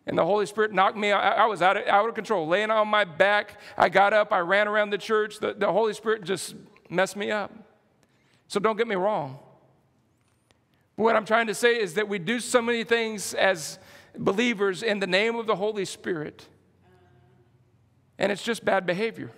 and 0.05 0.17
the 0.17 0.25
Holy 0.25 0.45
Spirit 0.45 0.73
knocked 0.73 0.97
me 0.97 1.11
out. 1.11 1.23
I 1.23 1.45
was 1.45 1.61
out 1.61 1.77
of, 1.77 1.87
out 1.87 2.09
of 2.09 2.15
control, 2.15 2.45
laying 2.45 2.71
on 2.71 2.87
my 2.89 3.05
back. 3.05 3.59
I 3.77 3.87
got 3.87 4.13
up, 4.13 4.33
I 4.33 4.39
ran 4.39 4.67
around 4.67 4.89
the 4.89 4.97
church. 4.97 5.39
The, 5.39 5.53
the 5.53 5.71
Holy 5.71 5.93
Spirit 5.93 6.25
just 6.25 6.55
messed 6.89 7.15
me 7.15 7.31
up. 7.31 7.53
So 8.47 8.59
don't 8.59 8.77
get 8.77 8.87
me 8.87 8.95
wrong. 8.95 9.39
But 10.97 11.03
what 11.03 11.15
I'm 11.15 11.25
trying 11.25 11.47
to 11.47 11.55
say 11.55 11.79
is 11.79 11.93
that 11.93 12.09
we 12.09 12.19
do 12.19 12.39
so 12.39 12.61
many 12.61 12.83
things 12.83 13.33
as 13.33 13.79
believers 14.17 14.83
in 14.83 14.99
the 14.99 15.07
name 15.07 15.35
of 15.35 15.47
the 15.47 15.55
Holy 15.55 15.85
Spirit, 15.85 16.45
and 18.19 18.29
it's 18.29 18.43
just 18.43 18.65
bad 18.65 18.85
behavior. 18.85 19.31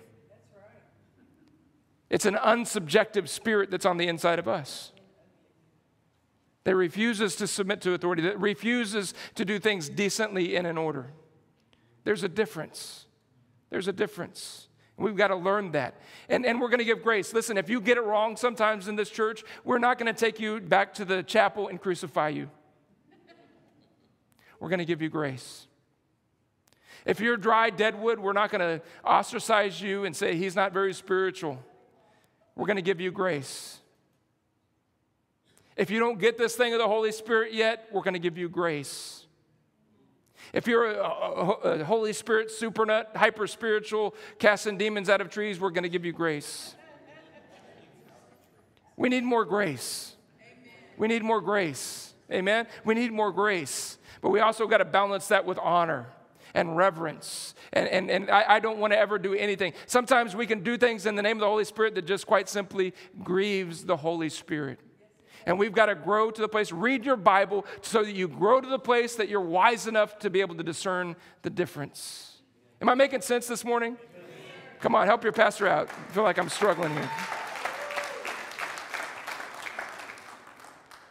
It's 2.10 2.26
an 2.26 2.34
unsubjective 2.34 3.28
spirit 3.28 3.70
that's 3.70 3.86
on 3.86 3.96
the 3.96 4.06
inside 4.06 4.38
of 4.38 4.46
us 4.46 4.92
that 6.64 6.74
refuses 6.74 7.36
to 7.36 7.46
submit 7.46 7.80
to 7.82 7.92
authority, 7.92 8.22
that 8.22 8.40
refuses 8.40 9.14
to 9.34 9.44
do 9.44 9.58
things 9.58 9.88
decently 9.88 10.56
in 10.56 10.78
order. 10.78 11.12
There's 12.04 12.22
a 12.22 12.28
difference. 12.28 13.06
There's 13.70 13.88
a 13.88 13.92
difference. 13.92 14.68
We've 14.96 15.16
got 15.16 15.28
to 15.28 15.36
learn 15.36 15.72
that. 15.72 16.00
And, 16.28 16.46
and 16.46 16.60
we're 16.60 16.68
going 16.68 16.78
to 16.78 16.84
give 16.84 17.02
grace. 17.02 17.32
Listen, 17.32 17.58
if 17.58 17.68
you 17.68 17.80
get 17.80 17.96
it 17.96 18.02
wrong 18.04 18.36
sometimes 18.36 18.88
in 18.88 18.96
this 18.96 19.10
church, 19.10 19.42
we're 19.64 19.78
not 19.78 19.98
going 19.98 20.12
to 20.12 20.18
take 20.18 20.38
you 20.38 20.60
back 20.60 20.94
to 20.94 21.04
the 21.04 21.22
chapel 21.22 21.68
and 21.68 21.80
crucify 21.80 22.28
you. 22.28 22.48
We're 24.60 24.68
going 24.68 24.78
to 24.78 24.84
give 24.84 25.02
you 25.02 25.08
grace. 25.08 25.66
If 27.04 27.20
you're 27.20 27.36
dry 27.36 27.70
deadwood, 27.70 28.18
we're 28.18 28.32
not 28.32 28.50
going 28.50 28.60
to 28.60 28.84
ostracize 29.04 29.82
you 29.82 30.04
and 30.04 30.14
say 30.16 30.36
he's 30.36 30.56
not 30.56 30.72
very 30.72 30.94
spiritual. 30.94 31.58
We're 32.56 32.66
going 32.66 32.76
to 32.76 32.82
give 32.82 33.00
you 33.00 33.10
grace. 33.10 33.78
If 35.76 35.90
you 35.90 35.98
don't 35.98 36.18
get 36.18 36.38
this 36.38 36.54
thing 36.54 36.72
of 36.72 36.78
the 36.78 36.86
Holy 36.86 37.10
Spirit 37.10 37.52
yet, 37.52 37.88
we're 37.90 38.02
going 38.02 38.14
to 38.14 38.20
give 38.20 38.38
you 38.38 38.48
grace. 38.48 39.26
If 40.52 40.68
you're 40.68 40.92
a, 40.92 41.04
a, 41.04 41.50
a 41.80 41.84
Holy 41.84 42.12
Spirit 42.12 42.50
super 42.50 42.86
nut, 42.86 43.10
hyper 43.16 43.48
spiritual, 43.48 44.14
casting 44.38 44.78
demons 44.78 45.08
out 45.08 45.20
of 45.20 45.30
trees, 45.30 45.58
we're 45.58 45.70
going 45.70 45.82
to 45.82 45.88
give 45.88 46.04
you 46.04 46.12
grace. 46.12 46.76
We 48.96 49.08
need 49.08 49.24
more 49.24 49.44
grace. 49.44 50.14
We 50.96 51.08
need 51.08 51.24
more 51.24 51.40
grace. 51.40 52.14
Amen? 52.30 52.68
We 52.84 52.94
need 52.94 53.12
more 53.12 53.32
grace. 53.32 53.98
But 54.20 54.30
we 54.30 54.40
also 54.40 54.66
got 54.68 54.78
to 54.78 54.84
balance 54.84 55.28
that 55.28 55.44
with 55.44 55.58
honor 55.58 56.06
and 56.54 56.76
reverence. 56.76 57.53
And, 57.74 57.88
and, 57.88 58.10
and 58.10 58.30
I, 58.30 58.44
I 58.48 58.60
don't 58.60 58.78
want 58.78 58.92
to 58.92 58.98
ever 58.98 59.18
do 59.18 59.34
anything. 59.34 59.74
Sometimes 59.86 60.36
we 60.36 60.46
can 60.46 60.62
do 60.62 60.78
things 60.78 61.06
in 61.06 61.16
the 61.16 61.22
name 61.22 61.36
of 61.36 61.40
the 61.40 61.48
Holy 61.48 61.64
Spirit 61.64 61.96
that 61.96 62.06
just 62.06 62.26
quite 62.26 62.48
simply 62.48 62.94
grieves 63.22 63.84
the 63.84 63.96
Holy 63.96 64.28
Spirit. 64.28 64.78
And 65.44 65.58
we've 65.58 65.72
got 65.72 65.86
to 65.86 65.96
grow 65.96 66.30
to 66.30 66.40
the 66.40 66.48
place, 66.48 66.72
read 66.72 67.04
your 67.04 67.16
Bible 67.16 67.66
so 67.82 68.04
that 68.04 68.14
you 68.14 68.28
grow 68.28 68.60
to 68.60 68.68
the 68.68 68.78
place 68.78 69.16
that 69.16 69.28
you're 69.28 69.40
wise 69.40 69.88
enough 69.88 70.20
to 70.20 70.30
be 70.30 70.40
able 70.40 70.54
to 70.54 70.62
discern 70.62 71.16
the 71.42 71.50
difference. 71.50 72.38
Am 72.80 72.88
I 72.88 72.94
making 72.94 73.20
sense 73.20 73.48
this 73.48 73.64
morning? 73.64 73.98
Come 74.80 74.94
on, 74.94 75.06
help 75.06 75.24
your 75.24 75.32
pastor 75.32 75.66
out. 75.66 75.88
I 75.90 76.12
feel 76.12 76.22
like 76.22 76.38
I'm 76.38 76.48
struggling 76.48 76.92
here. 76.92 77.10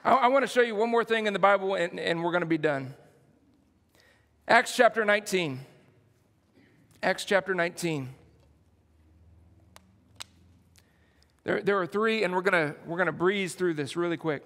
I, 0.06 0.14
I 0.14 0.28
want 0.30 0.44
to 0.44 0.48
show 0.48 0.62
you 0.62 0.76
one 0.76 0.90
more 0.90 1.04
thing 1.04 1.28
in 1.28 1.34
the 1.34 1.40
Bible, 1.40 1.76
and, 1.76 2.00
and 2.00 2.24
we're 2.24 2.32
going 2.32 2.42
to 2.42 2.48
be 2.48 2.58
done. 2.58 2.94
Acts 4.48 4.76
chapter 4.76 5.04
19. 5.04 5.60
Acts 7.04 7.26
chapter 7.26 7.54
19. 7.54 8.08
There, 11.44 11.62
there 11.62 11.78
are 11.78 11.86
three, 11.86 12.24
and 12.24 12.34
we're 12.34 12.42
going 12.42 12.74
we're 12.86 12.98
gonna 12.98 13.12
breeze 13.12 13.56
through 13.56 13.74
this 13.74 13.98
really 13.98 14.16
quick. 14.16 14.42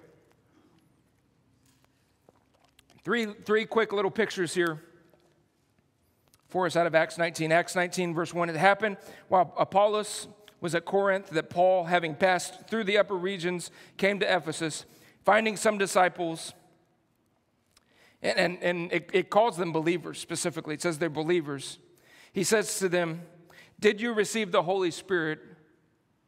Three, 3.04 3.26
three 3.26 3.64
quick 3.64 3.92
little 3.92 4.10
pictures 4.10 4.54
here 4.54 4.82
for 6.48 6.66
us 6.66 6.74
out 6.74 6.88
of 6.88 6.96
Acts 6.96 7.16
19. 7.16 7.52
Acts 7.52 7.76
19, 7.76 8.12
verse 8.12 8.34
1. 8.34 8.50
It 8.50 8.56
happened 8.56 8.96
while 9.28 9.54
Apollos 9.56 10.26
was 10.60 10.74
at 10.74 10.84
Corinth 10.84 11.30
that 11.30 11.50
Paul, 11.50 11.84
having 11.84 12.16
passed 12.16 12.68
through 12.68 12.82
the 12.82 12.98
upper 12.98 13.14
regions, 13.14 13.70
came 13.98 14.18
to 14.18 14.36
Ephesus, 14.36 14.84
finding 15.24 15.56
some 15.56 15.78
disciples 15.78 16.54
and, 18.20 18.36
and, 18.36 18.58
and 18.62 18.92
it, 18.92 19.10
it 19.12 19.30
calls 19.30 19.56
them 19.56 19.70
believers 19.70 20.18
specifically. 20.18 20.74
It 20.74 20.82
says 20.82 20.98
they're 20.98 21.08
believers. 21.08 21.78
He 22.38 22.44
says 22.44 22.78
to 22.78 22.88
them, 22.88 23.22
Did 23.80 24.00
you 24.00 24.12
receive 24.12 24.52
the 24.52 24.62
Holy 24.62 24.92
Spirit 24.92 25.40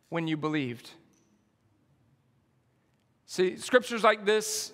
when 0.08 0.26
you 0.26 0.36
believed? 0.36 0.90
See, 3.26 3.56
scriptures 3.58 4.02
like 4.02 4.24
this, 4.24 4.72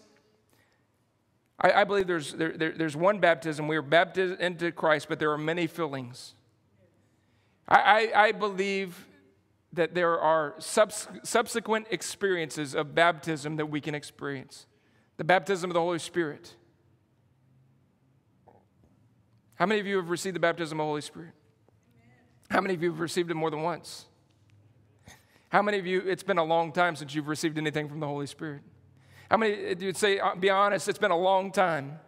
I, 1.61 1.73
I 1.73 1.85
believe 1.85 2.07
there's, 2.07 2.33
there, 2.33 2.57
there, 2.57 2.73
there's 2.73 2.97
one 2.97 3.19
baptism. 3.19 3.69
We 3.69 3.77
are 3.77 3.83
baptized 3.83 4.41
into 4.41 4.73
Christ, 4.73 5.11
but 5.11 5.19
there 5.19 5.31
are 5.31 5.37
many 5.37 5.67
fillings. 5.67 6.33
I, 7.69 7.81
I, 8.15 8.29
I 8.29 8.33
believe 8.33 9.07
that 9.75 9.95
there 9.95 10.19
are 10.19 10.55
subs- 10.57 11.07
subsequent 11.23 11.89
experiences 11.91 12.75
of 12.75 12.95
baptism 12.95 13.57
that 13.57 13.67
we 13.67 13.83
can 13.83 13.95
experience 13.95 14.67
the 15.19 15.25
baptism 15.25 15.69
of 15.69 15.75
the 15.75 15.81
Holy 15.81 15.99
Spirit. 15.99 16.57
How 19.57 19.67
many 19.67 19.81
of 19.81 19.87
you 19.87 19.97
have 19.97 20.11
received 20.11 20.37
the 20.37 20.41
baptism 20.41 20.79
of 20.81 20.85
the 20.85 20.89
Holy 20.89 21.01
Spirit? 21.01 21.33
How 22.51 22.61
many 22.61 22.75
of 22.75 22.83
you 22.83 22.91
have 22.91 23.01
received 23.01 23.31
it 23.31 23.35
more 23.35 23.51
than 23.51 23.63
once? 23.63 24.07
How 25.49 25.63
many 25.63 25.79
of 25.79 25.87
you, 25.87 26.01
it's 26.01 26.23
been 26.23 26.39
a 26.39 26.45
long 26.45 26.73
time 26.73 26.97
since 26.97 27.15
you've 27.15 27.29
received 27.29 27.57
anything 27.59 27.89
from 27.89 28.01
the 28.01 28.07
Holy 28.07 28.27
Spirit? 28.27 28.63
How 29.31 29.37
many, 29.37 29.75
you'd 29.79 29.97
say, 29.97 30.19
uh, 30.19 30.35
be 30.35 30.51
honest, 30.51 30.89
it's 30.89 30.99
been 30.99 31.11
a 31.11 31.19
long 31.19 31.51
time 31.51 31.99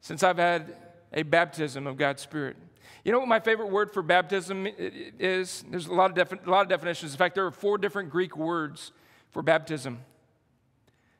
since 0.00 0.22
I've 0.22 0.38
had 0.38 0.74
a 1.12 1.22
baptism 1.22 1.86
of 1.86 1.96
God's 1.96 2.22
Spirit. 2.22 2.56
You 3.04 3.12
know 3.12 3.18
what 3.18 3.28
my 3.28 3.40
favorite 3.40 3.70
word 3.70 3.92
for 3.92 4.02
baptism 4.02 4.66
is? 4.78 5.64
There's 5.68 5.86
a 5.86 5.94
lot 5.94 6.10
of, 6.10 6.16
defi- 6.16 6.40
a 6.44 6.50
lot 6.50 6.62
of 6.62 6.68
definitions. 6.68 7.12
In 7.12 7.18
fact, 7.18 7.34
there 7.34 7.46
are 7.46 7.50
four 7.50 7.78
different 7.78 8.10
Greek 8.10 8.36
words 8.36 8.92
for 9.30 9.42
baptism. 9.42 10.00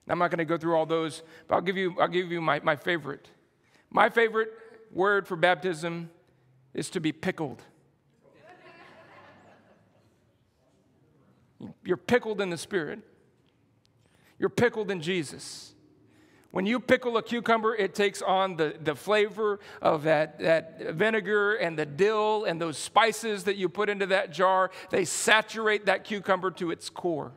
I'm 0.09 0.19
not 0.19 0.31
going 0.31 0.39
to 0.39 0.45
go 0.45 0.59
through 0.59 0.77
all 0.77 0.87
those, 0.87 1.23
but 1.49 1.55
I'll 1.55 1.63
give 1.63 1.77
you, 1.77 1.95
I'll 1.99 2.09
give 2.09 2.31
you 2.31 2.41
my, 2.41 2.61
my 2.61 2.77
favorite. 2.77 3.29
My 3.91 4.11
favorite 4.11 4.51
word 4.95 5.27
for 5.27 5.37
baptism 5.37 6.11
is 6.73 6.91
to 6.91 7.01
be 7.01 7.13
pickled. 7.13 7.63
You're 11.85 11.97
pickled 11.97 12.41
in 12.41 12.51
the 12.51 12.59
Spirit. 12.59 13.01
You're 14.39 14.49
pickled 14.51 14.91
in 14.91 15.01
Jesus. 15.01 15.75
When 16.51 16.67
you 16.67 16.79
pickle 16.79 17.17
a 17.17 17.23
cucumber, 17.23 17.75
it 17.75 17.95
takes 17.95 18.23
on 18.23 18.57
the, 18.57 18.77
the 18.81 18.95
flavor 18.95 19.59
of 19.83 20.05
that, 20.05 20.39
that 20.39 20.95
vinegar 20.95 21.55
and 21.55 21.77
the 21.77 21.87
dill 21.87 22.45
and 22.45 22.61
those 22.61 22.79
spices 22.79 23.45
that 23.45 23.57
you 23.57 23.69
put 23.69 23.89
into 23.89 24.07
that 24.07 24.33
jar. 24.33 24.71
They 24.91 25.05
saturate 25.05 25.87
that 25.87 26.05
cucumber 26.05 26.53
to 26.53 26.71
its 26.71 26.91
core. 26.91 27.33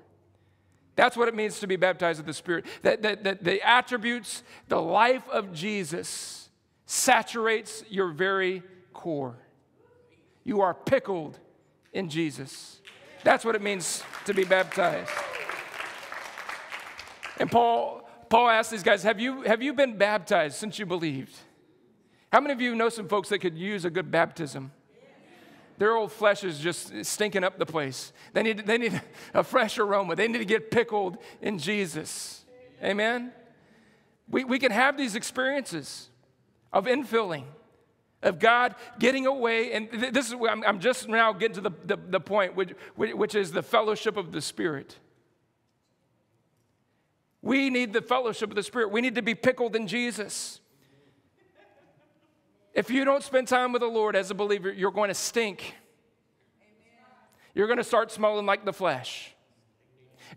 That's 0.96 1.18
what 1.18 1.28
it 1.28 1.36
means 1.36 1.60
to 1.62 1.68
be 1.68 1.78
baptized 1.78 2.20
with 2.20 2.28
the 2.28 2.34
Spirit. 2.34 2.66
That, 2.84 3.02
that, 3.04 3.24
that 3.24 3.44
the 3.44 3.62
attributes, 3.68 4.44
the 4.68 4.82
life 4.82 5.28
of 5.30 5.54
Jesus 5.54 6.47
saturates 6.88 7.84
your 7.90 8.10
very 8.10 8.64
core. 8.94 9.38
You 10.44 10.62
are 10.62 10.74
pickled 10.74 11.38
in 11.94 12.10
Jesus. 12.10 12.82
That's 13.24 13.46
what 13.46 13.54
it 13.54 13.62
means 13.62 14.02
to 14.26 14.34
be 14.34 14.44
baptized. 14.44 15.12
And 17.40 17.52
Paul 17.52 18.08
Paul 18.30 18.50
asked 18.50 18.72
these 18.72 18.84
guys, 18.84 19.04
have 19.04 19.20
you, 19.20 19.44
have 19.44 19.62
you 19.62 19.74
been 19.74 19.98
baptized 19.98 20.58
since 20.58 20.80
you 20.80 20.86
believed? 20.86 21.36
How 22.32 22.42
many 22.42 22.54
of 22.54 22.62
you 22.62 22.76
know 22.76 22.90
some 22.90 23.08
folks 23.08 23.30
that 23.30 23.40
could 23.40 23.58
use 23.58 23.86
a 23.86 23.90
good 23.90 24.12
baptism? 24.12 24.72
Their 25.78 25.96
old 25.96 26.12
flesh 26.12 26.44
is 26.44 26.60
just 26.60 27.06
stinking 27.06 27.44
up 27.44 27.60
the 27.60 27.66
place. 27.66 28.12
They 28.34 28.44
need, 28.44 28.66
they 28.66 28.78
need 28.78 29.00
a 29.34 29.44
fresh 29.44 29.78
aroma. 29.78 30.16
They 30.16 30.28
need 30.28 30.40
to 30.40 30.46
get 30.46 30.72
pickled 30.72 31.18
in 31.42 31.60
Jesus. 31.60 32.44
Amen? 32.84 33.32
We, 34.30 34.44
we 34.44 34.60
can 34.60 34.72
have 34.72 34.98
these 34.98 35.16
experiences 35.16 36.10
of 36.74 36.86
infilling, 36.86 37.46
of 38.22 38.40
God 38.40 38.76
getting 39.00 39.26
away. 39.26 39.74
And 39.74 39.90
this 39.92 40.28
is 40.28 40.36
where 40.36 40.52
I'm, 40.52 40.64
I'm 40.64 40.80
just 40.80 41.08
now 41.08 41.34
getting 41.34 41.56
to 41.56 41.62
the, 41.62 41.72
the, 41.86 41.98
the 41.98 42.20
point, 42.20 42.56
which, 42.56 42.72
which 42.96 43.36
is 43.36 43.52
the 43.52 43.64
fellowship 43.64 44.18
of 44.18 44.32
the 44.32 44.42
Spirit. 44.42 44.98
We 47.42 47.70
need 47.70 47.94
the 47.94 48.02
fellowship 48.02 48.50
of 48.50 48.56
the 48.56 48.64
Spirit. 48.64 48.92
We 48.92 49.02
need 49.02 49.16
to 49.16 49.22
be 49.22 49.36
pickled 49.36 49.76
in 49.76 49.88
Jesus. 49.88 50.60
If 52.74 52.90
you 52.90 53.06
don't 53.06 53.24
spend 53.24 53.48
time 53.48 53.72
with 53.72 53.82
the 53.82 53.88
Lord 53.88 54.16
as 54.16 54.30
a 54.30 54.36
believer, 54.36 54.72
you're 54.72 54.92
going 54.92 55.08
to 55.08 55.16
stink. 55.16 55.76
You're 57.56 57.68
going 57.68 57.78
to 57.78 57.84
start 57.84 58.12
smelling 58.12 58.46
like 58.46 58.66
the 58.66 58.74
flesh. 58.74 59.34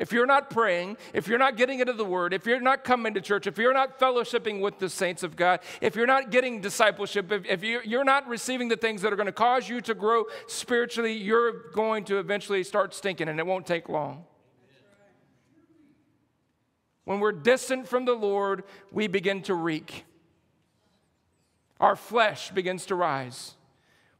If 0.01 0.12
you're 0.12 0.24
not 0.24 0.48
praying, 0.48 0.96
if 1.12 1.28
you're 1.28 1.38
not 1.38 1.59
getting 1.59 1.80
into 1.80 1.92
the 1.92 2.07
Word, 2.07 2.32
if 2.32 2.46
you're 2.46 2.59
not 2.59 2.84
coming 2.84 3.12
to 3.12 3.20
church, 3.20 3.46
if 3.46 3.59
you're 3.59 3.74
not 3.74 4.01
fellowshipping 4.01 4.62
with 4.62 4.78
the 4.78 4.88
saints 4.88 5.22
of 5.22 5.36
God, 5.36 5.61
if 5.82 5.94
you're 5.94 6.07
not 6.07 6.30
getting 6.30 6.62
discipleship, 6.62 7.30
if, 7.30 7.44
if 7.44 7.62
you're 7.62 8.03
not 8.03 8.26
receiving 8.26 8.68
the 8.68 8.78
things 8.78 9.03
that 9.03 9.12
are 9.12 9.16
going 9.16 9.26
to 9.26 9.32
cause 9.32 9.68
you 9.68 9.82
to 9.82 9.92
grow 9.92 10.24
spiritually, 10.46 11.12
you're 11.12 11.70
going 11.72 12.05
to 12.07 12.18
eventually 12.18 12.64
start 12.64 12.94
stinking, 12.94 13.28
and 13.28 13.38
it 13.38 13.46
won't 13.46 13.66
take 13.66 13.90
long. 13.90 14.24
When 17.05 17.20
we're 17.20 17.32
distant 17.32 17.86
from 17.86 18.07
the 18.07 18.14
Lord, 18.14 18.64
we 18.90 19.07
begin 19.07 19.42
to 19.42 19.55
reek. 19.55 20.07
Our 21.78 21.94
flesh 21.94 22.51
begins 22.53 22.86
to 22.86 22.94
rise. 22.94 23.55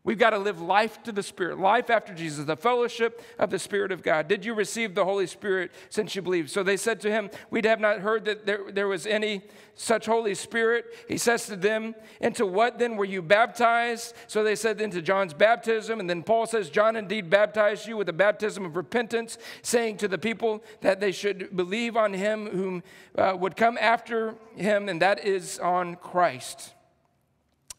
We've 0.03 0.19
got 0.19 0.31
to 0.31 0.39
live 0.39 0.63
life 0.63 1.03
to 1.03 1.13
the 1.13 1.23
Spirit, 1.23 1.59
life 1.59 1.91
after 1.91 2.15
Jesus, 2.15 2.47
the 2.47 2.57
fellowship 2.57 3.23
of 3.39 3.51
the 3.51 3.59
Spirit 3.59 3.93
of 3.93 4.03
God. 4.03 4.29
Did 4.29 4.47
you 4.47 4.55
receive 4.55 4.95
the 4.95 5.05
Holy 5.05 5.27
Spirit 5.27 5.73
since 5.91 6.17
you 6.17 6.23
believed? 6.23 6.49
So 6.49 6.63
they 6.63 6.79
said 6.79 7.01
to 7.03 7.11
him, 7.11 7.29
We 7.51 7.61
have 7.65 7.81
not 7.81 8.01
heard 8.01 8.25
that 8.25 8.47
there, 8.47 8.73
there 8.73 8.89
was 8.89 9.07
any 9.07 9.43
such 9.75 10.07
Holy 10.07 10.35
Spirit. 10.35 10.87
He 11.07 11.19
says 11.19 11.45
to 11.47 11.57
them, 11.57 11.95
Into 12.19 12.47
what 12.47 12.79
then 12.79 12.97
were 12.97 13.05
you 13.05 13.21
baptized? 13.21 14.15
So 14.27 14.43
they 14.43 14.57
said, 14.57 14.81
Into 14.81 15.03
John's 15.03 15.35
baptism. 15.35 16.01
And 16.01 16.09
then 16.09 16.23
Paul 16.23 16.47
says, 16.47 16.71
John 16.71 16.97
indeed 16.97 17.29
baptized 17.29 17.87
you 17.87 17.99
with 17.99 18.07
the 18.07 18.15
baptism 18.15 18.65
of 18.65 18.77
repentance, 18.77 19.37
saying 19.61 19.99
to 19.99 20.09
the 20.09 20.19
people 20.19 20.65
that 20.81 21.01
they 21.01 21.13
should 21.13 21.55
believe 21.55 21.99
on 21.99 22.15
him 22.15 22.47
whom 22.47 22.83
uh, 23.19 23.37
would 23.39 23.55
come 23.55 23.77
after 23.79 24.35
him, 24.57 24.89
and 24.89 25.03
that 25.03 25.27
is 25.27 25.59
on 25.59 25.97
Christ. 25.97 26.73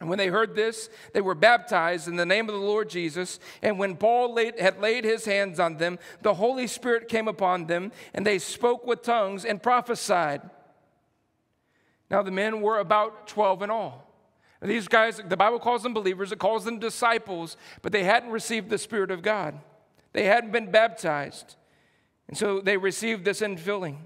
And 0.02 0.08
when 0.08 0.18
they 0.18 0.26
heard 0.26 0.56
this, 0.56 0.90
they 1.12 1.20
were 1.20 1.36
baptized 1.36 2.08
in 2.08 2.16
the 2.16 2.26
name 2.26 2.48
of 2.48 2.56
the 2.56 2.60
Lord 2.60 2.90
Jesus. 2.90 3.38
And 3.62 3.78
when 3.78 3.96
Paul 3.96 4.34
laid, 4.34 4.58
had 4.58 4.80
laid 4.80 5.04
his 5.04 5.24
hands 5.24 5.60
on 5.60 5.76
them, 5.76 5.96
the 6.22 6.34
Holy 6.34 6.66
Spirit 6.66 7.08
came 7.08 7.28
upon 7.28 7.68
them, 7.68 7.92
and 8.12 8.26
they 8.26 8.40
spoke 8.40 8.84
with 8.84 9.02
tongues 9.02 9.44
and 9.44 9.62
prophesied. 9.62 10.42
Now, 12.10 12.20
the 12.20 12.32
men 12.32 12.62
were 12.62 12.80
about 12.80 13.28
12 13.28 13.62
in 13.62 13.70
all. 13.70 14.12
And 14.60 14.68
these 14.68 14.88
guys, 14.88 15.20
the 15.24 15.36
Bible 15.36 15.60
calls 15.60 15.84
them 15.84 15.94
believers, 15.94 16.32
it 16.32 16.40
calls 16.40 16.64
them 16.64 16.80
disciples, 16.80 17.56
but 17.80 17.92
they 17.92 18.02
hadn't 18.02 18.30
received 18.30 18.70
the 18.70 18.78
Spirit 18.78 19.12
of 19.12 19.22
God. 19.22 19.54
They 20.14 20.24
hadn't 20.24 20.50
been 20.50 20.72
baptized. 20.72 21.54
And 22.26 22.36
so 22.36 22.60
they 22.60 22.76
received 22.76 23.24
this 23.24 23.40
infilling. 23.40 23.98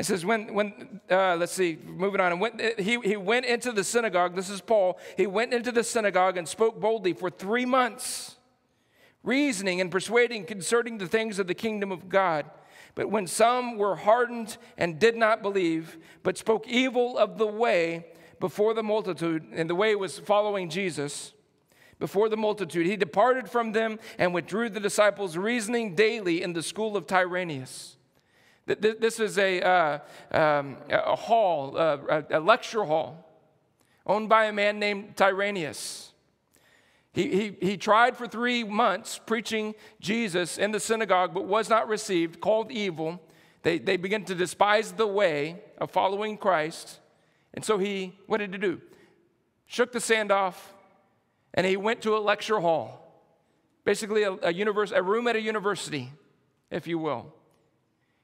It 0.00 0.06
says, 0.06 0.24
when, 0.24 0.54
when 0.54 1.02
uh, 1.10 1.36
let's 1.36 1.52
see, 1.52 1.76
moving 1.84 2.22
on. 2.22 2.32
And 2.32 2.40
went, 2.40 2.80
he, 2.80 2.98
he 3.00 3.18
went 3.18 3.44
into 3.44 3.70
the 3.70 3.84
synagogue. 3.84 4.34
This 4.34 4.48
is 4.48 4.62
Paul. 4.62 4.98
He 5.18 5.26
went 5.26 5.52
into 5.52 5.70
the 5.72 5.84
synagogue 5.84 6.38
and 6.38 6.48
spoke 6.48 6.80
boldly 6.80 7.12
for 7.12 7.28
three 7.28 7.66
months, 7.66 8.36
reasoning 9.22 9.78
and 9.78 9.90
persuading 9.90 10.46
concerning 10.46 10.96
the 10.96 11.06
things 11.06 11.38
of 11.38 11.48
the 11.48 11.54
kingdom 11.54 11.92
of 11.92 12.08
God. 12.08 12.46
But 12.94 13.10
when 13.10 13.26
some 13.26 13.76
were 13.76 13.94
hardened 13.94 14.56
and 14.78 14.98
did 14.98 15.16
not 15.16 15.42
believe, 15.42 15.98
but 16.22 16.38
spoke 16.38 16.66
evil 16.66 17.18
of 17.18 17.36
the 17.36 17.46
way 17.46 18.06
before 18.40 18.72
the 18.72 18.82
multitude, 18.82 19.48
and 19.52 19.68
the 19.68 19.74
way 19.74 19.94
was 19.94 20.18
following 20.18 20.70
Jesus, 20.70 21.34
before 21.98 22.30
the 22.30 22.38
multitude, 22.38 22.86
he 22.86 22.96
departed 22.96 23.50
from 23.50 23.72
them 23.72 23.98
and 24.16 24.32
withdrew 24.32 24.70
the 24.70 24.80
disciples, 24.80 25.36
reasoning 25.36 25.94
daily 25.94 26.40
in 26.42 26.54
the 26.54 26.62
school 26.62 26.96
of 26.96 27.06
Tyrannus. 27.06 27.98
This 28.78 29.20
is 29.20 29.38
a, 29.38 29.60
uh, 29.60 29.98
um, 30.30 30.76
a 30.88 31.16
hall, 31.16 31.76
uh, 31.76 32.22
a 32.30 32.40
lecture 32.40 32.84
hall, 32.84 33.26
owned 34.06 34.28
by 34.28 34.44
a 34.46 34.52
man 34.52 34.78
named 34.78 35.16
Tyrannus. 35.16 36.12
He, 37.12 37.28
he, 37.28 37.56
he 37.60 37.76
tried 37.76 38.16
for 38.16 38.26
three 38.26 38.62
months 38.62 39.18
preaching 39.24 39.74
Jesus 40.00 40.58
in 40.58 40.70
the 40.70 40.78
synagogue, 40.78 41.34
but 41.34 41.44
was 41.44 41.68
not 41.68 41.88
received, 41.88 42.40
called 42.40 42.70
evil. 42.70 43.20
They, 43.62 43.78
they 43.78 43.96
began 43.96 44.24
to 44.26 44.34
despise 44.34 44.92
the 44.92 45.06
way 45.06 45.60
of 45.78 45.90
following 45.90 46.36
Christ. 46.36 47.00
And 47.52 47.64
so 47.64 47.78
he, 47.78 48.14
what 48.26 48.38
did 48.38 48.52
he 48.52 48.58
do? 48.58 48.80
Shook 49.66 49.92
the 49.92 50.00
sand 50.00 50.30
off, 50.30 50.72
and 51.54 51.66
he 51.66 51.76
went 51.76 52.02
to 52.02 52.16
a 52.16 52.18
lecture 52.18 52.60
hall, 52.60 53.12
basically 53.84 54.22
a, 54.22 54.32
a, 54.42 54.52
universe, 54.52 54.92
a 54.92 55.02
room 55.02 55.26
at 55.26 55.36
a 55.36 55.40
university, 55.40 56.12
if 56.70 56.86
you 56.86 56.98
will. 56.98 57.34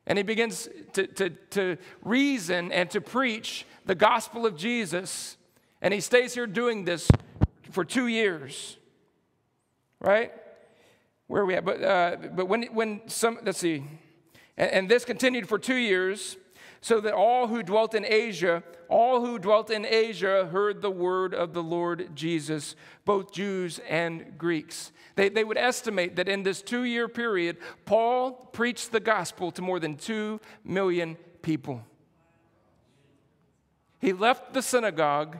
And 0.06 0.18
he 0.18 0.22
begins 0.22 0.68
to, 0.92 1.06
to, 1.06 1.30
to 1.30 1.76
reason 2.04 2.70
and 2.70 2.88
to 2.90 3.00
preach 3.00 3.66
the 3.86 3.94
gospel 3.94 4.46
of 4.46 4.56
Jesus. 4.56 5.36
And 5.82 5.92
he 5.92 6.00
stays 6.00 6.34
here 6.34 6.46
doing 6.46 6.84
this 6.84 7.10
for 7.70 7.84
two 7.84 8.06
years. 8.06 8.76
Right? 10.00 10.32
Where 11.26 11.44
we 11.44 11.54
at? 11.54 11.64
But, 11.64 11.82
uh, 11.82 12.16
but 12.34 12.46
when, 12.46 12.64
when 12.74 13.00
some, 13.08 13.38
let's 13.42 13.58
see. 13.58 13.84
And, 14.56 14.70
and 14.70 14.88
this 14.88 15.04
continued 15.04 15.48
for 15.48 15.58
two 15.58 15.74
years, 15.74 16.36
so 16.86 17.00
that 17.00 17.14
all 17.14 17.48
who 17.48 17.64
dwelt 17.64 17.96
in 17.96 18.04
Asia, 18.04 18.62
all 18.88 19.26
who 19.26 19.40
dwelt 19.40 19.70
in 19.70 19.84
Asia 19.84 20.46
heard 20.52 20.82
the 20.82 20.90
word 20.90 21.34
of 21.34 21.52
the 21.52 21.62
Lord 21.62 22.14
Jesus, 22.14 22.76
both 23.04 23.32
Jews 23.32 23.80
and 23.88 24.38
Greeks. 24.38 24.92
They, 25.16 25.28
they 25.28 25.42
would 25.42 25.58
estimate 25.58 26.14
that 26.14 26.28
in 26.28 26.44
this 26.44 26.62
two 26.62 26.84
year 26.84 27.08
period, 27.08 27.56
Paul 27.86 28.30
preached 28.52 28.92
the 28.92 29.00
gospel 29.00 29.50
to 29.50 29.62
more 29.62 29.80
than 29.80 29.96
two 29.96 30.40
million 30.62 31.16
people. 31.42 31.82
He 33.98 34.12
left 34.12 34.54
the 34.54 34.62
synagogue 34.62 35.38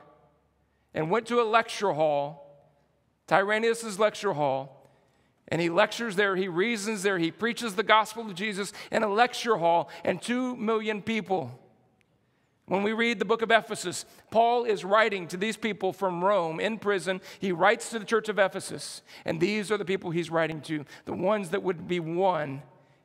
and 0.94 1.12
went 1.12 1.26
to 1.28 1.40
a 1.40 1.44
lecture 1.44 1.92
hall, 1.92 2.58
Tyrannus' 3.28 4.00
lecture 4.00 4.32
hall, 4.32 4.75
and 5.48 5.60
he 5.60 5.70
lectures 5.70 6.16
there, 6.16 6.36
he 6.36 6.48
reasons 6.48 7.02
there, 7.02 7.18
he 7.18 7.30
preaches 7.30 7.74
the 7.74 7.82
gospel 7.82 8.26
of 8.26 8.34
Jesus 8.34 8.72
in 8.90 9.02
a 9.02 9.08
lecture 9.08 9.56
hall, 9.56 9.88
and 10.04 10.20
two 10.20 10.56
million 10.56 11.02
people 11.02 11.58
when 12.68 12.82
we 12.82 12.92
read 12.92 13.20
the 13.20 13.24
book 13.24 13.42
of 13.42 13.52
Ephesus, 13.52 14.04
Paul 14.30 14.64
is 14.64 14.84
writing 14.84 15.28
to 15.28 15.36
these 15.36 15.56
people 15.56 15.92
from 15.92 16.22
Rome 16.22 16.58
in 16.58 16.78
prison. 16.78 17.20
He 17.38 17.52
writes 17.52 17.90
to 17.90 18.00
the 18.00 18.04
church 18.04 18.28
of 18.28 18.40
Ephesus, 18.40 19.02
and 19.24 19.40
these 19.40 19.70
are 19.70 19.78
the 19.78 19.84
people 19.84 20.10
he's 20.10 20.30
writing 20.30 20.60
to, 20.62 20.84
the 21.04 21.12
ones 21.12 21.50
that 21.50 21.62
would 21.62 21.86
be 21.86 22.00
won 22.00 22.62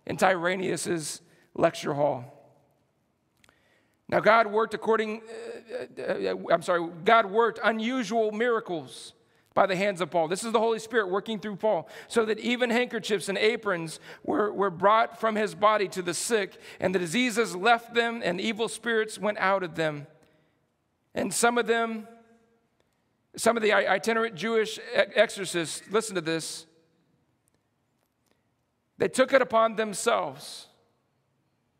in 0.07 0.17
Tyrannus' 0.17 1.21
lecture 1.53 1.93
hall. 1.93 2.25
Now, 4.09 4.19
God 4.19 4.47
worked 4.47 4.73
according, 4.73 5.21
uh, 5.97 6.01
uh, 6.01 6.35
I'm 6.51 6.63
sorry, 6.63 6.89
God 7.05 7.27
worked 7.27 7.59
unusual 7.63 8.31
miracles 8.31 9.13
by 9.53 9.65
the 9.65 9.75
hands 9.75 9.99
of 10.01 10.09
Paul. 10.09 10.27
This 10.27 10.43
is 10.43 10.51
the 10.51 10.59
Holy 10.59 10.79
Spirit 10.79 11.09
working 11.09 11.39
through 11.39 11.57
Paul, 11.57 11.89
so 12.07 12.25
that 12.25 12.39
even 12.39 12.69
handkerchiefs 12.69 13.27
and 13.27 13.37
aprons 13.37 13.99
were, 14.23 14.51
were 14.53 14.69
brought 14.69 15.19
from 15.19 15.35
his 15.35 15.55
body 15.55 15.87
to 15.89 16.01
the 16.01 16.13
sick, 16.13 16.57
and 16.79 16.95
the 16.95 16.99
diseases 16.99 17.55
left 17.55 17.93
them, 17.93 18.21
and 18.23 18.39
evil 18.39 18.67
spirits 18.67 19.19
went 19.19 19.37
out 19.39 19.63
of 19.63 19.75
them. 19.75 20.07
And 21.13 21.33
some 21.33 21.57
of 21.57 21.67
them, 21.67 22.07
some 23.35 23.57
of 23.57 23.63
the 23.63 23.73
itinerant 23.73 24.35
Jewish 24.35 24.79
exorcists, 24.93 25.81
listen 25.91 26.15
to 26.15 26.21
this, 26.21 26.65
they 28.97 29.09
took 29.09 29.33
it 29.33 29.41
upon 29.41 29.75
themselves. 29.75 30.67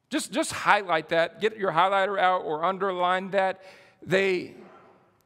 Just, 0.09 0.33
just 0.33 0.51
highlight 0.51 1.09
that, 1.09 1.39
get 1.39 1.55
your 1.55 1.71
highlighter 1.71 2.19
out 2.19 2.43
or 2.43 2.65
underline 2.65 3.29
that. 3.31 3.61
They 4.03 4.55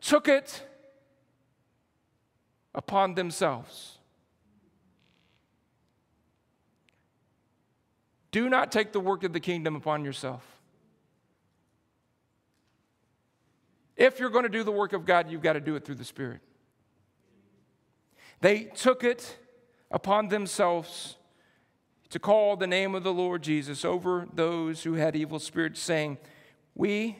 took 0.01 0.27
it 0.27 0.63
upon 2.75 3.15
themselves. 3.15 3.97
Do 8.31 8.49
not 8.49 8.71
take 8.71 8.91
the 8.91 8.99
work 8.99 9.23
of 9.23 9.31
the 9.33 9.39
kingdom 9.39 9.75
upon 9.75 10.03
yourself. 10.03 10.43
If 13.95 14.19
you're 14.19 14.29
going 14.29 14.43
to 14.43 14.49
do 14.49 14.63
the 14.63 14.73
work 14.73 14.91
of 14.91 15.05
God, 15.05 15.31
you've 15.31 15.41
got 15.41 15.53
to 15.53 15.61
do 15.61 15.77
it 15.77 15.85
through 15.85 15.95
the 15.95 16.03
Spirit. 16.03 16.41
They 18.41 18.65
took 18.65 19.05
it 19.05 19.37
upon 19.89 20.27
themselves 20.27 21.15
to 22.09 22.19
call 22.19 22.57
the 22.57 22.67
name 22.67 22.93
of 22.93 23.03
the 23.03 23.13
Lord 23.13 23.41
Jesus 23.41 23.85
over 23.85 24.27
those 24.33 24.83
who 24.83 24.95
had 24.95 25.15
evil 25.15 25.39
spirits, 25.39 25.79
saying, 25.79 26.17
We 26.75 27.17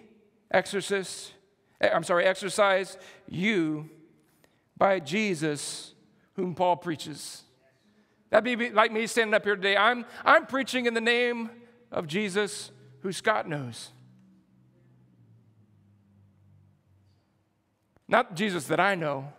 exorcist, 0.51 1.33
eh, 1.79 1.89
I'm 1.93 2.03
sorry, 2.03 2.25
exercise 2.25 2.97
you 3.29 3.89
by 4.77 4.99
Jesus 4.99 5.93
whom 6.35 6.53
Paul 6.53 6.77
preaches. 6.77 7.43
That'd 8.29 8.59
be 8.59 8.69
like 8.71 8.91
me 8.91 9.07
standing 9.07 9.33
up 9.33 9.43
here 9.43 9.55
today. 9.55 9.77
I'm, 9.77 10.05
I'm 10.23 10.45
preaching 10.45 10.85
in 10.85 10.93
the 10.93 11.01
name 11.01 11.49
of 11.91 12.07
Jesus 12.07 12.71
who 13.01 13.11
Scott 13.11 13.47
knows. 13.47 13.91
Not 18.07 18.35
Jesus 18.35 18.65
that 18.67 18.79
I 18.79 18.95
know, 18.95 19.31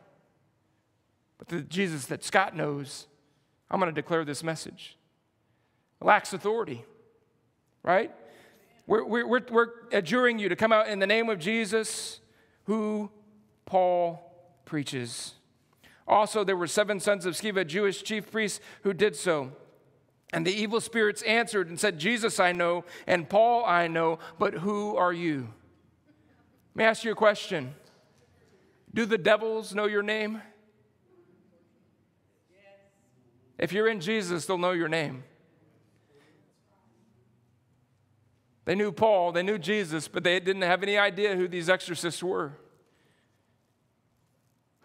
but 1.39 1.49
the 1.49 1.61
Jesus 1.61 2.07
that 2.07 2.25
Scott 2.25 2.57
knows. 2.57 3.07
I'm 3.71 3.79
going 3.81 3.95
to 3.95 4.01
declare 4.01 4.25
this 4.25 4.43
message. 4.43 4.97
Lacks 6.01 6.33
authority, 6.33 6.85
right? 7.83 8.13
We're, 8.87 9.05
we're, 9.05 9.41
we're 9.51 9.69
adjuring 9.93 10.39
you 10.39 10.49
to 10.49 10.57
come 10.57 10.73
out 10.73 10.89
in 10.89 10.99
the 10.99 11.07
name 11.07 11.29
of 11.29 11.39
Jesus, 11.39 12.21
who 12.65 13.11
Paul 13.65 14.26
preaches. 14.67 15.33
Also, 16.07 16.45
there 16.45 16.57
were 16.57 16.67
seven 16.67 17.01
sons 17.01 17.25
of 17.25 17.35
Sceva, 17.35 17.67
Jewish 17.67 18.03
chief 18.03 18.31
priests, 18.31 18.61
who 18.83 18.93
did 18.93 19.17
so. 19.17 19.53
And 20.33 20.47
the 20.47 20.53
evil 20.53 20.81
spirits 20.81 21.23
answered 21.23 21.69
and 21.69 21.81
said, 21.81 21.99
Jesus 21.99 22.39
I 22.39 22.53
know, 22.53 22.85
and 23.07 23.29
Paul 23.29 23.65
I 23.65 23.89
know, 23.89 24.19
but 24.39 24.55
who 24.55 24.95
are 24.97 25.13
you? 25.13 25.49
Let 26.75 26.77
me 26.77 26.85
ask 26.85 27.05
you 27.05 27.13
a 27.13 27.17
question 27.17 27.75
Do 28.93 29.07
the 29.07 29.19
devils 29.19 29.75
know 29.75 29.87
your 29.87 30.03
name? 30.03 30.43
If 33.59 33.73
you're 33.73 33.89
in 33.89 34.01
Jesus, 34.01 34.45
they'll 34.45 34.59
know 34.59 34.73
your 34.73 34.89
name. 34.89 35.25
They 38.67 38.75
knew 38.75 38.93
Paul, 38.93 39.33
they 39.33 39.45
knew 39.45 39.59
Jesus, 39.59 40.09
but 40.09 40.25
they 40.25 40.41
didn't 40.41 40.63
have 40.63 40.83
any 40.83 40.99
idea 40.99 41.37
who 41.37 41.49
these 41.49 41.71
exorcists 41.71 42.23
were. 42.23 42.53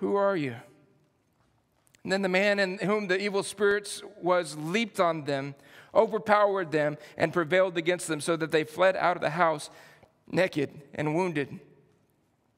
Who 0.02 0.16
are 0.16 0.36
you? 0.36 0.56
And 2.04 2.12
then 2.12 2.24
the 2.24 2.30
man 2.30 2.60
in 2.60 2.80
whom 2.80 3.08
the 3.08 3.22
evil 3.22 3.44
spirits 3.44 4.02
was 4.20 4.58
leaped 4.58 5.00
on 5.00 5.26
them, 5.26 5.54
overpowered 5.94 6.72
them, 6.72 6.98
and 7.18 7.32
prevailed 7.32 7.78
against 7.78 8.08
them, 8.08 8.20
so 8.20 8.36
that 8.36 8.52
they 8.52 8.64
fled 8.64 8.96
out 8.96 9.16
of 9.16 9.22
the 9.22 9.30
house 9.30 9.70
naked 10.28 10.72
and 10.96 11.14
wounded. 11.14 11.60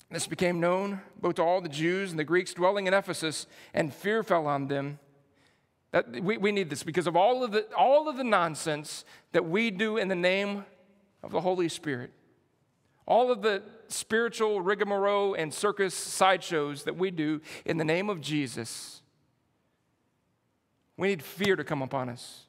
This 0.10 0.26
became 0.26 0.62
known 0.62 1.02
both 1.20 1.36
to 1.36 1.44
all 1.44 1.60
the 1.60 1.68
Jews 1.68 2.12
and 2.12 2.20
the 2.20 2.24
Greeks 2.24 2.54
dwelling 2.54 2.88
in 2.88 2.94
Ephesus, 2.94 3.46
and 3.74 3.94
fear 3.94 4.24
fell 4.24 4.48
on 4.48 4.68
them. 4.68 5.00
That, 5.92 6.10
we, 6.12 6.38
we 6.38 6.54
need 6.54 6.70
this 6.70 6.84
because 6.84 7.08
of 7.08 7.18
all 7.18 7.44
of, 7.44 7.52
the, 7.52 7.66
all 7.76 8.08
of 8.08 8.16
the 8.16 8.24
nonsense 8.24 9.04
that 9.34 9.44
we 9.44 9.70
do 9.70 9.98
in 9.98 10.08
the 10.08 10.16
name 10.16 10.64
of 11.22 11.32
the 11.32 11.42
Holy 11.42 11.68
Spirit. 11.68 12.12
All 13.06 13.34
of 13.34 13.42
the 13.42 13.64
spiritual 13.94 14.62
rigmarole 14.62 15.34
and 15.34 15.54
circus 15.54 15.94
sideshows 15.94 16.84
that 16.84 16.98
we 16.98 17.12
do 17.12 17.42
in 17.66 17.78
the 17.78 17.86
name 17.86 18.10
of 18.10 18.20
Jesus. 18.20 19.02
We 20.98 21.08
need 21.08 21.24
fear 21.24 21.56
to 21.56 21.64
come 21.64 21.82
upon 21.82 22.10
us 22.10 22.46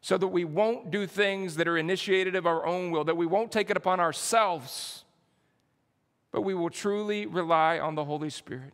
so 0.00 0.16
that 0.16 0.28
we 0.28 0.44
won't 0.44 0.90
do 0.90 1.06
things 1.06 1.56
that 1.56 1.68
are 1.68 1.76
initiated 1.76 2.34
of 2.34 2.46
our 2.46 2.64
own 2.64 2.90
will, 2.90 3.04
that 3.04 3.16
we 3.16 3.26
won't 3.26 3.52
take 3.52 3.68
it 3.68 3.76
upon 3.76 4.00
ourselves, 4.00 5.04
but 6.32 6.42
we 6.42 6.54
will 6.54 6.70
truly 6.70 7.26
rely 7.26 7.78
on 7.78 7.94
the 7.94 8.04
Holy 8.04 8.30
Spirit. 8.30 8.72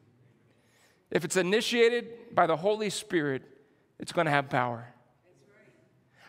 If 1.11 1.25
it's 1.25 1.37
initiated 1.37 2.35
by 2.35 2.47
the 2.47 2.57
Holy 2.57 2.89
Spirit, 2.89 3.43
it's 3.99 4.13
going 4.13 4.27
to 4.27 4.31
have 4.31 4.49
power. 4.49 4.94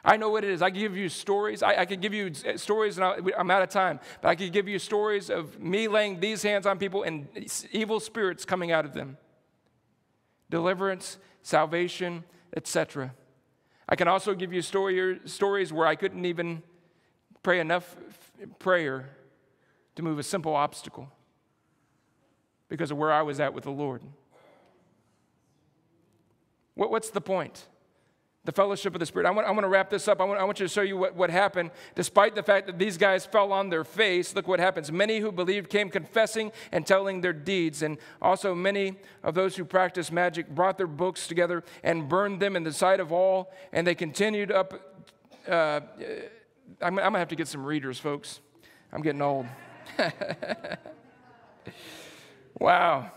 I 0.06 0.18
know 0.18 0.30
what 0.30 0.43
it 0.43 0.51
is. 0.51 0.62
I 0.62 0.70
can 0.70 0.80
give 0.80 0.95
you 0.95 1.10
stories. 1.10 1.64
I, 1.64 1.82
I 1.82 1.86
can 1.86 1.99
give 1.99 2.14
you 2.14 2.32
eh, 2.45 2.58
stories, 2.58 2.97
and 2.97 3.06
I, 3.06 3.18
I'm 3.38 3.49
out 3.49 3.64
of 3.64 3.70
time, 3.70 3.99
but 4.22 4.30
I 4.30 4.36
can 4.36 4.51
give 4.51 4.68
you 4.68 4.78
stories 4.78 5.32
of 5.32 5.60
me 5.60 5.88
laying 5.88 6.20
these 6.20 6.43
hands 6.43 6.68
on 6.68 6.78
people 6.78 7.01
and 7.01 7.28
evil 7.72 7.99
spirits 7.99 8.45
coming 8.45 8.72
out 8.72 8.86
of 8.86 8.93
them 8.93 9.18
deliverance, 10.51 11.18
salvation, 11.41 12.24
etc. 12.56 13.16
I 13.89 13.95
can 13.95 14.08
also 14.08 14.36
give 14.36 14.53
you 14.53 14.62
story, 14.62 15.20
stories 15.26 15.74
where 15.74 15.88
I 15.88 15.95
couldn't 15.95 16.24
even 16.24 16.62
pray 17.41 17.60
enough 17.60 17.95
prayer 18.60 19.10
to 19.95 20.03
move 20.03 20.20
a 20.20 20.24
simple 20.24 20.56
obstacle 20.56 21.10
because 22.70 22.91
of 22.91 22.97
where 22.97 23.12
I 23.12 23.24
was 23.24 23.39
at 23.39 23.56
with 23.56 23.64
the 23.64 23.72
Lord. 23.72 24.03
What, 26.76 26.91
what's 26.91 27.10
the 27.10 27.22
point? 27.22 27.68
The 28.46 28.52
fellowship 28.52 28.93
of 28.93 29.00
the 29.00 29.06
Spirit. 29.06 29.28
I 29.28 29.32
want, 29.32 29.48
I 29.48 29.52
want 29.52 29.64
to 29.64 29.68
wrap 29.68 29.89
this 29.89 30.08
up. 30.08 30.22
I 30.22 30.24
want, 30.24 30.39
I 30.39 30.43
want 30.43 30.60
you 30.60 30.68
to 30.68 30.72
show 30.72 30.82
you 30.82 30.98
what, 30.98 31.16
what 31.16 31.30
happened. 31.30 31.72
Despite 31.96 32.36
the 32.36 32.43
fact 32.43 32.68
that 32.68 32.80
these 32.80 32.98
guys 32.98 33.26
fell 33.26 33.52
on 33.52 33.70
their 33.70 33.84
face, 33.84 34.36
look 34.36 34.48
what 34.48 34.60
happens. 34.60 34.91
Many 34.91 35.20
who 35.20 35.32
believed 35.32 35.70
came 35.70 35.89
confessing 35.89 36.52
and 36.72 36.86
telling 36.86 37.22
their 37.22 37.34
deeds. 37.34 37.82
And 37.82 37.98
also, 38.22 38.56
many 38.56 38.96
of 39.24 39.34
those 39.34 39.56
who 39.56 39.66
practiced 39.66 40.12
magic 40.12 40.48
brought 40.50 40.78
their 40.78 40.88
books 40.88 41.28
together 41.28 41.64
and 41.84 42.08
burned 42.08 42.39
them 42.39 42.56
in 42.56 42.64
the 42.64 42.74
sight 42.74 43.00
of 43.00 43.12
all. 43.12 43.52
And 43.74 43.86
they 43.86 43.96
continued 43.96 44.52
up. 44.52 44.74
Uh, 45.48 45.82
I'm, 46.82 46.98
I'm 47.00 47.12
going 47.12 47.14
to 47.14 47.20
have 47.20 47.30
to 47.30 47.36
get 47.36 47.48
some 47.48 47.66
readers, 47.66 48.00
folks. 48.00 48.39
I'm 48.93 49.02
getting 49.02 49.22
old. 49.22 49.48
wow. 52.60 53.12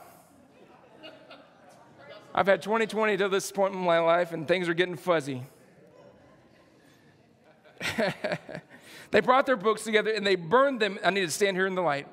I've 2.34 2.46
had 2.46 2.62
2020 2.62 3.16
to 3.18 3.28
this 3.28 3.50
point 3.50 3.74
in 3.74 3.80
my 3.80 3.98
life, 3.98 4.32
and 4.32 4.46
things 4.46 4.68
are 4.68 4.74
getting 4.74 4.96
fuzzy. 4.96 5.42
they 9.10 9.20
brought 9.20 9.46
their 9.46 9.56
books 9.56 9.84
together 9.84 10.10
and 10.10 10.26
they 10.26 10.34
burned 10.34 10.80
them. 10.80 10.98
I 11.04 11.10
need 11.10 11.20
to 11.20 11.30
stand 11.30 11.56
here 11.56 11.66
in 11.66 11.74
the 11.74 11.82
light 11.82 12.08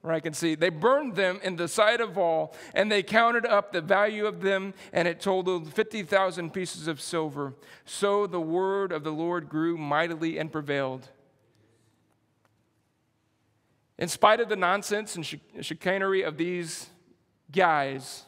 where 0.00 0.14
I 0.14 0.20
can 0.20 0.32
see. 0.32 0.54
They 0.54 0.68
burned 0.68 1.16
them 1.16 1.40
in 1.42 1.56
the 1.56 1.66
sight 1.66 2.00
of 2.00 2.16
all, 2.16 2.54
and 2.72 2.90
they 2.90 3.02
counted 3.02 3.44
up 3.44 3.72
the 3.72 3.80
value 3.80 4.26
of 4.26 4.40
them, 4.42 4.74
and 4.92 5.08
it 5.08 5.20
totaled 5.20 5.72
50,000 5.72 6.52
pieces 6.52 6.86
of 6.86 7.00
silver. 7.00 7.54
So 7.84 8.26
the 8.26 8.40
word 8.40 8.92
of 8.92 9.02
the 9.02 9.10
Lord 9.10 9.48
grew 9.48 9.76
mightily 9.76 10.38
and 10.38 10.52
prevailed. 10.52 11.08
In 13.98 14.08
spite 14.08 14.38
of 14.38 14.48
the 14.48 14.56
nonsense 14.56 15.16
and 15.16 15.26
chicanery 15.60 16.22
of 16.22 16.36
these 16.36 16.88
guys, 17.50 18.24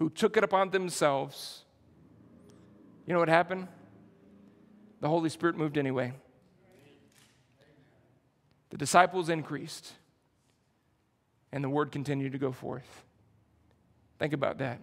who 0.00 0.08
took 0.08 0.38
it 0.38 0.42
upon 0.42 0.70
themselves. 0.70 1.62
You 3.06 3.12
know 3.12 3.20
what 3.20 3.28
happened? 3.28 3.68
The 5.00 5.08
Holy 5.08 5.28
Spirit 5.28 5.56
moved 5.56 5.76
anyway. 5.76 6.14
The 8.70 8.78
disciples 8.78 9.28
increased, 9.28 9.92
and 11.52 11.62
the 11.62 11.68
word 11.68 11.92
continued 11.92 12.32
to 12.32 12.38
go 12.38 12.50
forth. 12.50 13.04
Think 14.18 14.32
about 14.32 14.58
that. 14.58 14.80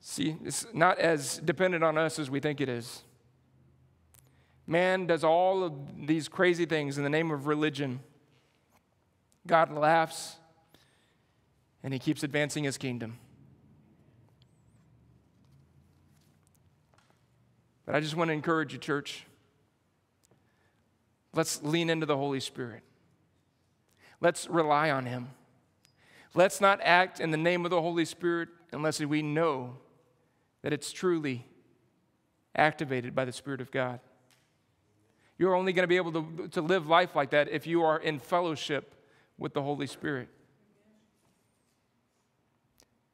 See, 0.00 0.36
it's 0.44 0.66
not 0.74 0.98
as 0.98 1.38
dependent 1.38 1.82
on 1.82 1.96
us 1.96 2.18
as 2.18 2.28
we 2.28 2.40
think 2.40 2.60
it 2.60 2.68
is. 2.68 3.02
Man 4.66 5.06
does 5.06 5.24
all 5.24 5.64
of 5.64 5.72
these 6.06 6.28
crazy 6.28 6.66
things 6.66 6.98
in 6.98 7.04
the 7.04 7.10
name 7.10 7.30
of 7.30 7.46
religion. 7.46 8.00
God 9.46 9.72
laughs 9.72 10.36
and 11.82 11.92
he 11.92 11.98
keeps 11.98 12.22
advancing 12.22 12.64
his 12.64 12.78
kingdom. 12.78 13.18
But 17.84 17.94
I 17.94 18.00
just 18.00 18.16
want 18.16 18.28
to 18.28 18.32
encourage 18.32 18.72
you, 18.72 18.78
church. 18.78 19.26
Let's 21.34 21.62
lean 21.62 21.90
into 21.90 22.06
the 22.06 22.16
Holy 22.16 22.40
Spirit. 22.40 22.82
Let's 24.20 24.48
rely 24.48 24.90
on 24.90 25.06
him. 25.06 25.30
Let's 26.34 26.60
not 26.60 26.80
act 26.82 27.20
in 27.20 27.30
the 27.30 27.36
name 27.36 27.64
of 27.64 27.70
the 27.70 27.80
Holy 27.80 28.04
Spirit 28.04 28.48
unless 28.72 29.00
we 29.00 29.22
know 29.22 29.76
that 30.62 30.72
it's 30.72 30.92
truly 30.92 31.44
activated 32.54 33.14
by 33.14 33.24
the 33.24 33.32
Spirit 33.32 33.60
of 33.60 33.70
God. 33.70 34.00
You're 35.38 35.54
only 35.54 35.72
going 35.72 35.82
to 35.82 35.88
be 35.88 35.96
able 35.96 36.12
to, 36.12 36.48
to 36.52 36.62
live 36.62 36.86
life 36.86 37.16
like 37.16 37.30
that 37.30 37.48
if 37.48 37.66
you 37.66 37.82
are 37.82 37.98
in 37.98 38.18
fellowship 38.18 38.94
with 39.36 39.54
the 39.54 39.62
Holy 39.62 39.86
Spirit. 39.86 40.28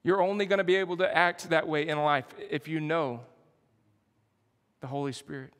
You're 0.08 0.22
only 0.22 0.46
going 0.46 0.56
to 0.56 0.64
be 0.64 0.76
able 0.76 0.96
to 0.96 1.14
act 1.14 1.50
that 1.50 1.68
way 1.68 1.86
in 1.86 1.98
life 1.98 2.24
if 2.48 2.66
you 2.66 2.80
know 2.80 3.20
the 4.80 4.86
Holy 4.86 5.12
Spirit. 5.12 5.52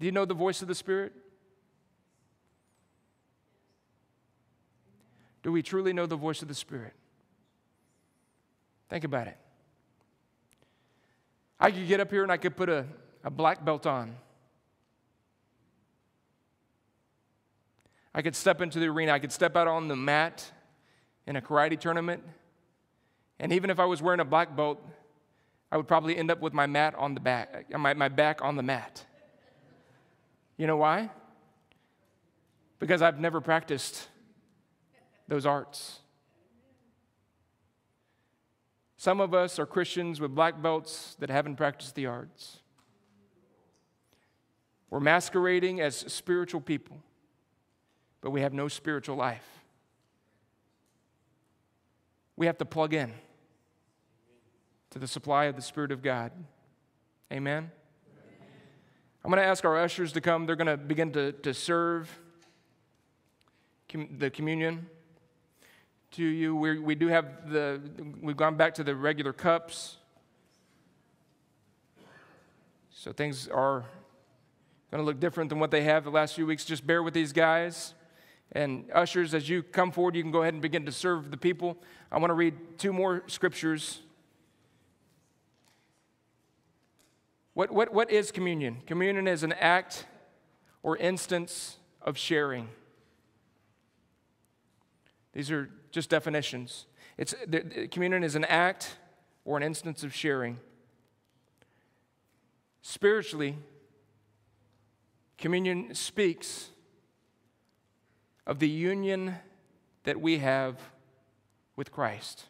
Do 0.00 0.06
you 0.06 0.10
know 0.10 0.24
the 0.24 0.34
voice 0.34 0.60
of 0.60 0.66
the 0.66 0.74
Spirit? 0.74 1.12
Do 5.44 5.52
we 5.52 5.62
truly 5.62 5.92
know 5.92 6.06
the 6.06 6.16
voice 6.16 6.42
of 6.42 6.48
the 6.48 6.54
Spirit? 6.54 6.94
Think 8.88 9.04
about 9.04 9.28
it. 9.28 9.38
I 11.60 11.70
could 11.70 11.86
get 11.86 12.00
up 12.00 12.10
here 12.10 12.24
and 12.24 12.32
I 12.32 12.38
could 12.38 12.56
put 12.56 12.68
a, 12.68 12.86
a 13.22 13.30
black 13.30 13.64
belt 13.64 13.86
on. 13.86 14.16
I 18.12 18.20
could 18.20 18.34
step 18.34 18.60
into 18.60 18.80
the 18.80 18.86
arena. 18.86 19.12
I 19.12 19.20
could 19.20 19.30
step 19.30 19.54
out 19.54 19.68
on 19.68 19.86
the 19.86 19.94
mat 19.94 20.50
in 21.24 21.36
a 21.36 21.40
karate 21.40 21.78
tournament 21.78 22.24
and 23.38 23.52
even 23.52 23.70
if 23.70 23.78
I 23.78 23.84
was 23.84 24.00
wearing 24.00 24.20
a 24.20 24.24
black 24.24 24.56
belt, 24.56 24.80
I 25.72 25.76
would 25.76 25.88
probably 25.88 26.16
end 26.16 26.30
up 26.30 26.40
with 26.40 26.52
my 26.52 26.66
mat 26.66 26.94
on 26.96 27.14
the 27.14 27.20
back, 27.20 27.66
uh, 27.72 27.78
my, 27.78 27.94
my 27.94 28.08
back 28.08 28.42
on 28.42 28.56
the 28.56 28.62
mat. 28.62 29.04
You 30.56 30.66
know 30.66 30.76
why? 30.76 31.10
Because 32.78 33.02
I've 33.02 33.18
never 33.18 33.40
practiced 33.40 34.08
those 35.26 35.46
arts. 35.46 36.00
Some 38.96 39.20
of 39.20 39.34
us 39.34 39.58
are 39.58 39.66
Christians 39.66 40.20
with 40.20 40.34
black 40.34 40.62
belts 40.62 41.16
that 41.18 41.28
haven't 41.28 41.56
practiced 41.56 41.94
the 41.94 42.06
arts. 42.06 42.60
We're 44.90 45.00
masquerading 45.00 45.80
as 45.80 45.96
spiritual 45.96 46.60
people, 46.60 47.02
but 48.20 48.30
we 48.30 48.42
have 48.42 48.52
no 48.52 48.68
spiritual 48.68 49.16
life. 49.16 49.63
We 52.36 52.46
have 52.46 52.58
to 52.58 52.64
plug 52.64 52.94
in 52.94 53.12
to 54.90 54.98
the 54.98 55.06
supply 55.06 55.44
of 55.46 55.56
the 55.56 55.62
Spirit 55.62 55.92
of 55.92 56.02
God. 56.02 56.32
Amen? 57.32 57.70
I'm 59.24 59.30
going 59.30 59.42
to 59.42 59.48
ask 59.48 59.64
our 59.64 59.78
ushers 59.78 60.12
to 60.12 60.20
come. 60.20 60.46
They're 60.46 60.56
going 60.56 60.66
to 60.66 60.76
begin 60.76 61.12
to, 61.12 61.32
to 61.32 61.54
serve 61.54 62.18
the 64.18 64.28
communion 64.30 64.86
to 66.12 66.24
you. 66.24 66.54
we 66.54 66.78
we 66.78 66.94
do 66.94 67.08
have 67.08 67.50
the, 67.50 67.80
we've 68.20 68.36
gone 68.36 68.56
back 68.56 68.74
to 68.74 68.84
the 68.84 68.94
regular 68.94 69.32
cups. 69.32 69.96
So 72.90 73.12
things 73.12 73.48
are 73.48 73.84
going 74.90 75.02
to 75.02 75.02
look 75.02 75.20
different 75.20 75.48
than 75.48 75.58
what 75.58 75.70
they 75.70 75.82
have 75.82 76.04
the 76.04 76.10
last 76.10 76.34
few 76.34 76.46
weeks. 76.46 76.64
Just 76.64 76.86
bear 76.86 77.02
with 77.02 77.14
these 77.14 77.32
guys. 77.32 77.94
And 78.52 78.90
ushers, 78.92 79.34
as 79.34 79.48
you 79.48 79.62
come 79.62 79.90
forward, 79.90 80.14
you 80.14 80.22
can 80.22 80.30
go 80.30 80.42
ahead 80.42 80.54
and 80.54 80.62
begin 80.62 80.86
to 80.86 80.92
serve 80.92 81.30
the 81.30 81.36
people. 81.36 81.76
I 82.12 82.18
want 82.18 82.30
to 82.30 82.34
read 82.34 82.54
two 82.78 82.92
more 82.92 83.24
scriptures. 83.26 84.00
What, 87.54 87.70
what, 87.70 87.92
what 87.92 88.10
is 88.10 88.30
communion? 88.30 88.78
Communion 88.86 89.26
is 89.26 89.42
an 89.42 89.52
act 89.54 90.06
or 90.82 90.96
instance 90.96 91.78
of 92.02 92.18
sharing. 92.18 92.68
These 95.32 95.50
are 95.50 95.70
just 95.90 96.10
definitions. 96.10 96.86
It's, 97.16 97.34
the, 97.46 97.60
the, 97.60 97.88
communion 97.88 98.22
is 98.22 98.34
an 98.34 98.44
act 98.44 98.96
or 99.44 99.56
an 99.56 99.62
instance 99.62 100.04
of 100.04 100.14
sharing. 100.14 100.58
Spiritually, 102.82 103.56
communion 105.38 105.94
speaks 105.94 106.70
of 108.46 108.58
the 108.58 108.68
union 108.68 109.36
that 110.04 110.20
we 110.20 110.38
have 110.38 110.78
with 111.76 111.90
Christ. 111.90 112.44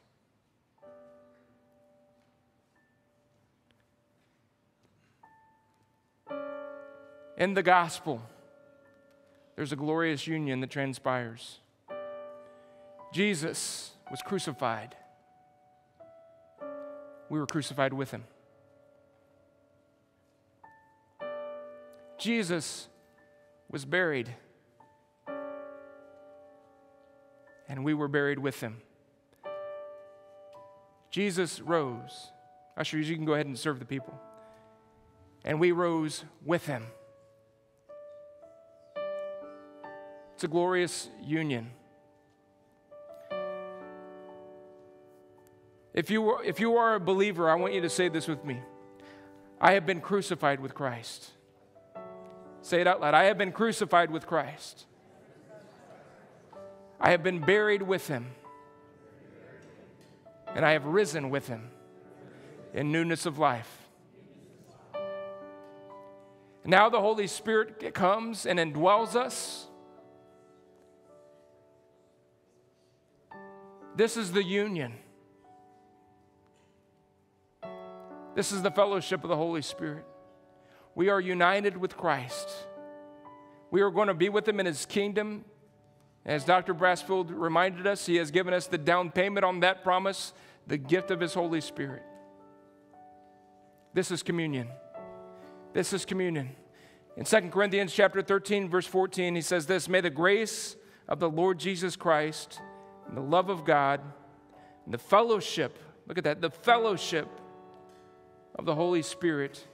In 7.37 7.55
the 7.55 7.63
gospel, 7.63 8.23
there's 9.57 9.73
a 9.73 9.77
glorious 9.77 10.27
union 10.27 10.61
that 10.61 10.71
transpires. 10.71 11.59
Jesus 13.13 13.93
was 14.11 14.21
crucified. 14.23 14.95
We 17.29 17.39
were 17.39 17.47
crucified 17.47 17.93
with 17.93 18.11
him. 18.11 18.25
Jesus 22.19 22.89
was 23.71 23.85
buried. 23.85 24.35
And 27.69 27.85
we 27.85 27.95
were 27.95 28.09
buried 28.09 28.39
with 28.39 28.61
him. 28.61 28.83
Jesus 31.11 31.61
rose. 31.61 32.31
Ushers, 32.77 33.09
you 33.09 33.17
can 33.17 33.25
go 33.25 33.35
ahead 33.35 33.47
and 33.47 33.59
serve 33.59 33.79
the 33.79 33.85
people. 33.85 34.15
And 35.45 35.61
we 35.61 35.73
rose 35.73 36.25
with 36.45 36.67
him. 36.67 36.87
It's 40.35 40.45
a 40.45 40.49
glorious 40.49 41.09
union. 41.23 41.71
If 45.93 46.11
you, 46.11 46.39
if 46.41 46.59
you 46.59 46.77
are 46.77 46.97
a 46.97 47.01
believer, 47.01 47.49
I 47.49 47.55
want 47.55 47.73
you 47.73 47.81
to 47.83 47.89
say 47.89 48.09
this 48.09 48.27
with 48.27 48.45
me 48.45 48.61
I 49.61 49.73
have 49.73 49.87
been 49.87 50.01
crucified 50.01 50.61
with 50.61 50.75
Christ. 50.75 51.31
Say 52.63 52.81
it 52.81 52.87
out 52.87 53.01
loud. 53.01 53.15
I 53.15 53.25
have 53.25 53.39
been 53.39 53.53
crucified 53.53 54.11
with 54.11 54.27
Christ. 54.27 54.87
I 57.05 57.11
have 57.11 57.23
been 57.23 57.41
buried 57.41 57.83
with 57.83 58.09
him. 58.09 58.31
And 60.55 60.65
I 60.65 60.73
have 60.73 60.87
risen 60.87 61.29
with 61.29 61.47
him 61.49 61.69
in 62.73 62.93
newness 62.93 63.27
of 63.27 63.39
life. 63.39 63.71
Now 66.65 66.89
the 66.89 67.01
Holy 67.01 67.27
Spirit 67.27 67.93
comes 67.93 68.47
and 68.47 68.59
indwells 68.59 69.17
us. 69.17 69.67
This 73.95 74.17
is 74.17 74.33
the 74.33 74.43
union. 74.43 74.95
This 78.35 78.51
is 78.51 78.63
the 78.63 78.71
fellowship 78.71 79.25
of 79.25 79.29
the 79.29 79.37
Holy 79.37 79.61
Spirit. 79.61 80.07
We 80.95 81.11
are 81.11 81.21
united 81.21 81.77
with 81.77 81.99
Christ. 81.99 82.49
We 83.71 83.83
are 83.83 83.91
going 83.91 84.09
to 84.09 84.15
be 84.15 84.31
with 84.31 84.49
Him 84.49 84.59
in 84.59 84.65
His 84.65 84.87
kingdom. 84.87 85.45
As 86.27 86.45
Dr. 86.45 86.75
Brassfield 86.75 87.29
reminded 87.31 87.87
us, 87.87 88.07
He 88.07 88.17
has 88.17 88.31
given 88.31 88.55
us 88.55 88.67
the 88.67 88.79
down 88.79 89.11
payment 89.11 89.45
on 89.45 89.61
that 89.61 89.85
promise, 89.85 90.33
the 90.67 90.79
gift 90.79 91.11
of 91.11 91.21
His 91.21 91.35
Holy 91.35 91.61
Spirit. 91.61 92.03
This 93.93 94.11
is 94.11 94.23
communion. 94.23 94.69
This 95.73 95.93
is 95.93 96.05
communion. 96.05 96.51
In 97.17 97.25
2 97.25 97.41
Corinthians 97.51 97.93
chapter 97.93 98.23
13, 98.23 98.69
verse 98.69 98.87
14, 98.87 99.35
he 99.35 99.41
says 99.41 99.67
this 99.67 99.89
May 99.89 100.01
the 100.01 100.11
grace 100.11 100.77
of 101.09 101.21
the 101.21 101.31
Lord 101.31 101.59
Jesus 101.59 101.95
Christ, 101.95 102.61
and 103.07 103.17
the 103.17 103.23
love 103.23 103.51
of 103.51 103.65
God, 103.65 104.01
and 104.85 104.95
the 104.95 104.99
fellowship, 104.99 105.79
look 106.09 106.19
at 106.19 106.25
that, 106.25 106.41
the 106.41 106.51
fellowship 106.51 107.29
of 108.57 108.65
the 108.65 108.75
Holy 108.75 109.03
Spirit 109.03 109.65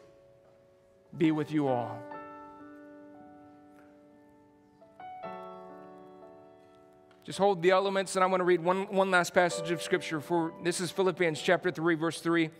be 1.17 1.31
with 1.33 1.53
you 1.53 1.69
all. 1.69 1.99
Just 7.31 7.39
hold 7.39 7.63
the 7.63 7.71
elements, 7.71 8.17
and 8.17 8.25
I 8.25 8.27
want 8.27 8.41
to 8.41 8.45
read 8.45 8.61
one, 8.61 8.89
one 8.89 9.13
last 9.13 9.33
passage 9.33 9.71
of 9.71 9.81
Scripture. 9.81 10.21
For 10.21 10.53
this 10.65 10.81
is 10.81 10.91
Philippians 10.91 11.41
chapter 11.41 11.71
3, 11.71 11.95
verse 11.95 12.21
3. 12.21 12.51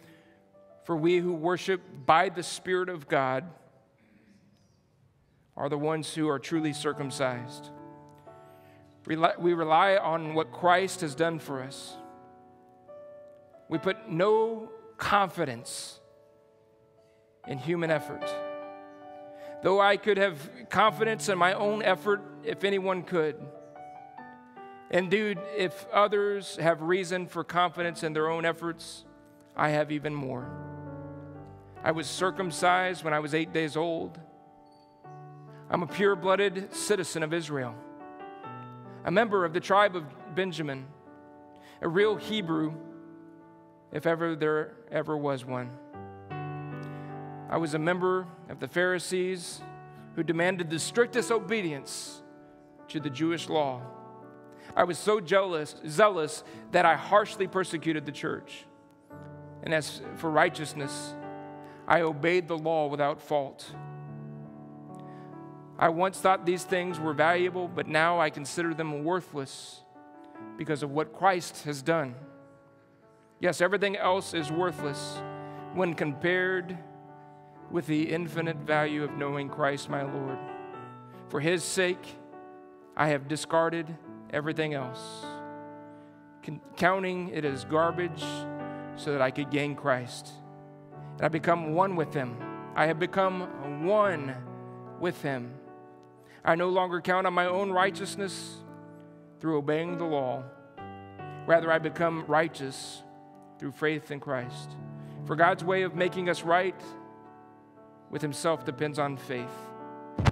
For 0.85 0.95
we 0.97 1.19
who 1.19 1.33
worship 1.33 1.81
by 2.07 2.29
the 2.29 2.45
Spirit 2.45 2.89
of 2.89 3.09
God 3.09 3.47
are 5.57 5.69
the 5.69 5.77
ones 5.77 6.15
who 6.15 6.29
are 6.29 6.39
truly 6.39 6.73
circumcised. 6.73 7.71
We 9.09 9.17
rely 9.17 9.97
on 9.97 10.35
what 10.35 10.53
Christ 10.53 11.01
has 11.01 11.17
done 11.17 11.41
for 11.41 11.61
us. 11.65 11.97
We 13.69 13.79
put 13.79 14.09
no 14.09 14.71
confidence 14.99 15.99
in 17.49 17.59
human 17.59 17.91
effort. 17.91 18.23
Though 19.65 19.81
I 19.81 19.97
could 19.97 20.17
have 20.17 20.49
confidence 20.69 21.29
in 21.29 21.39
my 21.39 21.55
own 21.55 21.83
effort, 21.83 22.23
if 22.45 22.63
anyone 22.63 23.03
could. 23.03 23.35
And, 24.91 25.11
dude, 25.11 25.39
if 25.57 25.87
others 25.93 26.57
have 26.57 26.83
reason 26.83 27.27
for 27.27 27.45
confidence 27.45 28.03
in 28.03 28.13
their 28.13 28.29
own 28.29 28.45
efforts, 28.45 29.05
I 29.57 29.69
have 29.71 29.93
even 29.93 30.15
more. 30.15 30.51
I 31.85 31.93
was 31.93 32.09
circumcised 32.09 33.05
when 33.05 33.15
I 33.15 33.21
was 33.21 33.35
eight 33.35 33.53
days 33.53 33.77
old. 33.77 34.19
I'm 35.71 35.83
a 35.83 35.87
pure 35.87 36.17
blooded 36.17 36.75
citizen 36.75 37.23
of 37.23 37.33
Israel, 37.33 37.75
a 39.05 39.11
member 39.11 39.45
of 39.45 39.53
the 39.53 39.61
tribe 39.61 39.95
of 39.95 40.05
Benjamin, 40.35 40.87
a 41.81 41.89
real 41.89 42.17
Hebrew, 42.17 42.75
if 43.93 44.07
ever 44.07 44.35
there 44.35 44.75
ever 44.91 45.17
was 45.17 45.45
one. 45.45 45.71
I 47.49 47.57
was 47.57 47.75
a 47.75 47.79
member 47.79 48.27
of 48.49 48.59
the 48.59 48.69
Pharisees 48.69 49.61
who 50.17 50.25
demanded 50.25 50.69
the 50.69 50.79
strictest 50.79 51.31
obedience 51.31 52.23
to 52.89 52.99
the 52.99 53.11
Jewish 53.11 53.49
law. 53.49 53.81
I 54.77 54.85
was 54.85 54.99
so 54.99 55.21
jealous, 55.21 55.77
zealous 55.87 56.45
that 56.73 56.85
I 56.85 56.97
harshly 56.97 57.47
persecuted 57.47 58.07
the 58.07 58.13
church. 58.13 58.65
And 59.63 59.75
as 59.75 60.01
for 60.17 60.31
righteousness, 60.31 61.15
I 61.87 62.03
obeyed 62.03 62.49
the 62.49 62.57
law 62.57 62.87
without 62.87 63.21
fault. 63.21 63.75
I 65.79 65.89
once 65.89 66.19
thought 66.19 66.45
these 66.45 66.65
things 66.65 67.01
were 67.01 67.15
valuable, 67.15 67.67
but 67.67 67.89
now 67.89 68.21
I 68.21 68.31
consider 68.31 68.75
them 68.75 69.05
worthless 69.05 69.83
because 70.57 70.83
of 70.83 70.91
what 70.91 71.13
Christ 71.13 71.65
has 71.65 71.83
done. 71.83 72.15
Yes, 73.41 73.61
everything 73.61 73.97
else 73.97 74.35
is 74.35 74.53
worthless 74.53 75.23
when 75.75 75.95
compared 75.95 76.77
with 77.71 77.87
the 77.87 78.11
infinite 78.11 78.59
value 78.59 79.03
of 79.03 79.13
knowing 79.13 79.49
Christ 79.49 79.89
my 79.89 80.03
Lord. 80.03 80.39
For 81.29 81.41
his 81.41 81.65
sake, 81.65 82.05
I 82.97 83.09
have 83.09 83.29
discarded 83.29 83.97
everything 84.33 84.75
else, 84.75 85.25
counting 86.77 87.29
it 87.29 87.45
as 87.45 87.65
garbage 87.65 88.25
so 88.97 89.13
that 89.13 89.23
I 89.23 89.31
could 89.31 89.51
gain 89.51 89.75
Christ. 89.75 90.31
And 91.17 91.23
I 91.23 91.29
become 91.29 91.75
one 91.75 91.97
with 91.97 92.15
him. 92.15 92.37
I 92.75 92.87
have 92.87 92.99
become 92.99 93.85
one 93.85 94.35
with 95.01 95.21
him. 95.23 95.55
I 96.45 96.55
no 96.55 96.69
longer 96.69 97.01
count 97.01 97.27
on 97.27 97.35
my 97.35 97.47
own 97.47 97.71
righteousness 97.71 98.57
through 99.41 99.59
obeying 99.59 99.99
the 99.99 100.05
law. 100.05 100.43
Rather, 101.47 101.71
I 101.71 101.79
become 101.79 102.25
righteous 102.27 103.03
through 103.59 103.73
faith 103.73 104.11
in 104.11 104.21
Christ. 104.21 104.71
For 105.27 105.37
God's 105.37 105.65
way 105.65 105.83
of 105.83 105.95
making 105.95 106.29
us 106.29 106.43
right 106.43 106.81
with 108.11 108.23
Himself 108.23 108.65
depends 108.65 108.99
on 108.99 109.17
faith. 109.17 109.70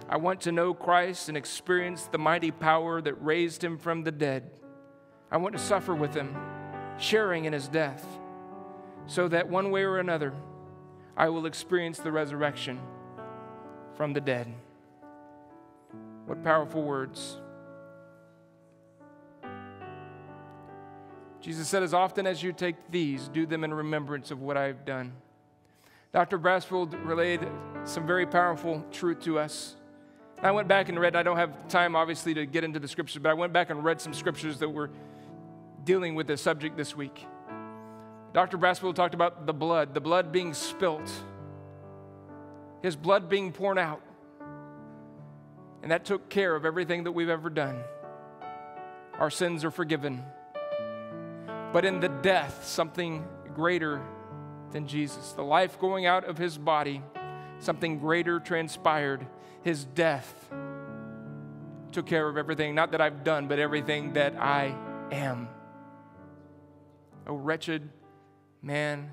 I 0.08 0.16
want 0.16 0.40
to 0.42 0.52
know 0.52 0.72
Christ 0.72 1.28
and 1.28 1.36
experience 1.36 2.04
the 2.04 2.18
mighty 2.18 2.50
power 2.50 3.02
that 3.02 3.14
raised 3.14 3.62
Him 3.62 3.76
from 3.76 4.04
the 4.04 4.12
dead. 4.12 4.50
I 5.30 5.36
want 5.36 5.54
to 5.54 5.62
suffer 5.62 5.94
with 5.94 6.14
Him, 6.14 6.34
sharing 6.98 7.44
in 7.44 7.52
His 7.52 7.68
death, 7.68 8.06
so 9.06 9.28
that 9.28 9.48
one 9.48 9.70
way 9.70 9.82
or 9.82 9.98
another, 9.98 10.32
I 11.16 11.28
will 11.28 11.44
experience 11.44 11.98
the 11.98 12.12
resurrection 12.12 12.80
from 13.96 14.14
the 14.14 14.20
dead. 14.20 14.52
What 16.24 16.42
powerful 16.42 16.82
words. 16.82 17.38
Jesus 21.40 21.68
said, 21.68 21.82
As 21.82 21.92
often 21.92 22.26
as 22.26 22.42
you 22.42 22.52
take 22.52 22.76
these, 22.90 23.28
do 23.28 23.44
them 23.44 23.62
in 23.62 23.74
remembrance 23.74 24.30
of 24.30 24.40
what 24.40 24.56
I 24.56 24.64
have 24.64 24.84
done. 24.84 25.12
Dr. 26.12 26.38
Brassfield 26.38 26.94
relayed 27.06 27.46
some 27.84 28.06
very 28.06 28.26
powerful 28.26 28.84
truth 28.90 29.20
to 29.20 29.38
us. 29.38 29.76
I 30.40 30.52
went 30.52 30.68
back 30.68 30.88
and 30.88 30.98
read, 31.00 31.16
I 31.16 31.22
don't 31.24 31.36
have 31.36 31.68
time 31.68 31.96
obviously 31.96 32.34
to 32.34 32.46
get 32.46 32.62
into 32.62 32.78
the 32.78 32.86
scriptures, 32.86 33.20
but 33.20 33.30
I 33.30 33.34
went 33.34 33.52
back 33.52 33.70
and 33.70 33.82
read 33.82 34.00
some 34.00 34.14
scriptures 34.14 34.58
that 34.60 34.68
were 34.68 34.90
dealing 35.84 36.14
with 36.14 36.26
this 36.28 36.40
subject 36.40 36.76
this 36.76 36.94
week. 36.96 37.26
Dr. 38.32 38.56
Brassfield 38.56 38.94
talked 38.94 39.14
about 39.14 39.46
the 39.46 39.52
blood, 39.52 39.94
the 39.94 40.00
blood 40.00 40.30
being 40.30 40.54
spilt, 40.54 41.10
his 42.82 42.94
blood 42.94 43.28
being 43.28 43.52
poured 43.52 43.78
out. 43.78 44.02
And 45.82 45.90
that 45.90 46.04
took 46.04 46.28
care 46.28 46.54
of 46.54 46.64
everything 46.64 47.04
that 47.04 47.12
we've 47.12 47.28
ever 47.28 47.50
done. 47.50 47.82
Our 49.18 49.30
sins 49.30 49.64
are 49.64 49.70
forgiven. 49.70 50.22
But 51.72 51.84
in 51.84 52.00
the 52.00 52.08
death, 52.08 52.64
something 52.64 53.26
greater 53.54 54.00
than 54.70 54.86
Jesus, 54.86 55.32
the 55.32 55.42
life 55.42 55.78
going 55.80 56.06
out 56.06 56.24
of 56.24 56.38
his 56.38 56.56
body, 56.58 57.02
something 57.58 57.98
greater 57.98 58.38
transpired. 58.38 59.26
His 59.68 59.84
death 59.84 60.48
took 61.92 62.06
care 62.06 62.26
of 62.26 62.38
everything, 62.38 62.74
not 62.74 62.92
that 62.92 63.02
I've 63.02 63.22
done, 63.22 63.48
but 63.48 63.58
everything 63.58 64.14
that 64.14 64.34
I 64.34 64.74
am. 65.12 65.46
A 67.26 67.34
wretched 67.34 67.90
man 68.62 69.12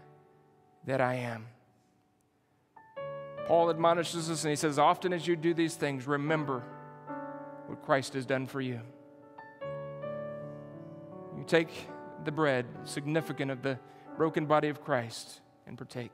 that 0.86 1.02
I 1.02 1.16
am. 1.16 1.48
Paul 3.48 3.70
admonishes 3.70 4.30
us 4.30 4.46
and 4.46 4.50
he 4.50 4.56
says, 4.56 4.80
Often 4.80 5.12
as 5.12 5.28
you 5.28 5.36
do 5.36 5.54
these 5.54 5.76
things, 5.76 6.08
remember 6.08 6.64
what 7.68 7.84
Christ 7.84 8.14
has 8.14 8.26
done 8.26 8.48
for 8.48 8.62
you. 8.62 8.80
You 11.38 11.44
take 11.46 11.90
the 12.24 12.32
bread, 12.32 12.66
significant 12.86 13.52
of 13.52 13.62
the 13.62 13.78
broken 14.16 14.46
body 14.46 14.70
of 14.70 14.82
Christ, 14.82 15.42
and 15.68 15.78
partake. 15.78 16.14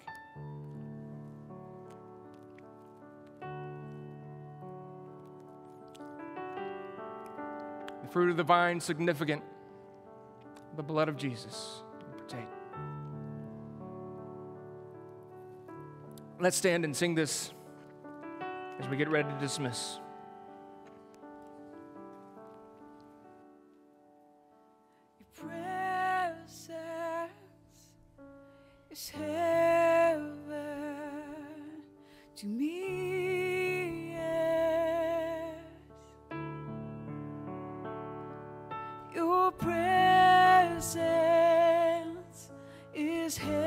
Fruit 8.11 8.29
of 8.29 8.37
the 8.37 8.43
vine, 8.43 8.79
significant, 8.79 9.41
the 10.75 10.83
blood 10.83 11.09
of 11.09 11.17
Jesus, 11.17 11.81
partake. 12.17 12.47
Let's 16.39 16.57
stand 16.57 16.85
and 16.85 16.95
sing 16.95 17.15
this 17.15 17.53
as 18.79 18.87
we 18.89 18.97
get 18.97 19.09
ready 19.09 19.29
to 19.29 19.39
dismiss. 19.39 19.99
Is 28.91 29.07
heaven 29.07 30.35
to 32.35 32.45
me. 32.45 33.20
Your 39.13 39.51
presence 39.51 41.01
is 42.93 43.37
heaven 43.37 43.60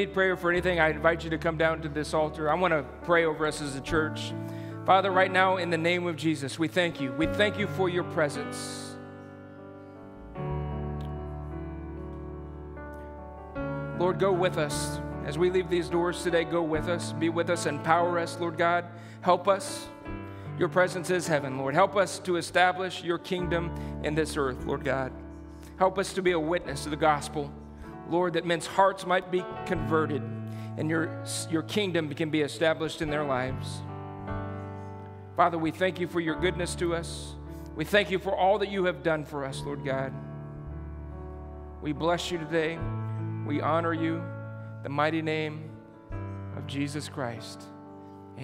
need 0.00 0.14
prayer 0.14 0.36
for 0.36 0.50
anything, 0.50 0.80
I 0.80 0.88
invite 0.88 1.24
you 1.24 1.30
to 1.30 1.38
come 1.38 1.58
down 1.58 1.82
to 1.82 1.88
this 1.88 2.14
altar. 2.14 2.50
I 2.50 2.54
want 2.54 2.72
to 2.72 2.84
pray 3.02 3.26
over 3.26 3.46
us 3.46 3.60
as 3.60 3.76
a 3.76 3.80
church. 3.80 4.32
Father, 4.86 5.10
right 5.10 5.30
now, 5.30 5.58
in 5.58 5.68
the 5.68 5.78
name 5.78 6.06
of 6.06 6.16
Jesus, 6.16 6.58
we 6.58 6.68
thank 6.68 7.00
you. 7.00 7.12
We 7.12 7.26
thank 7.26 7.58
you 7.58 7.66
for 7.66 7.88
your 7.90 8.04
presence. 8.04 8.96
Lord, 13.98 14.18
go 14.18 14.32
with 14.32 14.56
us. 14.56 14.98
As 15.26 15.36
we 15.36 15.50
leave 15.50 15.68
these 15.68 15.90
doors 15.90 16.22
today, 16.22 16.44
go 16.44 16.62
with 16.62 16.88
us. 16.88 17.12
Be 17.12 17.28
with 17.28 17.50
us. 17.50 17.66
Empower 17.66 18.18
us, 18.18 18.40
Lord 18.40 18.56
God. 18.56 18.86
Help 19.20 19.48
us. 19.48 19.86
Your 20.58 20.70
presence 20.70 21.10
is 21.10 21.26
heaven, 21.26 21.58
Lord. 21.58 21.74
Help 21.74 21.94
us 21.94 22.18
to 22.20 22.36
establish 22.36 23.04
your 23.04 23.18
kingdom 23.18 23.70
in 24.02 24.14
this 24.14 24.38
earth, 24.38 24.64
Lord 24.64 24.82
God. 24.82 25.12
Help 25.78 25.98
us 25.98 26.14
to 26.14 26.22
be 26.22 26.32
a 26.32 26.40
witness 26.40 26.84
to 26.84 26.90
the 26.90 26.96
gospel, 26.96 27.52
Lord, 28.10 28.34
that 28.34 28.44
men's 28.44 28.66
hearts 28.66 29.06
might 29.06 29.30
be 29.30 29.44
converted 29.66 30.22
and 30.76 30.88
your, 30.88 31.24
your 31.50 31.62
kingdom 31.62 32.12
can 32.14 32.30
be 32.30 32.40
established 32.40 33.02
in 33.02 33.10
their 33.10 33.24
lives. 33.24 33.82
Father, 35.36 35.58
we 35.58 35.70
thank 35.70 36.00
you 36.00 36.06
for 36.06 36.20
your 36.20 36.34
goodness 36.34 36.74
to 36.76 36.94
us. 36.94 37.34
We 37.76 37.84
thank 37.84 38.10
you 38.10 38.18
for 38.18 38.34
all 38.34 38.58
that 38.58 38.70
you 38.70 38.84
have 38.84 39.02
done 39.02 39.24
for 39.24 39.44
us, 39.44 39.62
Lord 39.64 39.84
God. 39.84 40.12
We 41.82 41.92
bless 41.92 42.30
you 42.30 42.38
today. 42.38 42.78
We 43.46 43.60
honor 43.60 43.92
you, 43.92 44.22
the 44.82 44.88
mighty 44.88 45.22
name 45.22 45.70
of 46.56 46.66
Jesus 46.66 47.08
Christ. 47.08 47.62